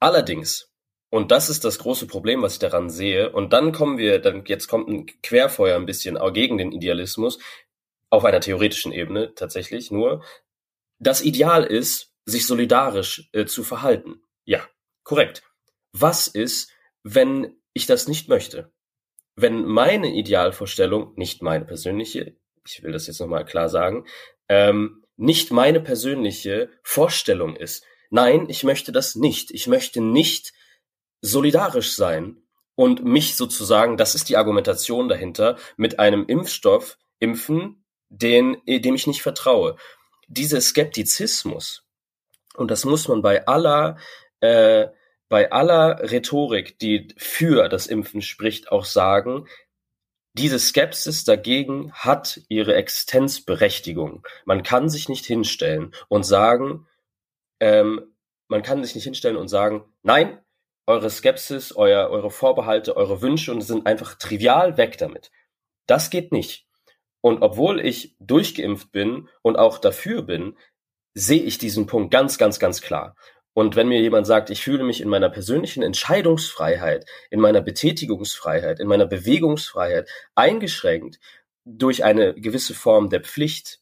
Allerdings, 0.00 0.72
und 1.10 1.30
das 1.30 1.50
ist 1.50 1.64
das 1.64 1.78
große 1.78 2.06
Problem, 2.06 2.42
was 2.42 2.54
ich 2.54 2.58
daran 2.58 2.90
sehe, 2.90 3.30
und 3.30 3.52
dann 3.52 3.72
kommen 3.72 3.98
wir, 3.98 4.18
dann 4.18 4.44
jetzt 4.46 4.68
kommt 4.68 4.88
ein 4.88 5.06
Querfeuer 5.22 5.76
ein 5.76 5.86
bisschen 5.86 6.16
auch 6.16 6.32
gegen 6.32 6.58
den 6.58 6.72
Idealismus, 6.72 7.38
auf 8.08 8.24
einer 8.24 8.40
theoretischen 8.40 8.92
Ebene 8.92 9.34
tatsächlich 9.34 9.90
nur, 9.90 10.24
das 10.98 11.22
Ideal 11.22 11.64
ist, 11.64 12.12
sich 12.24 12.46
solidarisch 12.46 13.28
äh, 13.32 13.46
zu 13.46 13.62
verhalten. 13.62 14.22
Ja, 14.44 14.60
Korrekt. 15.04 15.42
Was 15.92 16.26
ist, 16.26 16.70
wenn 17.02 17.56
ich 17.72 17.86
das 17.86 18.08
nicht 18.08 18.28
möchte? 18.28 18.72
Wenn 19.36 19.64
meine 19.64 20.12
Idealvorstellung, 20.12 21.14
nicht 21.16 21.42
meine 21.42 21.64
persönliche, 21.64 22.36
ich 22.66 22.82
will 22.82 22.92
das 22.92 23.06
jetzt 23.06 23.20
nochmal 23.20 23.44
klar 23.44 23.68
sagen, 23.68 24.06
ähm, 24.48 25.04
nicht 25.16 25.50
meine 25.50 25.80
persönliche 25.80 26.70
Vorstellung 26.82 27.56
ist, 27.56 27.84
nein, 28.10 28.46
ich 28.48 28.64
möchte 28.64 28.92
das 28.92 29.14
nicht. 29.14 29.50
Ich 29.50 29.66
möchte 29.66 30.00
nicht 30.00 30.52
solidarisch 31.22 31.94
sein 31.94 32.42
und 32.74 33.04
mich 33.04 33.36
sozusagen, 33.36 33.96
das 33.96 34.14
ist 34.14 34.28
die 34.28 34.36
Argumentation 34.36 35.08
dahinter, 35.08 35.58
mit 35.76 35.98
einem 35.98 36.26
Impfstoff 36.26 36.98
impfen, 37.18 37.84
den, 38.08 38.56
dem 38.66 38.94
ich 38.94 39.06
nicht 39.06 39.22
vertraue. 39.22 39.76
Dieser 40.28 40.60
Skeptizismus, 40.60 41.84
und 42.54 42.70
das 42.70 42.84
muss 42.84 43.08
man 43.08 43.22
bei 43.22 43.46
aller, 43.46 43.98
äh, 44.40 44.88
bei 45.28 45.52
aller 45.52 46.10
Rhetorik, 46.10 46.78
die 46.78 47.08
für 47.16 47.68
das 47.68 47.86
Impfen 47.86 48.22
spricht, 48.22 48.72
auch 48.72 48.84
sagen, 48.84 49.46
diese 50.34 50.58
Skepsis 50.58 51.24
dagegen 51.24 51.92
hat 51.92 52.40
ihre 52.48 52.74
Existenzberechtigung. 52.74 54.26
Man 54.44 54.62
kann 54.62 54.88
sich 54.88 55.08
nicht 55.08 55.26
hinstellen 55.26 55.92
und 56.08 56.24
sagen, 56.24 56.86
ähm, 57.58 58.14
man 58.48 58.62
kann 58.62 58.82
sich 58.82 58.94
nicht 58.94 59.04
hinstellen 59.04 59.36
und 59.36 59.48
sagen, 59.48 59.84
nein, 60.02 60.38
eure 60.86 61.10
Skepsis, 61.10 61.74
euer, 61.74 62.10
eure 62.10 62.30
Vorbehalte, 62.30 62.96
eure 62.96 63.22
Wünsche 63.22 63.52
und 63.52 63.60
sind 63.60 63.86
einfach 63.86 64.16
trivial 64.16 64.76
weg 64.76 64.98
damit. 64.98 65.30
Das 65.86 66.10
geht 66.10 66.32
nicht. 66.32 66.66
Und 67.20 67.42
obwohl 67.42 67.80
ich 67.80 68.16
durchgeimpft 68.18 68.90
bin 68.92 69.28
und 69.42 69.56
auch 69.56 69.78
dafür 69.78 70.22
bin, 70.22 70.56
sehe 71.14 71.42
ich 71.42 71.58
diesen 71.58 71.86
Punkt 71.86 72.10
ganz, 72.10 72.38
ganz, 72.38 72.58
ganz 72.58 72.80
klar. 72.80 73.14
Und 73.52 73.76
wenn 73.76 73.88
mir 73.88 74.00
jemand 74.00 74.26
sagt, 74.26 74.50
ich 74.50 74.62
fühle 74.62 74.84
mich 74.84 75.00
in 75.00 75.08
meiner 75.08 75.28
persönlichen 75.28 75.82
Entscheidungsfreiheit, 75.82 77.06
in 77.30 77.40
meiner 77.40 77.60
Betätigungsfreiheit, 77.60 78.80
in 78.80 78.86
meiner 78.86 79.06
Bewegungsfreiheit 79.06 80.08
eingeschränkt 80.34 81.18
durch 81.64 82.04
eine 82.04 82.34
gewisse 82.34 82.74
Form 82.74 83.10
der 83.10 83.22
Pflicht, 83.22 83.80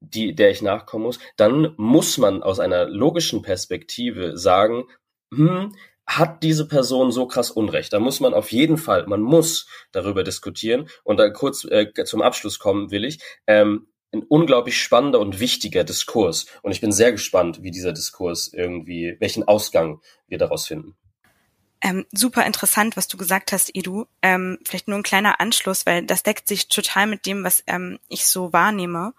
die, 0.00 0.34
der 0.34 0.50
ich 0.50 0.62
nachkommen 0.62 1.04
muss, 1.04 1.18
dann 1.36 1.74
muss 1.76 2.18
man 2.18 2.42
aus 2.42 2.60
einer 2.60 2.86
logischen 2.86 3.42
Perspektive 3.42 4.36
sagen, 4.36 4.84
hm, 5.32 5.74
hat 6.06 6.42
diese 6.42 6.66
Person 6.66 7.12
so 7.12 7.26
krass 7.26 7.50
Unrecht? 7.50 7.92
Da 7.92 8.00
muss 8.00 8.20
man 8.20 8.32
auf 8.32 8.50
jeden 8.50 8.78
Fall, 8.78 9.06
man 9.06 9.20
muss 9.20 9.68
darüber 9.92 10.24
diskutieren. 10.24 10.88
Und 11.04 11.18
da 11.18 11.28
kurz 11.28 11.64
äh, 11.64 11.92
zum 12.04 12.22
Abschluss 12.22 12.58
kommen 12.58 12.90
will 12.90 13.04
ich. 13.04 13.20
Ähm, 13.46 13.88
ein 14.12 14.22
unglaublich 14.22 14.80
spannender 14.80 15.20
und 15.20 15.40
wichtiger 15.40 15.84
Diskurs. 15.84 16.46
Und 16.62 16.72
ich 16.72 16.80
bin 16.80 16.92
sehr 16.92 17.12
gespannt, 17.12 17.62
wie 17.62 17.70
dieser 17.70 17.92
Diskurs 17.92 18.48
irgendwie, 18.52 19.16
welchen 19.20 19.46
Ausgang 19.46 20.00
wir 20.28 20.38
daraus 20.38 20.66
finden. 20.66 20.96
Ähm, 21.80 22.06
super 22.12 22.44
interessant, 22.44 22.96
was 22.96 23.06
du 23.06 23.16
gesagt 23.16 23.52
hast, 23.52 23.70
Edu. 23.74 24.06
Ähm, 24.22 24.58
vielleicht 24.66 24.88
nur 24.88 24.98
ein 24.98 25.04
kleiner 25.04 25.40
Anschluss, 25.40 25.86
weil 25.86 26.04
das 26.04 26.22
deckt 26.22 26.48
sich 26.48 26.68
total 26.68 27.06
mit 27.06 27.24
dem, 27.24 27.44
was 27.44 27.62
ähm, 27.66 27.98
ich 28.08 28.26
so 28.26 28.52
wahrnehme. 28.52 29.14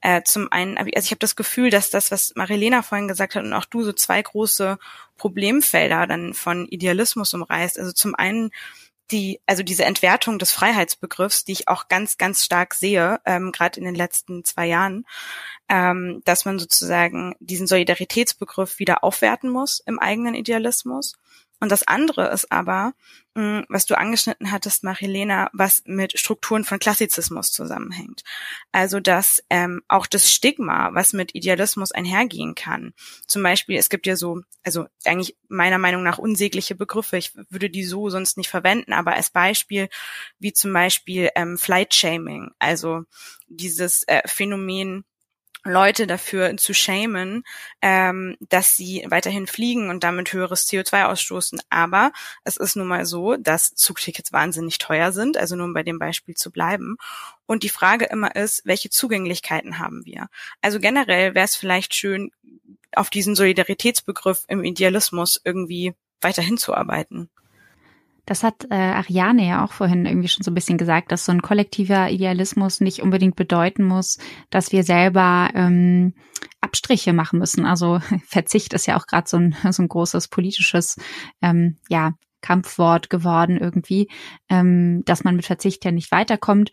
Äh, 0.00 0.22
zum 0.24 0.50
einen, 0.50 0.78
also 0.78 0.90
ich 0.90 1.12
habe 1.12 1.20
das 1.20 1.36
Gefühl, 1.36 1.70
dass 1.70 1.90
das, 1.90 2.10
was 2.10 2.34
Marilena 2.34 2.82
vorhin 2.82 3.06
gesagt 3.06 3.36
hat 3.36 3.44
und 3.44 3.52
auch 3.52 3.66
du, 3.66 3.84
so 3.84 3.92
zwei 3.92 4.20
große 4.20 4.78
Problemfelder 5.16 6.08
dann 6.08 6.34
von 6.34 6.66
Idealismus 6.66 7.34
umreißt. 7.34 7.78
Also 7.78 7.92
zum 7.92 8.16
einen 8.16 8.50
die, 9.10 9.40
also 9.46 9.62
diese 9.62 9.84
Entwertung 9.84 10.38
des 10.38 10.52
Freiheitsbegriffs, 10.52 11.44
die 11.44 11.52
ich 11.52 11.68
auch 11.68 11.88
ganz, 11.88 12.16
ganz 12.16 12.44
stark 12.44 12.74
sehe, 12.74 13.20
ähm, 13.26 13.52
gerade 13.52 13.78
in 13.78 13.84
den 13.84 13.94
letzten 13.94 14.44
zwei 14.44 14.66
Jahren, 14.66 15.04
ähm, 15.68 16.22
dass 16.24 16.44
man 16.44 16.58
sozusagen 16.58 17.34
diesen 17.40 17.66
Solidaritätsbegriff 17.66 18.78
wieder 18.78 19.04
aufwerten 19.04 19.50
muss 19.50 19.80
im 19.80 19.98
eigenen 19.98 20.34
Idealismus 20.34 21.14
und 21.62 21.70
das 21.70 21.86
andere 21.86 22.32
ist 22.32 22.50
aber, 22.50 22.92
hm, 23.36 23.64
was 23.68 23.86
du 23.86 23.96
angeschnitten 23.96 24.50
hattest, 24.50 24.82
Marilena, 24.82 25.48
was 25.52 25.84
mit 25.86 26.18
Strukturen 26.18 26.64
von 26.64 26.80
Klassizismus 26.80 27.52
zusammenhängt. 27.52 28.24
Also 28.72 28.98
dass 28.98 29.44
ähm, 29.48 29.80
auch 29.86 30.08
das 30.08 30.32
Stigma, 30.32 30.92
was 30.92 31.12
mit 31.12 31.36
Idealismus 31.36 31.92
einhergehen 31.92 32.56
kann. 32.56 32.94
Zum 33.28 33.44
Beispiel, 33.44 33.78
es 33.78 33.90
gibt 33.90 34.08
ja 34.08 34.16
so, 34.16 34.40
also 34.64 34.86
eigentlich 35.04 35.36
meiner 35.48 35.78
Meinung 35.78 36.02
nach 36.02 36.18
unsägliche 36.18 36.74
Begriffe. 36.74 37.16
Ich 37.16 37.30
würde 37.48 37.70
die 37.70 37.84
so 37.84 38.10
sonst 38.10 38.38
nicht 38.38 38.50
verwenden, 38.50 38.92
aber 38.92 39.12
als 39.12 39.30
Beispiel 39.30 39.88
wie 40.40 40.52
zum 40.52 40.72
Beispiel 40.72 41.30
ähm, 41.36 41.58
Flight 41.58 41.94
Shaming, 41.94 42.50
also 42.58 43.04
dieses 43.46 44.02
äh, 44.08 44.22
Phänomen, 44.26 45.04
Leute 45.64 46.06
dafür 46.06 46.56
zu 46.56 46.74
shamen, 46.74 47.44
ähm, 47.80 48.36
dass 48.40 48.76
sie 48.76 49.04
weiterhin 49.08 49.46
fliegen 49.46 49.90
und 49.90 50.02
damit 50.02 50.32
höheres 50.32 50.66
CO2 50.68 51.04
ausstoßen. 51.04 51.60
Aber 51.70 52.12
es 52.44 52.56
ist 52.56 52.76
nun 52.76 52.88
mal 52.88 53.06
so, 53.06 53.36
dass 53.36 53.74
Zugtickets 53.74 54.32
wahnsinnig 54.32 54.78
teuer 54.78 55.12
sind, 55.12 55.36
also 55.36 55.54
nur 55.54 55.66
um 55.66 55.74
bei 55.74 55.82
dem 55.82 55.98
Beispiel 55.98 56.34
zu 56.34 56.50
bleiben. 56.50 56.96
Und 57.46 57.62
die 57.62 57.68
Frage 57.68 58.06
immer 58.06 58.34
ist, 58.34 58.62
welche 58.64 58.90
Zugänglichkeiten 58.90 59.78
haben 59.78 60.04
wir? 60.04 60.28
Also 60.60 60.80
generell 60.80 61.34
wäre 61.34 61.44
es 61.44 61.56
vielleicht 61.56 61.94
schön, 61.94 62.32
auf 62.94 63.08
diesen 63.08 63.34
Solidaritätsbegriff 63.34 64.44
im 64.48 64.64
Idealismus 64.64 65.40
irgendwie 65.44 65.94
weiterhin 66.20 66.58
zu 66.58 66.74
arbeiten. 66.74 67.30
Das 68.24 68.44
hat 68.44 68.66
äh, 68.70 68.74
Ariane 68.74 69.46
ja 69.46 69.64
auch 69.64 69.72
vorhin 69.72 70.06
irgendwie 70.06 70.28
schon 70.28 70.44
so 70.44 70.52
ein 70.52 70.54
bisschen 70.54 70.78
gesagt, 70.78 71.10
dass 71.10 71.24
so 71.24 71.32
ein 71.32 71.42
kollektiver 71.42 72.08
Idealismus 72.10 72.80
nicht 72.80 73.02
unbedingt 73.02 73.34
bedeuten 73.34 73.84
muss, 73.84 74.18
dass 74.50 74.70
wir 74.70 74.84
selber 74.84 75.50
ähm, 75.54 76.14
Abstriche 76.60 77.12
machen 77.12 77.40
müssen. 77.40 77.66
Also 77.66 78.00
Verzicht 78.26 78.74
ist 78.74 78.86
ja 78.86 78.96
auch 78.96 79.06
gerade 79.06 79.28
so 79.28 79.38
ein, 79.38 79.56
so 79.70 79.82
ein 79.82 79.88
großes 79.88 80.28
politisches 80.28 80.96
ähm, 81.42 81.78
ja, 81.88 82.12
Kampfwort 82.42 83.10
geworden 83.10 83.56
irgendwie, 83.56 84.08
ähm, 84.48 85.02
dass 85.04 85.24
man 85.24 85.34
mit 85.34 85.46
Verzicht 85.46 85.84
ja 85.84 85.90
nicht 85.90 86.12
weiterkommt. 86.12 86.70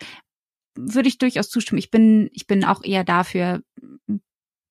Würde 0.75 1.09
ich 1.09 1.17
durchaus 1.17 1.49
zustimmen. 1.49 1.79
Ich 1.79 1.89
bin, 1.89 2.29
ich 2.33 2.45
bin 2.45 2.63
auch 2.63 2.83
eher 2.83 3.03
dafür, 3.03 3.61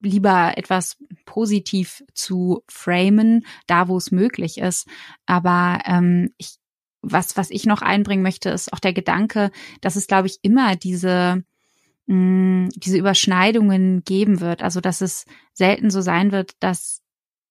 lieber 0.00 0.56
etwas 0.56 0.96
positiv 1.24 2.04
zu 2.14 2.62
framen, 2.68 3.44
da 3.66 3.88
wo 3.88 3.96
es 3.96 4.12
möglich 4.12 4.58
ist. 4.58 4.86
Aber 5.26 5.80
ähm, 5.86 6.30
ich 6.36 6.58
was, 7.02 7.36
was 7.36 7.50
ich 7.50 7.66
noch 7.66 7.82
einbringen 7.82 8.22
möchte, 8.22 8.50
ist 8.50 8.72
auch 8.72 8.80
der 8.80 8.92
Gedanke, 8.92 9.50
dass 9.80 9.96
es, 9.96 10.06
glaube 10.06 10.26
ich, 10.26 10.38
immer 10.42 10.76
diese, 10.76 11.44
mh, 12.06 12.14
mm, 12.16 12.68
diese 12.76 12.98
Überschneidungen 12.98 14.02
geben 14.04 14.40
wird. 14.40 14.62
Also, 14.62 14.80
dass 14.80 15.00
es 15.00 15.24
selten 15.52 15.90
so 15.90 16.00
sein 16.00 16.32
wird, 16.32 16.52
dass 16.60 17.02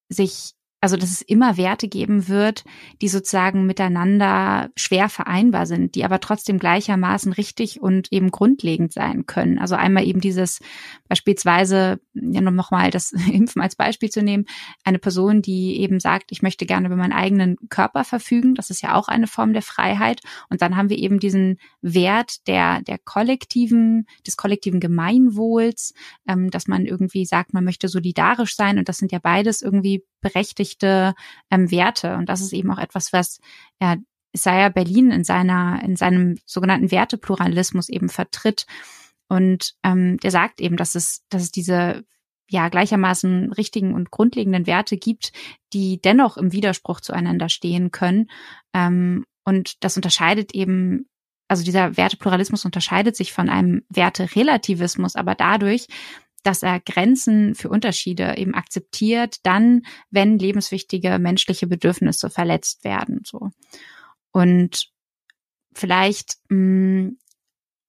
sich 0.09 0.53
also 0.79 0.95
dass 0.95 1.09
es 1.09 1.23
immer 1.23 1.57
Werte 1.57 1.87
geben 1.87 2.27
wird, 2.27 2.63
die 3.01 3.07
sozusagen 3.07 3.65
miteinander 3.65 4.69
schwer 4.75 5.09
vereinbar 5.09 5.65
sind, 5.65 5.95
die 5.95 6.05
aber 6.05 6.19
trotzdem 6.19 6.59
gleichermaßen 6.59 7.33
richtig 7.33 7.81
und 7.81 8.11
eben 8.11 8.29
grundlegend 8.29 8.93
sein 8.93 9.25
können. 9.25 9.57
Also 9.57 9.75
einmal 9.75 10.05
eben 10.05 10.21
dieses 10.21 10.59
beispielsweise, 11.07 11.99
ja 12.13 12.41
nochmal 12.41 12.91
das 12.91 13.11
Impfen 13.31 13.61
als 13.61 13.75
Beispiel 13.75 14.09
zu 14.09 14.21
nehmen, 14.21 14.45
eine 14.83 14.99
Person, 14.99 15.41
die 15.41 15.79
eben 15.81 15.99
sagt, 15.99 16.31
ich 16.31 16.43
möchte 16.43 16.67
gerne 16.67 16.87
über 16.87 16.95
meinen 16.95 17.13
eigenen 17.13 17.57
Körper 17.69 18.03
verfügen, 18.03 18.53
das 18.53 18.69
ist 18.69 18.83
ja 18.83 18.93
auch 18.93 19.07
eine 19.07 19.27
Form 19.27 19.53
der 19.53 19.63
Freiheit. 19.63 20.21
Und 20.49 20.61
dann 20.61 20.77
haben 20.77 20.89
wir 20.89 20.99
eben 20.99 21.19
diesen 21.19 21.57
Wert 21.81 22.47
der, 22.47 22.81
der 22.81 22.99
kollektiven, 22.99 24.05
des 24.27 24.37
kollektiven 24.37 24.79
Gemeinwohls, 24.79 25.95
ähm, 26.27 26.51
dass 26.51 26.67
man 26.67 26.85
irgendwie 26.85 27.25
sagt, 27.25 27.53
man 27.53 27.63
möchte 27.63 27.87
solidarisch 27.87 28.55
sein 28.55 28.77
und 28.77 28.89
das 28.89 28.97
sind 28.97 29.11
ja 29.11 29.19
beides 29.19 29.63
irgendwie 29.63 30.03
berechtigte 30.21 31.13
ähm, 31.51 31.71
Werte. 31.71 32.15
Und 32.15 32.29
das 32.29 32.41
ist 32.41 32.53
eben 32.53 32.71
auch 32.71 32.79
etwas, 32.79 33.13
was 33.13 33.39
ja, 33.81 33.97
Isaiah 34.33 34.69
Berlin 34.69 35.11
in 35.11 35.23
seiner, 35.23 35.81
in 35.83 35.95
seinem 35.95 36.37
sogenannten 36.45 36.91
Wertepluralismus 36.91 37.89
eben 37.89 38.09
vertritt. 38.09 38.65
Und 39.29 39.75
ähm, 39.83 40.17
der 40.17 40.31
sagt 40.31 40.61
eben, 40.61 40.77
dass 40.77 40.95
es, 40.95 41.23
dass 41.29 41.43
es 41.43 41.51
diese 41.51 42.05
ja 42.49 42.69
gleichermaßen 42.69 43.51
richtigen 43.53 43.93
und 43.93 44.11
grundlegenden 44.11 44.67
Werte 44.67 44.97
gibt, 44.97 45.33
die 45.73 46.01
dennoch 46.01 46.37
im 46.37 46.53
Widerspruch 46.53 47.01
zueinander 47.01 47.49
stehen 47.49 47.91
können. 47.91 48.29
Ähm, 48.73 49.25
und 49.43 49.83
das 49.83 49.97
unterscheidet 49.97 50.53
eben, 50.53 51.09
also 51.47 51.63
dieser 51.63 51.97
Wertepluralismus 51.97 52.65
unterscheidet 52.65 53.15
sich 53.15 53.33
von 53.33 53.49
einem 53.49 53.83
Werterelativismus, 53.89 55.15
aber 55.15 55.35
dadurch, 55.35 55.87
dass 56.47 56.63
er 56.63 56.79
Grenzen 56.79 57.55
für 57.55 57.67
Unterschiede 57.67 58.37
eben 58.37 58.55
akzeptiert, 58.55 59.39
dann, 59.43 59.81
wenn 60.11 60.39
lebenswichtige 60.39 61.19
menschliche 61.19 61.67
Bedürfnisse 61.67 62.29
verletzt 62.29 62.85
werden, 62.85 63.19
so. 63.25 63.49
Und 64.31 64.89
vielleicht, 65.73 66.37
mh, 66.47 66.55
hm, 66.55 67.17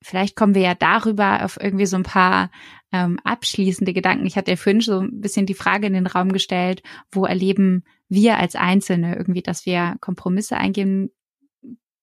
vielleicht 0.02 0.34
kommen 0.34 0.56
wir 0.56 0.62
ja 0.62 0.74
darüber 0.74 1.44
auf 1.44 1.56
irgendwie 1.60 1.86
so 1.86 1.96
ein 1.96 2.02
paar 2.02 2.50
ähm, 2.90 3.20
abschließende 3.22 3.92
Gedanken. 3.92 4.26
Ich 4.26 4.36
hatte 4.36 4.50
ja 4.50 4.56
vorhin 4.56 4.80
so 4.80 5.00
ein 5.00 5.20
bisschen 5.20 5.46
die 5.46 5.54
Frage 5.54 5.86
in 5.86 5.92
den 5.92 6.08
Raum 6.08 6.32
gestellt, 6.32 6.82
wo 7.12 7.26
erleben 7.26 7.84
wir 8.08 8.38
als 8.38 8.56
Einzelne 8.56 9.16
irgendwie, 9.16 9.42
dass 9.42 9.66
wir 9.66 9.96
Kompromisse 10.00 10.56
eingehen 10.56 11.12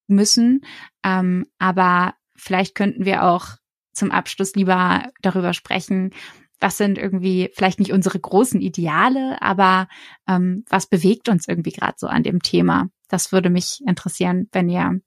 müssen. 0.08 0.62
Ähm, 1.04 1.48
aber 1.60 2.14
vielleicht 2.38 2.76
könnten 2.76 3.04
wir 3.04 3.24
auch 3.24 3.58
zum 3.92 4.12
Abschluss 4.12 4.56
lieber 4.56 5.10
darüber 5.22 5.54
sprechen, 5.54 6.12
was 6.60 6.78
sind 6.78 6.98
irgendwie 6.98 7.50
vielleicht 7.54 7.80
nicht 7.80 7.92
unsere 7.92 8.20
großen 8.20 8.62
Ideale, 8.62 9.42
aber 9.42 9.88
ähm, 10.28 10.64
was 10.70 10.88
bewegt 10.88 11.30
uns 11.30 11.48
irgendwie 11.48 11.72
gerade 11.72 11.96
so 11.98 12.08
an 12.08 12.24
dem 12.24 12.42
Thema? 12.42 12.90
Das 13.10 13.32
würde 13.32 13.50
mich 13.50 13.82
interessieren, 13.86 14.48
wenn 14.52 14.70
ihr 14.70 15.00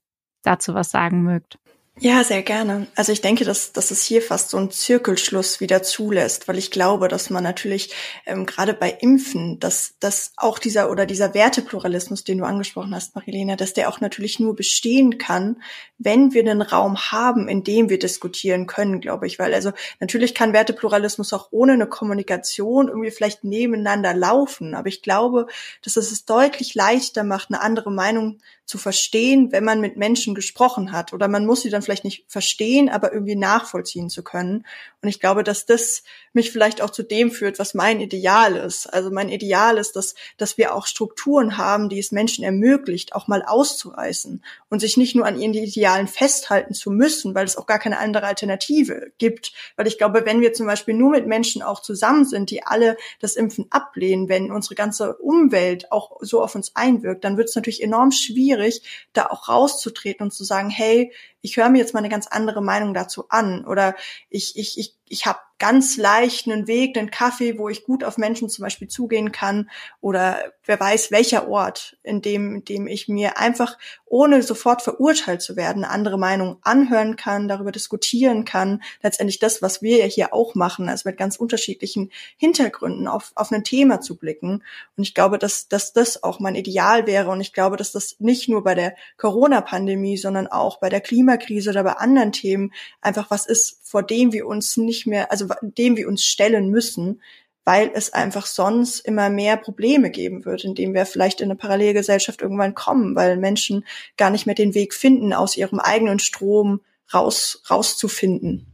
dazu 0.43 0.73
was 0.73 0.89
sagen 0.89 1.23
mögt. 1.23 1.58
Ja, 2.01 2.23
sehr 2.23 2.43
gerne. 2.43 2.87
Also 2.95 3.11
ich 3.11 3.19
denke, 3.19 3.43
dass, 3.43 3.73
dass 3.73 3.91
es 3.91 4.03
hier 4.03 4.21
fast 4.21 4.51
so 4.51 4.57
einen 4.57 4.71
Zirkelschluss 4.71 5.59
wieder 5.59 5.83
zulässt, 5.83 6.47
weil 6.47 6.57
ich 6.57 6.71
glaube, 6.71 7.09
dass 7.09 7.29
man 7.29 7.43
natürlich 7.43 7.93
ähm, 8.25 8.45
gerade 8.45 8.73
bei 8.73 8.89
Impfen, 8.89 9.59
dass, 9.59 9.95
dass 9.99 10.31
auch 10.37 10.59
dieser 10.59 10.91
oder 10.91 11.05
dieser 11.05 11.33
Wertepluralismus, 11.33 12.23
den 12.23 12.37
du 12.37 12.45
angesprochen 12.45 12.95
hast, 12.95 13.15
Marilena, 13.15 13.57
dass 13.57 13.73
der 13.73 13.89
auch 13.89 13.99
natürlich 13.99 14.39
nur 14.39 14.55
bestehen 14.55 15.17
kann, 15.17 15.61
wenn 15.97 16.33
wir 16.33 16.41
einen 16.41 16.61
Raum 16.61 16.97
haben, 17.11 17.49
in 17.49 17.65
dem 17.65 17.89
wir 17.89 17.99
diskutieren 17.99 18.65
können, 18.65 19.01
glaube 19.01 19.27
ich. 19.27 19.37
Weil 19.37 19.53
also 19.53 19.73
natürlich 19.99 20.33
kann 20.33 20.53
Wertepluralismus 20.53 21.33
auch 21.33 21.49
ohne 21.51 21.73
eine 21.73 21.87
Kommunikation 21.87 22.87
irgendwie 22.87 23.11
vielleicht 23.11 23.43
nebeneinander 23.43 24.13
laufen. 24.13 24.73
Aber 24.73 24.87
ich 24.87 25.01
glaube, 25.01 25.47
dass 25.83 25.97
es 25.97 26.13
es 26.13 26.23
deutlich 26.23 26.75
leichter 26.75 27.25
macht, 27.25 27.49
eine 27.49 27.59
andere 27.59 27.91
Meinung 27.91 28.39
zu 28.69 28.77
verstehen, 28.77 29.51
wenn 29.51 29.63
man 29.63 29.81
mit 29.81 29.97
Menschen 29.97 30.35
gesprochen 30.35 30.91
hat. 30.91 31.11
Oder 31.11 31.27
man 31.27 31.45
muss 31.45 31.61
sie 31.61 31.71
dann 31.71 31.81
vielleicht 31.89 32.03
nicht 32.03 32.25
verstehen, 32.27 32.87
aber 32.87 33.11
irgendwie 33.13 33.35
nachvollziehen 33.35 34.11
zu 34.11 34.23
können. 34.23 34.63
Und 35.01 35.09
ich 35.09 35.19
glaube, 35.19 35.43
dass 35.43 35.65
das 35.65 36.03
mich 36.33 36.51
vielleicht 36.51 36.81
auch 36.81 36.91
zu 36.91 37.01
dem 37.01 37.31
führt, 37.31 37.57
was 37.57 37.73
mein 37.73 37.99
Ideal 37.99 38.55
ist. 38.55 38.85
Also 38.85 39.09
mein 39.09 39.29
Ideal 39.29 39.77
ist, 39.77 39.95
dass, 39.95 40.13
dass 40.37 40.59
wir 40.59 40.75
auch 40.75 40.85
Strukturen 40.85 41.57
haben, 41.57 41.89
die 41.89 41.97
es 41.97 42.11
Menschen 42.11 42.43
ermöglicht, 42.43 43.15
auch 43.15 43.27
mal 43.27 43.41
auszureißen 43.43 44.43
und 44.69 44.79
sich 44.79 44.97
nicht 44.97 45.15
nur 45.15 45.25
an 45.25 45.39
ihren 45.39 45.55
Idealen 45.55 46.07
festhalten 46.07 46.75
zu 46.75 46.91
müssen, 46.91 47.33
weil 47.33 47.45
es 47.45 47.57
auch 47.57 47.65
gar 47.65 47.79
keine 47.79 47.97
andere 47.97 48.27
Alternative 48.27 49.11
gibt. 49.17 49.53
Weil 49.75 49.87
ich 49.87 49.97
glaube, 49.97 50.25
wenn 50.25 50.41
wir 50.41 50.53
zum 50.53 50.67
Beispiel 50.67 50.93
nur 50.93 51.09
mit 51.11 51.25
Menschen 51.25 51.63
auch 51.63 51.81
zusammen 51.81 52.25
sind, 52.25 52.51
die 52.51 52.63
alle 52.63 52.97
das 53.19 53.35
Impfen 53.35 53.65
ablehnen, 53.71 54.29
wenn 54.29 54.51
unsere 54.51 54.75
ganze 54.75 55.15
Umwelt 55.15 55.91
auch 55.91 56.17
so 56.21 56.43
auf 56.43 56.53
uns 56.53 56.75
einwirkt, 56.75 57.23
dann 57.23 57.37
wird 57.37 57.49
es 57.49 57.55
natürlich 57.55 57.81
enorm 57.81 58.11
schwierig, 58.11 58.83
da 59.13 59.25
auch 59.27 59.49
rauszutreten 59.49 60.25
und 60.25 60.31
zu 60.31 60.43
sagen, 60.43 60.69
hey, 60.69 61.11
ich 61.41 61.57
höre 61.57 61.69
mir 61.69 61.79
jetzt 61.79 61.93
mal 61.93 61.99
eine 61.99 62.09
ganz 62.09 62.27
andere 62.27 62.61
Meinung 62.61 62.93
dazu 62.93 63.29
an 63.29 63.65
oder 63.65 63.95
ich, 64.29 64.57
ich, 64.57 64.77
ich, 64.77 64.98
ich 65.09 65.25
habe 65.25 65.39
ganz 65.59 65.97
leicht 65.97 66.47
einen 66.47 66.67
Weg, 66.67 66.97
einen 66.97 67.11
Kaffee, 67.11 67.59
wo 67.59 67.67
ich 67.67 67.83
gut 67.83 68.05
auf 68.05 68.17
Menschen 68.17 68.49
zum 68.49 68.63
Beispiel 68.63 68.87
zugehen 68.87 69.33
kann 69.33 69.69
oder 69.99 70.53
wer 70.65 70.79
weiß 70.79 71.11
welcher 71.11 71.49
Ort, 71.49 71.97
in 72.01 72.21
dem, 72.21 72.55
in 72.55 72.65
dem 72.65 72.87
ich 72.87 73.09
mir 73.09 73.37
einfach 73.37 73.77
ohne 74.05 74.41
sofort 74.41 74.81
verurteilt 74.81 75.41
zu 75.41 75.55
werden, 75.55 75.83
andere 75.83 76.17
Meinungen 76.17 76.57
anhören 76.61 77.15
kann, 77.15 77.47
darüber 77.47 77.71
diskutieren 77.71 78.45
kann. 78.45 78.81
Letztendlich 79.03 79.39
das, 79.39 79.61
was 79.61 79.81
wir 79.81 79.97
ja 79.97 80.05
hier 80.05 80.33
auch 80.33 80.55
machen, 80.55 80.89
also 80.89 81.09
mit 81.09 81.17
ganz 81.17 81.35
unterschiedlichen 81.35 82.11
Hintergründen 82.37 83.07
auf, 83.07 83.31
auf 83.35 83.51
ein 83.51 83.63
Thema 83.63 83.99
zu 83.99 84.15
blicken. 84.15 84.63
Und 84.95 85.03
ich 85.03 85.13
glaube, 85.13 85.37
dass, 85.37 85.67
dass 85.67 85.93
das 85.93 86.23
auch 86.23 86.39
mein 86.39 86.55
Ideal 86.55 87.05
wäre. 87.05 87.29
Und 87.29 87.41
ich 87.41 87.53
glaube, 87.53 87.77
dass 87.77 87.91
das 87.91 88.15
nicht 88.19 88.47
nur 88.49 88.63
bei 88.63 88.75
der 88.75 88.95
Corona-Pandemie, 89.17 90.17
sondern 90.17 90.47
auch 90.47 90.79
bei 90.79 90.89
der 90.89 91.01
Klimakrise 91.01 91.71
oder 91.71 91.83
bei 91.83 91.93
anderen 91.93 92.31
Themen 92.31 92.73
einfach 93.01 93.29
was 93.29 93.45
ist, 93.45 93.79
vor 93.83 94.03
dem 94.03 94.31
wir 94.31 94.47
uns 94.47 94.77
nicht 94.77 94.98
mehr, 95.05 95.31
also 95.31 95.47
dem 95.61 95.97
wir 95.97 96.07
uns 96.07 96.23
stellen 96.23 96.69
müssen, 96.69 97.21
weil 97.65 97.91
es 97.93 98.13
einfach 98.13 98.45
sonst 98.45 98.99
immer 99.01 99.29
mehr 99.29 99.55
Probleme 99.57 100.09
geben 100.09 100.45
wird, 100.45 100.63
indem 100.63 100.93
wir 100.93 101.05
vielleicht 101.05 101.41
in 101.41 101.45
eine 101.45 101.55
Parallelgesellschaft 101.55 102.41
irgendwann 102.41 102.73
kommen, 102.73 103.15
weil 103.15 103.37
Menschen 103.37 103.85
gar 104.17 104.31
nicht 104.31 104.45
mehr 104.45 104.55
den 104.55 104.73
Weg 104.73 104.93
finden, 104.93 105.33
aus 105.33 105.55
ihrem 105.55 105.79
eigenen 105.79 106.19
Strom 106.19 106.81
raus, 107.13 107.61
rauszufinden. 107.69 108.65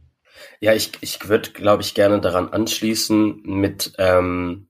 Ja, 0.60 0.72
ich, 0.72 0.92
ich 1.00 1.28
würde, 1.28 1.50
glaube 1.50 1.82
ich, 1.82 1.94
gerne 1.94 2.20
daran 2.20 2.48
anschließen 2.48 3.42
mit 3.44 3.92
ähm, 3.98 4.68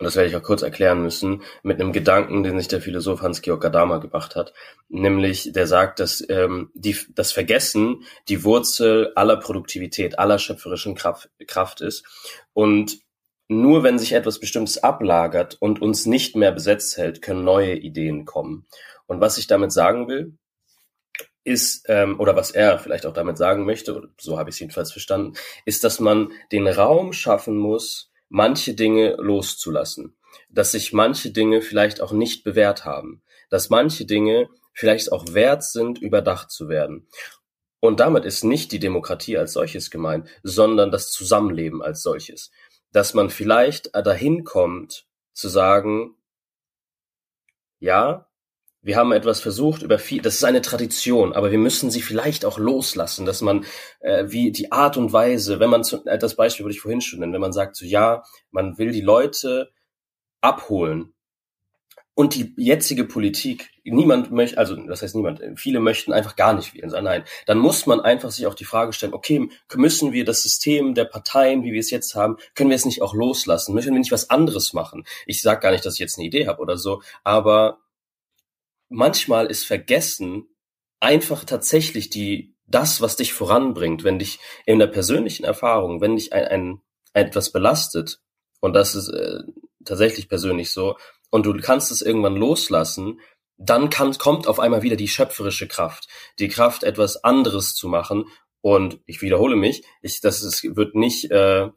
und 0.00 0.06
das 0.06 0.16
werde 0.16 0.30
ich 0.30 0.36
auch 0.36 0.42
kurz 0.42 0.62
erklären 0.62 1.02
müssen, 1.02 1.42
mit 1.62 1.78
einem 1.78 1.92
Gedanken, 1.92 2.42
den 2.42 2.58
sich 2.58 2.68
der 2.68 2.80
Philosoph 2.80 3.20
Hans-Georg 3.20 3.60
Gadama 3.60 3.98
gebracht 3.98 4.34
hat. 4.34 4.54
Nämlich, 4.88 5.52
der 5.52 5.66
sagt, 5.66 6.00
dass 6.00 6.24
ähm, 6.30 6.70
die, 6.72 6.96
das 7.14 7.32
Vergessen 7.32 8.04
die 8.26 8.42
Wurzel 8.42 9.12
aller 9.14 9.36
Produktivität, 9.36 10.18
aller 10.18 10.38
schöpferischen 10.38 10.94
Kraft, 10.94 11.28
Kraft 11.46 11.82
ist. 11.82 12.06
Und 12.54 13.00
nur 13.46 13.82
wenn 13.82 13.98
sich 13.98 14.12
etwas 14.12 14.40
Bestimmtes 14.40 14.82
ablagert 14.82 15.58
und 15.60 15.82
uns 15.82 16.06
nicht 16.06 16.34
mehr 16.34 16.52
besetzt 16.52 16.96
hält, 16.96 17.20
können 17.20 17.44
neue 17.44 17.74
Ideen 17.74 18.24
kommen. 18.24 18.66
Und 19.06 19.20
was 19.20 19.36
ich 19.36 19.48
damit 19.48 19.70
sagen 19.70 20.08
will, 20.08 20.38
ist, 21.44 21.84
ähm, 21.90 22.18
oder 22.18 22.34
was 22.36 22.52
er 22.52 22.78
vielleicht 22.78 23.04
auch 23.04 23.12
damit 23.12 23.36
sagen 23.36 23.66
möchte, 23.66 24.08
so 24.18 24.38
habe 24.38 24.48
ich 24.48 24.56
es 24.56 24.60
jedenfalls 24.60 24.92
verstanden, 24.92 25.34
ist, 25.66 25.84
dass 25.84 26.00
man 26.00 26.32
den 26.52 26.66
Raum 26.66 27.12
schaffen 27.12 27.58
muss, 27.58 28.09
manche 28.30 28.74
Dinge 28.74 29.16
loszulassen, 29.18 30.16
dass 30.48 30.72
sich 30.72 30.94
manche 30.94 31.30
Dinge 31.32 31.60
vielleicht 31.60 32.00
auch 32.00 32.12
nicht 32.12 32.44
bewährt 32.44 32.86
haben, 32.86 33.22
dass 33.50 33.68
manche 33.68 34.06
Dinge 34.06 34.48
vielleicht 34.72 35.12
auch 35.12 35.34
wert 35.34 35.64
sind, 35.64 35.98
überdacht 35.98 36.50
zu 36.50 36.68
werden. 36.68 37.08
Und 37.80 38.00
damit 38.00 38.24
ist 38.24 38.44
nicht 38.44 38.72
die 38.72 38.78
Demokratie 38.78 39.36
als 39.36 39.52
solches 39.52 39.90
gemeint, 39.90 40.28
sondern 40.42 40.90
das 40.90 41.10
Zusammenleben 41.10 41.82
als 41.82 42.02
solches. 42.02 42.50
Dass 42.92 43.14
man 43.14 43.30
vielleicht 43.30 43.94
dahin 43.94 44.44
kommt, 44.44 45.06
zu 45.32 45.48
sagen, 45.48 46.16
ja, 47.78 48.29
wir 48.82 48.96
haben 48.96 49.12
etwas 49.12 49.40
versucht 49.40 49.82
über 49.82 49.98
viel, 49.98 50.22
das 50.22 50.36
ist 50.36 50.44
eine 50.44 50.62
Tradition, 50.62 51.34
aber 51.34 51.50
wir 51.50 51.58
müssen 51.58 51.90
sie 51.90 52.00
vielleicht 52.00 52.44
auch 52.44 52.58
loslassen, 52.58 53.26
dass 53.26 53.42
man 53.42 53.64
äh, 54.00 54.24
wie 54.28 54.52
die 54.52 54.72
Art 54.72 54.96
und 54.96 55.12
Weise, 55.12 55.60
wenn 55.60 55.70
man 55.70 55.84
zu, 55.84 56.04
äh, 56.06 56.18
das 56.18 56.34
Beispiel 56.34 56.64
würde 56.64 56.74
ich 56.74 56.80
vorhin 56.80 57.00
schon 57.00 57.20
nennen, 57.20 57.32
wenn 57.32 57.40
man 57.40 57.52
sagt 57.52 57.76
so 57.76 57.84
ja, 57.84 58.22
man 58.50 58.78
will 58.78 58.92
die 58.92 59.02
Leute 59.02 59.70
abholen 60.40 61.12
und 62.14 62.34
die 62.34 62.54
jetzige 62.56 63.04
Politik, 63.04 63.70
niemand 63.84 64.30
möchte, 64.30 64.56
also 64.56 64.76
das 64.76 65.02
heißt 65.02 65.14
niemand, 65.14 65.42
viele 65.56 65.80
möchten 65.80 66.12
einfach 66.12 66.36
gar 66.36 66.54
nicht 66.54 66.74
wählen, 66.74 66.88
sagen 66.88 67.04
nein, 67.04 67.24
dann 67.46 67.58
muss 67.58 67.84
man 67.84 68.00
einfach 68.00 68.30
sich 68.30 68.46
auch 68.46 68.54
die 68.54 68.64
Frage 68.64 68.94
stellen, 68.94 69.14
okay, 69.14 69.48
müssen 69.74 70.12
wir 70.12 70.24
das 70.24 70.42
System 70.42 70.94
der 70.94 71.04
Parteien, 71.04 71.64
wie 71.64 71.72
wir 71.72 71.80
es 71.80 71.90
jetzt 71.90 72.14
haben, 72.14 72.36
können 72.54 72.70
wir 72.70 72.76
es 72.76 72.86
nicht 72.86 73.02
auch 73.02 73.14
loslassen, 73.14 73.74
müssen 73.74 73.92
wir 73.92 73.98
nicht 73.98 74.12
was 74.12 74.30
anderes 74.30 74.72
machen? 74.72 75.04
Ich 75.26 75.42
sage 75.42 75.60
gar 75.60 75.70
nicht, 75.70 75.84
dass 75.84 75.94
ich 75.94 76.00
jetzt 76.00 76.18
eine 76.18 76.26
Idee 76.26 76.46
habe 76.46 76.60
oder 76.62 76.78
so, 76.78 77.02
aber 77.24 77.78
manchmal 78.90 79.46
ist 79.46 79.64
vergessen 79.64 80.48
einfach 81.00 81.44
tatsächlich 81.44 82.10
die, 82.10 82.54
das, 82.66 83.00
was 83.00 83.16
dich 83.16 83.32
voranbringt, 83.32 84.04
wenn 84.04 84.18
dich 84.18 84.38
in 84.66 84.78
der 84.78 84.86
persönlichen 84.86 85.44
Erfahrung, 85.44 86.02
wenn 86.02 86.16
dich 86.16 86.34
ein, 86.34 86.44
ein 86.44 86.82
etwas 87.14 87.50
belastet, 87.50 88.20
und 88.60 88.74
das 88.74 88.94
ist 88.94 89.08
äh, 89.08 89.40
tatsächlich 89.84 90.28
persönlich 90.28 90.70
so, 90.70 90.96
und 91.30 91.46
du 91.46 91.56
kannst 91.58 91.90
es 91.90 92.02
irgendwann 92.02 92.36
loslassen, 92.36 93.20
dann 93.56 93.90
kann, 93.90 94.16
kommt 94.18 94.46
auf 94.46 94.58
einmal 94.58 94.82
wieder 94.82 94.96
die 94.96 95.08
schöpferische 95.08 95.68
Kraft, 95.68 96.08
die 96.38 96.48
Kraft, 96.48 96.82
etwas 96.82 97.24
anderes 97.24 97.74
zu 97.74 97.88
machen. 97.88 98.24
Und 98.62 99.00
ich 99.06 99.22
wiederhole 99.22 99.56
mich, 99.56 99.84
ich, 100.02 100.20
das 100.20 100.42
ist, 100.42 100.64
wird 100.76 100.94
nicht, 100.94 101.30
äh, 101.30 101.68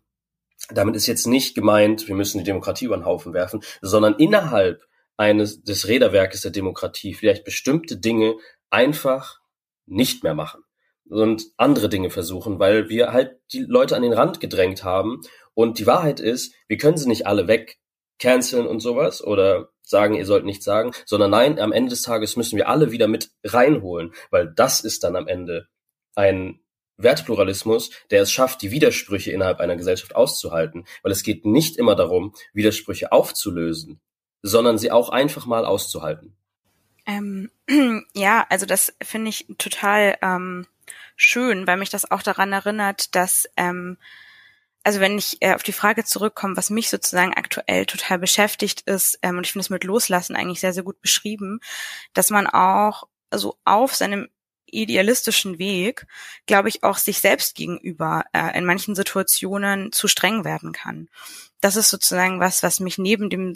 damit 0.69 0.95
ist 0.95 1.07
jetzt 1.07 1.27
nicht 1.27 1.55
gemeint, 1.55 2.07
wir 2.07 2.15
müssen 2.15 2.37
die 2.37 2.43
Demokratie 2.43 2.85
über 2.85 2.97
den 2.97 3.05
Haufen 3.05 3.33
werfen, 3.33 3.61
sondern 3.81 4.15
innerhalb 4.15 4.81
eines 5.23 5.63
des 5.63 5.87
Räderwerkes 5.87 6.41
der 6.41 6.51
Demokratie 6.51 7.13
vielleicht 7.13 7.45
bestimmte 7.45 7.97
Dinge 7.97 8.35
einfach 8.69 9.39
nicht 9.85 10.23
mehr 10.23 10.35
machen 10.35 10.63
und 11.09 11.45
andere 11.57 11.87
Dinge 11.87 12.09
versuchen, 12.09 12.59
weil 12.59 12.89
wir 12.89 13.13
halt 13.13 13.37
die 13.53 13.61
Leute 13.61 13.95
an 13.95 14.01
den 14.01 14.13
Rand 14.13 14.39
gedrängt 14.39 14.83
haben. 14.83 15.21
Und 15.53 15.79
die 15.79 15.87
Wahrheit 15.87 16.19
ist, 16.19 16.53
wir 16.67 16.77
können 16.77 16.97
sie 16.97 17.07
nicht 17.07 17.25
alle 17.25 17.47
wegcanceln 17.47 18.67
und 18.67 18.81
sowas 18.81 19.23
oder 19.23 19.69
sagen, 19.81 20.15
ihr 20.15 20.25
sollt 20.25 20.45
nichts 20.45 20.65
sagen, 20.65 20.91
sondern 21.05 21.31
nein, 21.31 21.59
am 21.59 21.71
Ende 21.71 21.91
des 21.91 22.01
Tages 22.01 22.35
müssen 22.35 22.57
wir 22.57 22.67
alle 22.67 22.91
wieder 22.91 23.07
mit 23.07 23.31
reinholen, 23.43 24.13
weil 24.29 24.51
das 24.53 24.81
ist 24.81 25.03
dann 25.03 25.15
am 25.15 25.27
Ende 25.27 25.67
ein 26.15 26.59
Wertepluralismus, 26.97 27.91
der 28.11 28.21
es 28.21 28.31
schafft, 28.31 28.61
die 28.61 28.71
Widersprüche 28.71 29.31
innerhalb 29.31 29.59
einer 29.59 29.75
Gesellschaft 29.75 30.15
auszuhalten, 30.15 30.85
weil 31.01 31.11
es 31.11 31.23
geht 31.23 31.45
nicht 31.45 31.77
immer 31.77 31.95
darum, 31.95 32.33
Widersprüche 32.53 33.11
aufzulösen, 33.11 34.01
sondern 34.43 34.77
sie 34.77 34.91
auch 34.91 35.09
einfach 35.09 35.47
mal 35.47 35.65
auszuhalten. 35.65 36.35
Ähm, 37.05 37.49
ja, 38.13 38.45
also 38.49 38.65
das 38.65 38.93
finde 39.01 39.29
ich 39.29 39.47
total 39.57 40.17
ähm, 40.21 40.67
schön, 41.15 41.65
weil 41.65 41.77
mich 41.77 41.89
das 41.89 42.09
auch 42.09 42.21
daran 42.21 42.53
erinnert, 42.53 43.15
dass 43.15 43.49
ähm, 43.57 43.97
also 44.83 44.99
wenn 44.99 45.17
ich 45.17 45.37
äh, 45.41 45.53
auf 45.53 45.63
die 45.63 45.71
Frage 45.71 46.03
zurückkomme, 46.03 46.57
was 46.57 46.69
mich 46.69 46.89
sozusagen 46.89 47.33
aktuell 47.33 47.85
total 47.85 48.19
beschäftigt 48.19 48.81
ist, 48.81 49.17
ähm, 49.21 49.37
und 49.37 49.45
ich 49.45 49.53
finde 49.53 49.63
es 49.63 49.69
mit 49.69 49.85
Loslassen 49.85 50.35
eigentlich 50.35 50.59
sehr, 50.59 50.73
sehr 50.73 50.83
gut 50.83 51.01
beschrieben, 51.01 51.61
dass 52.13 52.29
man 52.29 52.47
auch 52.47 53.07
so 53.31 53.57
auf 53.63 53.95
seinem 53.95 54.27
idealistischen 54.65 55.59
Weg, 55.59 56.05
glaube 56.47 56.67
ich, 56.67 56.83
auch 56.83 56.97
sich 56.97 57.19
selbst 57.19 57.55
gegenüber 57.55 58.25
äh, 58.33 58.57
in 58.57 58.65
manchen 58.65 58.95
Situationen 58.95 59.91
zu 59.91 60.07
streng 60.07 60.43
werden 60.43 60.73
kann. 60.73 61.09
Das 61.61 61.75
ist 61.75 61.89
sozusagen 61.89 62.39
was, 62.39 62.63
was 62.63 62.79
mich 62.79 62.97
neben 62.97 63.29
dem 63.29 63.55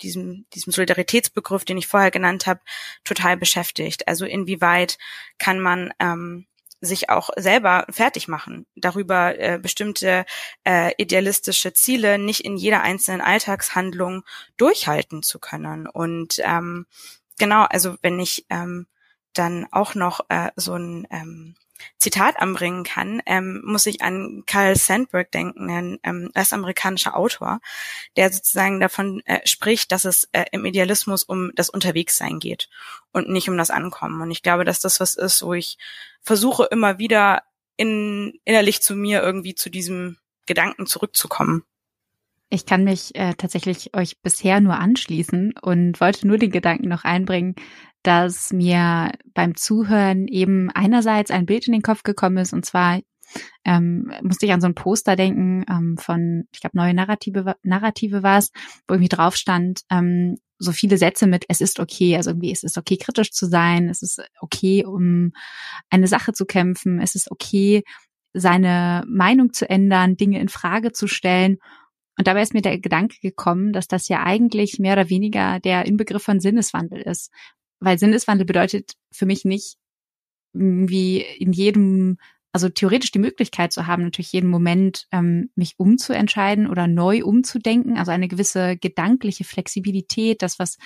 diesem, 0.00 0.46
diesem 0.54 0.72
Solidaritätsbegriff, 0.72 1.64
den 1.64 1.78
ich 1.78 1.86
vorher 1.86 2.10
genannt 2.10 2.46
habe, 2.46 2.60
total 3.04 3.36
beschäftigt. 3.36 4.08
Also 4.08 4.24
inwieweit 4.24 4.98
kann 5.38 5.60
man 5.60 5.92
ähm, 5.98 6.46
sich 6.82 7.08
auch 7.10 7.30
selber 7.36 7.86
fertig 7.88 8.26
machen, 8.26 8.66
darüber 8.74 9.38
äh, 9.38 9.58
bestimmte 9.58 10.26
äh, 10.64 10.92
idealistische 10.98 11.72
Ziele 11.72 12.18
nicht 12.18 12.40
in 12.40 12.56
jeder 12.56 12.82
einzelnen 12.82 13.20
Alltagshandlung 13.20 14.24
durchhalten 14.56 15.22
zu 15.22 15.38
können. 15.38 15.86
Und 15.86 16.40
ähm, 16.40 16.86
genau, 17.38 17.62
also 17.64 17.96
wenn 18.02 18.18
ich 18.18 18.46
ähm, 18.50 18.88
dann 19.32 19.66
auch 19.70 19.94
noch 19.94 20.20
äh, 20.28 20.50
so 20.56 20.74
ein 20.74 21.06
ähm, 21.10 21.54
Zitat 21.98 22.38
anbringen 22.38 22.84
kann, 22.84 23.22
ähm, 23.26 23.62
muss 23.64 23.86
ich 23.86 24.02
an 24.02 24.42
Carl 24.46 24.76
Sandburg 24.76 25.30
denken, 25.30 25.70
ein 25.70 25.98
ähm, 26.02 26.30
US-amerikanischer 26.36 27.16
Autor, 27.16 27.60
der 28.16 28.32
sozusagen 28.32 28.80
davon 28.80 29.22
äh, 29.26 29.46
spricht, 29.46 29.92
dass 29.92 30.04
es 30.04 30.28
äh, 30.32 30.44
im 30.52 30.64
Idealismus 30.64 31.22
um 31.22 31.52
das 31.54 31.70
Unterwegssein 31.70 32.38
geht 32.38 32.68
und 33.12 33.28
nicht 33.28 33.48
um 33.48 33.56
das 33.56 33.70
Ankommen. 33.70 34.20
Und 34.20 34.30
ich 34.30 34.42
glaube, 34.42 34.64
dass 34.64 34.80
das 34.80 35.00
was 35.00 35.14
ist, 35.14 35.42
wo 35.42 35.54
ich 35.54 35.78
versuche 36.20 36.64
immer 36.70 36.98
wieder 36.98 37.42
in, 37.76 38.38
innerlich 38.44 38.82
zu 38.82 38.94
mir 38.94 39.22
irgendwie 39.22 39.54
zu 39.54 39.70
diesem 39.70 40.18
Gedanken 40.46 40.86
zurückzukommen. 40.86 41.64
Ich 42.50 42.66
kann 42.66 42.84
mich 42.84 43.14
äh, 43.14 43.32
tatsächlich 43.32 43.96
euch 43.96 44.20
bisher 44.20 44.60
nur 44.60 44.74
anschließen 44.74 45.54
und 45.62 46.00
wollte 46.02 46.26
nur 46.26 46.36
den 46.36 46.50
Gedanken 46.50 46.86
noch 46.86 47.04
einbringen, 47.04 47.54
dass 48.02 48.52
mir 48.52 49.12
beim 49.34 49.54
Zuhören 49.54 50.26
eben 50.28 50.70
einerseits 50.70 51.30
ein 51.30 51.46
Bild 51.46 51.66
in 51.66 51.72
den 51.72 51.82
Kopf 51.82 52.02
gekommen 52.02 52.38
ist, 52.38 52.52
und 52.52 52.64
zwar 52.64 53.00
ähm, 53.64 54.12
musste 54.22 54.46
ich 54.46 54.52
an 54.52 54.60
so 54.60 54.66
ein 54.66 54.74
Poster 54.74 55.16
denken 55.16 55.64
ähm, 55.68 55.96
von, 55.98 56.44
ich 56.52 56.60
glaube, 56.60 56.76
neue 56.76 56.94
Narrative, 56.94 57.56
Narrative 57.62 58.22
war 58.22 58.38
es, 58.38 58.50
wo 58.86 58.94
irgendwie 58.94 59.08
drauf 59.08 59.36
stand, 59.36 59.82
ähm, 59.90 60.36
so 60.58 60.72
viele 60.72 60.96
Sätze 60.96 61.26
mit, 61.26 61.44
es 61.48 61.60
ist 61.60 61.80
okay, 61.80 62.16
also 62.16 62.30
irgendwie 62.30 62.52
es 62.52 62.62
ist 62.62 62.78
okay, 62.78 62.96
kritisch 62.96 63.32
zu 63.32 63.46
sein, 63.46 63.88
es 63.88 64.02
ist 64.02 64.22
okay, 64.40 64.84
um 64.84 65.32
eine 65.90 66.06
Sache 66.06 66.32
zu 66.32 66.44
kämpfen, 66.44 67.00
es 67.00 67.14
ist 67.14 67.30
okay, 67.30 67.82
seine 68.32 69.04
Meinung 69.08 69.52
zu 69.52 69.68
ändern, 69.68 70.16
Dinge 70.16 70.40
in 70.40 70.48
Frage 70.48 70.92
zu 70.92 71.06
stellen. 71.06 71.58
Und 72.16 72.26
dabei 72.28 72.42
ist 72.42 72.54
mir 72.54 72.62
der 72.62 72.78
Gedanke 72.78 73.16
gekommen, 73.20 73.72
dass 73.72 73.88
das 73.88 74.08
ja 74.08 74.22
eigentlich 74.22 74.78
mehr 74.78 74.92
oder 74.94 75.10
weniger 75.10 75.60
der 75.60 75.86
Inbegriff 75.86 76.22
von 76.22 76.40
Sinneswandel 76.40 77.00
ist 77.00 77.30
weil 77.82 77.98
Sinneswandel 77.98 78.46
bedeutet 78.46 78.92
für 79.10 79.26
mich 79.26 79.44
nicht 79.44 79.76
wie 80.52 81.20
in 81.20 81.52
jedem, 81.52 82.18
also 82.52 82.68
theoretisch 82.68 83.12
die 83.12 83.18
Möglichkeit 83.18 83.72
zu 83.72 83.86
haben, 83.86 84.04
natürlich 84.04 84.32
jeden 84.32 84.50
Moment 84.50 85.06
ähm, 85.10 85.50
mich 85.54 85.74
umzuentscheiden 85.78 86.68
oder 86.68 86.86
neu 86.86 87.24
umzudenken, 87.24 87.96
also 87.96 88.12
eine 88.12 88.28
gewisse 88.28 88.76
gedankliche 88.76 89.44
Flexibilität, 89.44 90.42
das 90.42 90.58
was 90.58 90.78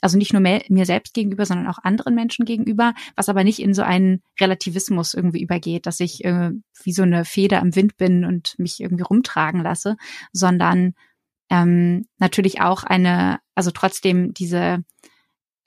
also 0.00 0.16
nicht 0.16 0.32
nur 0.32 0.40
mir 0.42 0.86
selbst 0.86 1.12
gegenüber, 1.12 1.44
sondern 1.44 1.66
auch 1.66 1.78
anderen 1.82 2.14
Menschen 2.14 2.44
gegenüber, 2.44 2.94
was 3.16 3.28
aber 3.28 3.42
nicht 3.42 3.58
in 3.58 3.74
so 3.74 3.82
einen 3.82 4.22
Relativismus 4.40 5.12
irgendwie 5.12 5.42
übergeht, 5.42 5.86
dass 5.86 5.98
ich 5.98 6.24
äh, 6.24 6.52
wie 6.84 6.92
so 6.92 7.02
eine 7.02 7.24
Feder 7.24 7.60
am 7.60 7.74
Wind 7.74 7.96
bin 7.96 8.24
und 8.24 8.54
mich 8.58 8.78
irgendwie 8.80 9.02
rumtragen 9.02 9.60
lasse, 9.60 9.96
sondern 10.32 10.94
ähm, 11.50 12.06
natürlich 12.18 12.60
auch 12.60 12.84
eine, 12.84 13.40
also 13.56 13.72
trotzdem 13.72 14.34
diese 14.34 14.84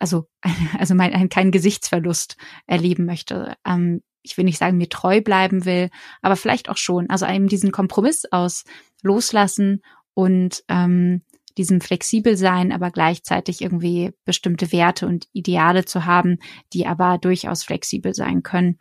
also, 0.01 0.27
also 0.79 0.95
mein, 0.95 1.29
keinen 1.29 1.51
Gesichtsverlust 1.51 2.37
erleben 2.67 3.05
möchte. 3.05 3.55
Ähm, 3.65 4.01
ich 4.23 4.37
will 4.37 4.45
nicht 4.45 4.59
sagen, 4.59 4.77
mir 4.77 4.89
treu 4.89 5.21
bleiben 5.21 5.65
will, 5.65 5.89
aber 6.21 6.35
vielleicht 6.35 6.69
auch 6.69 6.77
schon. 6.77 7.09
Also 7.09 7.25
eben 7.25 7.47
diesen 7.47 7.71
Kompromiss 7.71 8.25
aus 8.31 8.63
loslassen 9.01 9.81
und 10.13 10.63
ähm, 10.67 11.23
diesem 11.57 11.81
flexibel 11.81 12.37
sein, 12.37 12.71
aber 12.71 12.91
gleichzeitig 12.91 13.61
irgendwie 13.61 14.11
bestimmte 14.25 14.71
Werte 14.71 15.07
und 15.07 15.27
Ideale 15.33 15.85
zu 15.85 16.05
haben, 16.05 16.37
die 16.73 16.85
aber 16.87 17.17
durchaus 17.17 17.63
flexibel 17.63 18.13
sein 18.13 18.43
können. 18.43 18.77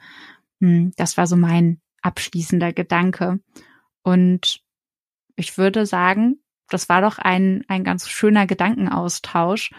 Hm, 0.61 0.93
das 0.97 1.17
war 1.17 1.27
so 1.27 1.37
mein 1.37 1.81
abschließender 2.03 2.73
Gedanke. 2.73 3.41
Und 4.03 4.61
ich 5.37 5.59
würde 5.59 5.87
sagen, 5.87 6.43
das 6.69 6.89
war 6.89 7.01
doch 7.01 7.19
ein, 7.19 7.65
ein 7.69 7.83
ganz 7.85 8.09
schöner 8.09 8.47
Gedankenaustausch. 8.47 9.71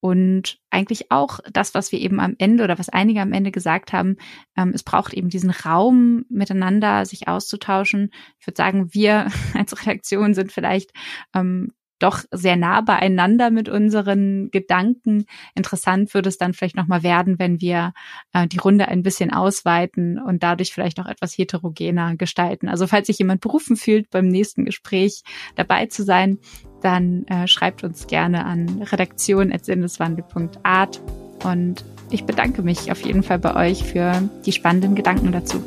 Und 0.00 0.58
eigentlich 0.70 1.10
auch 1.10 1.40
das, 1.52 1.74
was 1.74 1.90
wir 1.90 2.00
eben 2.00 2.20
am 2.20 2.34
Ende 2.38 2.64
oder 2.64 2.78
was 2.78 2.88
einige 2.88 3.20
am 3.20 3.32
Ende 3.32 3.50
gesagt 3.50 3.92
haben, 3.92 4.16
ähm, 4.56 4.72
es 4.74 4.82
braucht 4.82 5.14
eben 5.14 5.28
diesen 5.28 5.50
Raum 5.50 6.24
miteinander, 6.28 7.04
sich 7.06 7.28
auszutauschen. 7.28 8.10
Ich 8.38 8.46
würde 8.46 8.56
sagen, 8.56 8.92
wir 8.92 9.28
als 9.54 9.80
Redaktion 9.80 10.34
sind 10.34 10.52
vielleicht 10.52 10.92
ähm, 11.34 11.72
doch 11.98 12.20
sehr 12.30 12.56
nah 12.56 12.80
beieinander 12.82 13.50
mit 13.50 13.68
unseren 13.68 14.50
Gedanken. 14.50 15.24
Interessant 15.54 16.12
würde 16.12 16.28
es 16.28 16.36
dann 16.36 16.52
vielleicht 16.52 16.76
nochmal 16.76 17.02
werden, 17.02 17.38
wenn 17.38 17.60
wir 17.60 17.92
äh, 18.32 18.46
die 18.46 18.58
Runde 18.58 18.88
ein 18.88 19.02
bisschen 19.02 19.32
ausweiten 19.32 20.18
und 20.18 20.42
dadurch 20.42 20.72
vielleicht 20.72 21.00
auch 21.00 21.06
etwas 21.06 21.36
heterogener 21.36 22.16
gestalten. 22.16 22.68
Also 22.68 22.86
falls 22.86 23.06
sich 23.06 23.18
jemand 23.18 23.40
berufen 23.40 23.76
fühlt, 23.76 24.10
beim 24.10 24.28
nächsten 24.28 24.64
Gespräch 24.64 25.22
dabei 25.54 25.86
zu 25.86 26.02
sein, 26.04 26.38
dann 26.86 27.26
äh, 27.26 27.48
schreibt 27.48 27.82
uns 27.82 28.06
gerne 28.06 28.44
an 28.44 28.82
redaktion.sinneswandel.art 28.92 31.00
und 31.42 31.84
ich 32.10 32.24
bedanke 32.24 32.62
mich 32.62 32.92
auf 32.92 33.02
jeden 33.02 33.24
Fall 33.24 33.40
bei 33.40 33.56
euch 33.56 33.82
für 33.82 34.22
die 34.44 34.52
spannenden 34.52 34.94
Gedanken 34.94 35.32
dazu. 35.32 35.60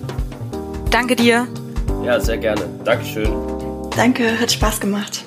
Danke 0.92 1.18
dir. 1.18 1.46
Ja, 2.06 2.22
sehr 2.22 2.38
gerne. 2.38 2.62
Dankeschön. 2.86 3.30
Danke, 3.94 4.40
hat 4.40 4.50
Spaß 4.50 4.80
gemacht. 4.80 5.26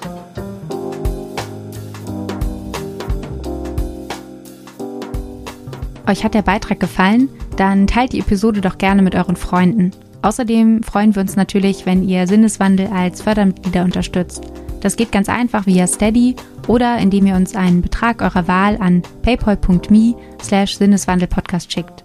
Euch 6.08 6.24
hat 6.24 6.32
der 6.32 6.40
Beitrag 6.40 6.80
gefallen? 6.80 7.28
Dann 7.58 7.86
teilt 7.86 8.14
die 8.14 8.20
Episode 8.20 8.62
doch 8.62 8.78
gerne 8.78 9.02
mit 9.02 9.14
euren 9.14 9.36
Freunden. 9.36 9.90
Außerdem 10.22 10.82
freuen 10.82 11.14
wir 11.14 11.20
uns 11.20 11.36
natürlich, 11.36 11.84
wenn 11.84 12.08
ihr 12.08 12.26
Sinneswandel 12.26 12.86
als 12.86 13.20
Fördermitglieder 13.20 13.84
unterstützt. 13.84 14.50
Das 14.82 14.96
geht 14.96 15.12
ganz 15.12 15.28
einfach 15.28 15.66
via 15.66 15.86
Steady 15.86 16.34
oder 16.66 16.98
indem 16.98 17.26
ihr 17.26 17.36
uns 17.36 17.54
einen 17.54 17.82
Betrag 17.82 18.20
eurer 18.20 18.48
Wahl 18.48 18.76
an 18.80 19.02
paypal.me 19.22 20.14
slash 20.42 20.76
Sinneswandelpodcast 20.76 21.72
schickt. 21.72 22.04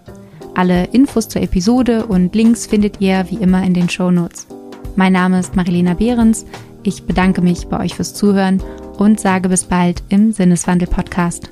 Alle 0.54 0.84
Infos 0.86 1.28
zur 1.28 1.42
Episode 1.42 2.06
und 2.06 2.34
Links 2.34 2.66
findet 2.66 3.00
ihr 3.00 3.26
wie 3.30 3.36
immer 3.36 3.62
in 3.64 3.74
den 3.74 3.88
Show 3.88 4.10
Notes. 4.10 4.46
Mein 4.96 5.12
Name 5.12 5.40
ist 5.40 5.56
Marilena 5.56 5.94
Behrens. 5.94 6.46
Ich 6.84 7.04
bedanke 7.04 7.42
mich 7.42 7.66
bei 7.66 7.80
euch 7.80 7.94
fürs 7.94 8.14
Zuhören 8.14 8.62
und 8.96 9.20
sage 9.20 9.48
bis 9.48 9.64
bald 9.64 10.02
im 10.08 10.32
Sinneswandel 10.32 10.88
Podcast. 10.88 11.48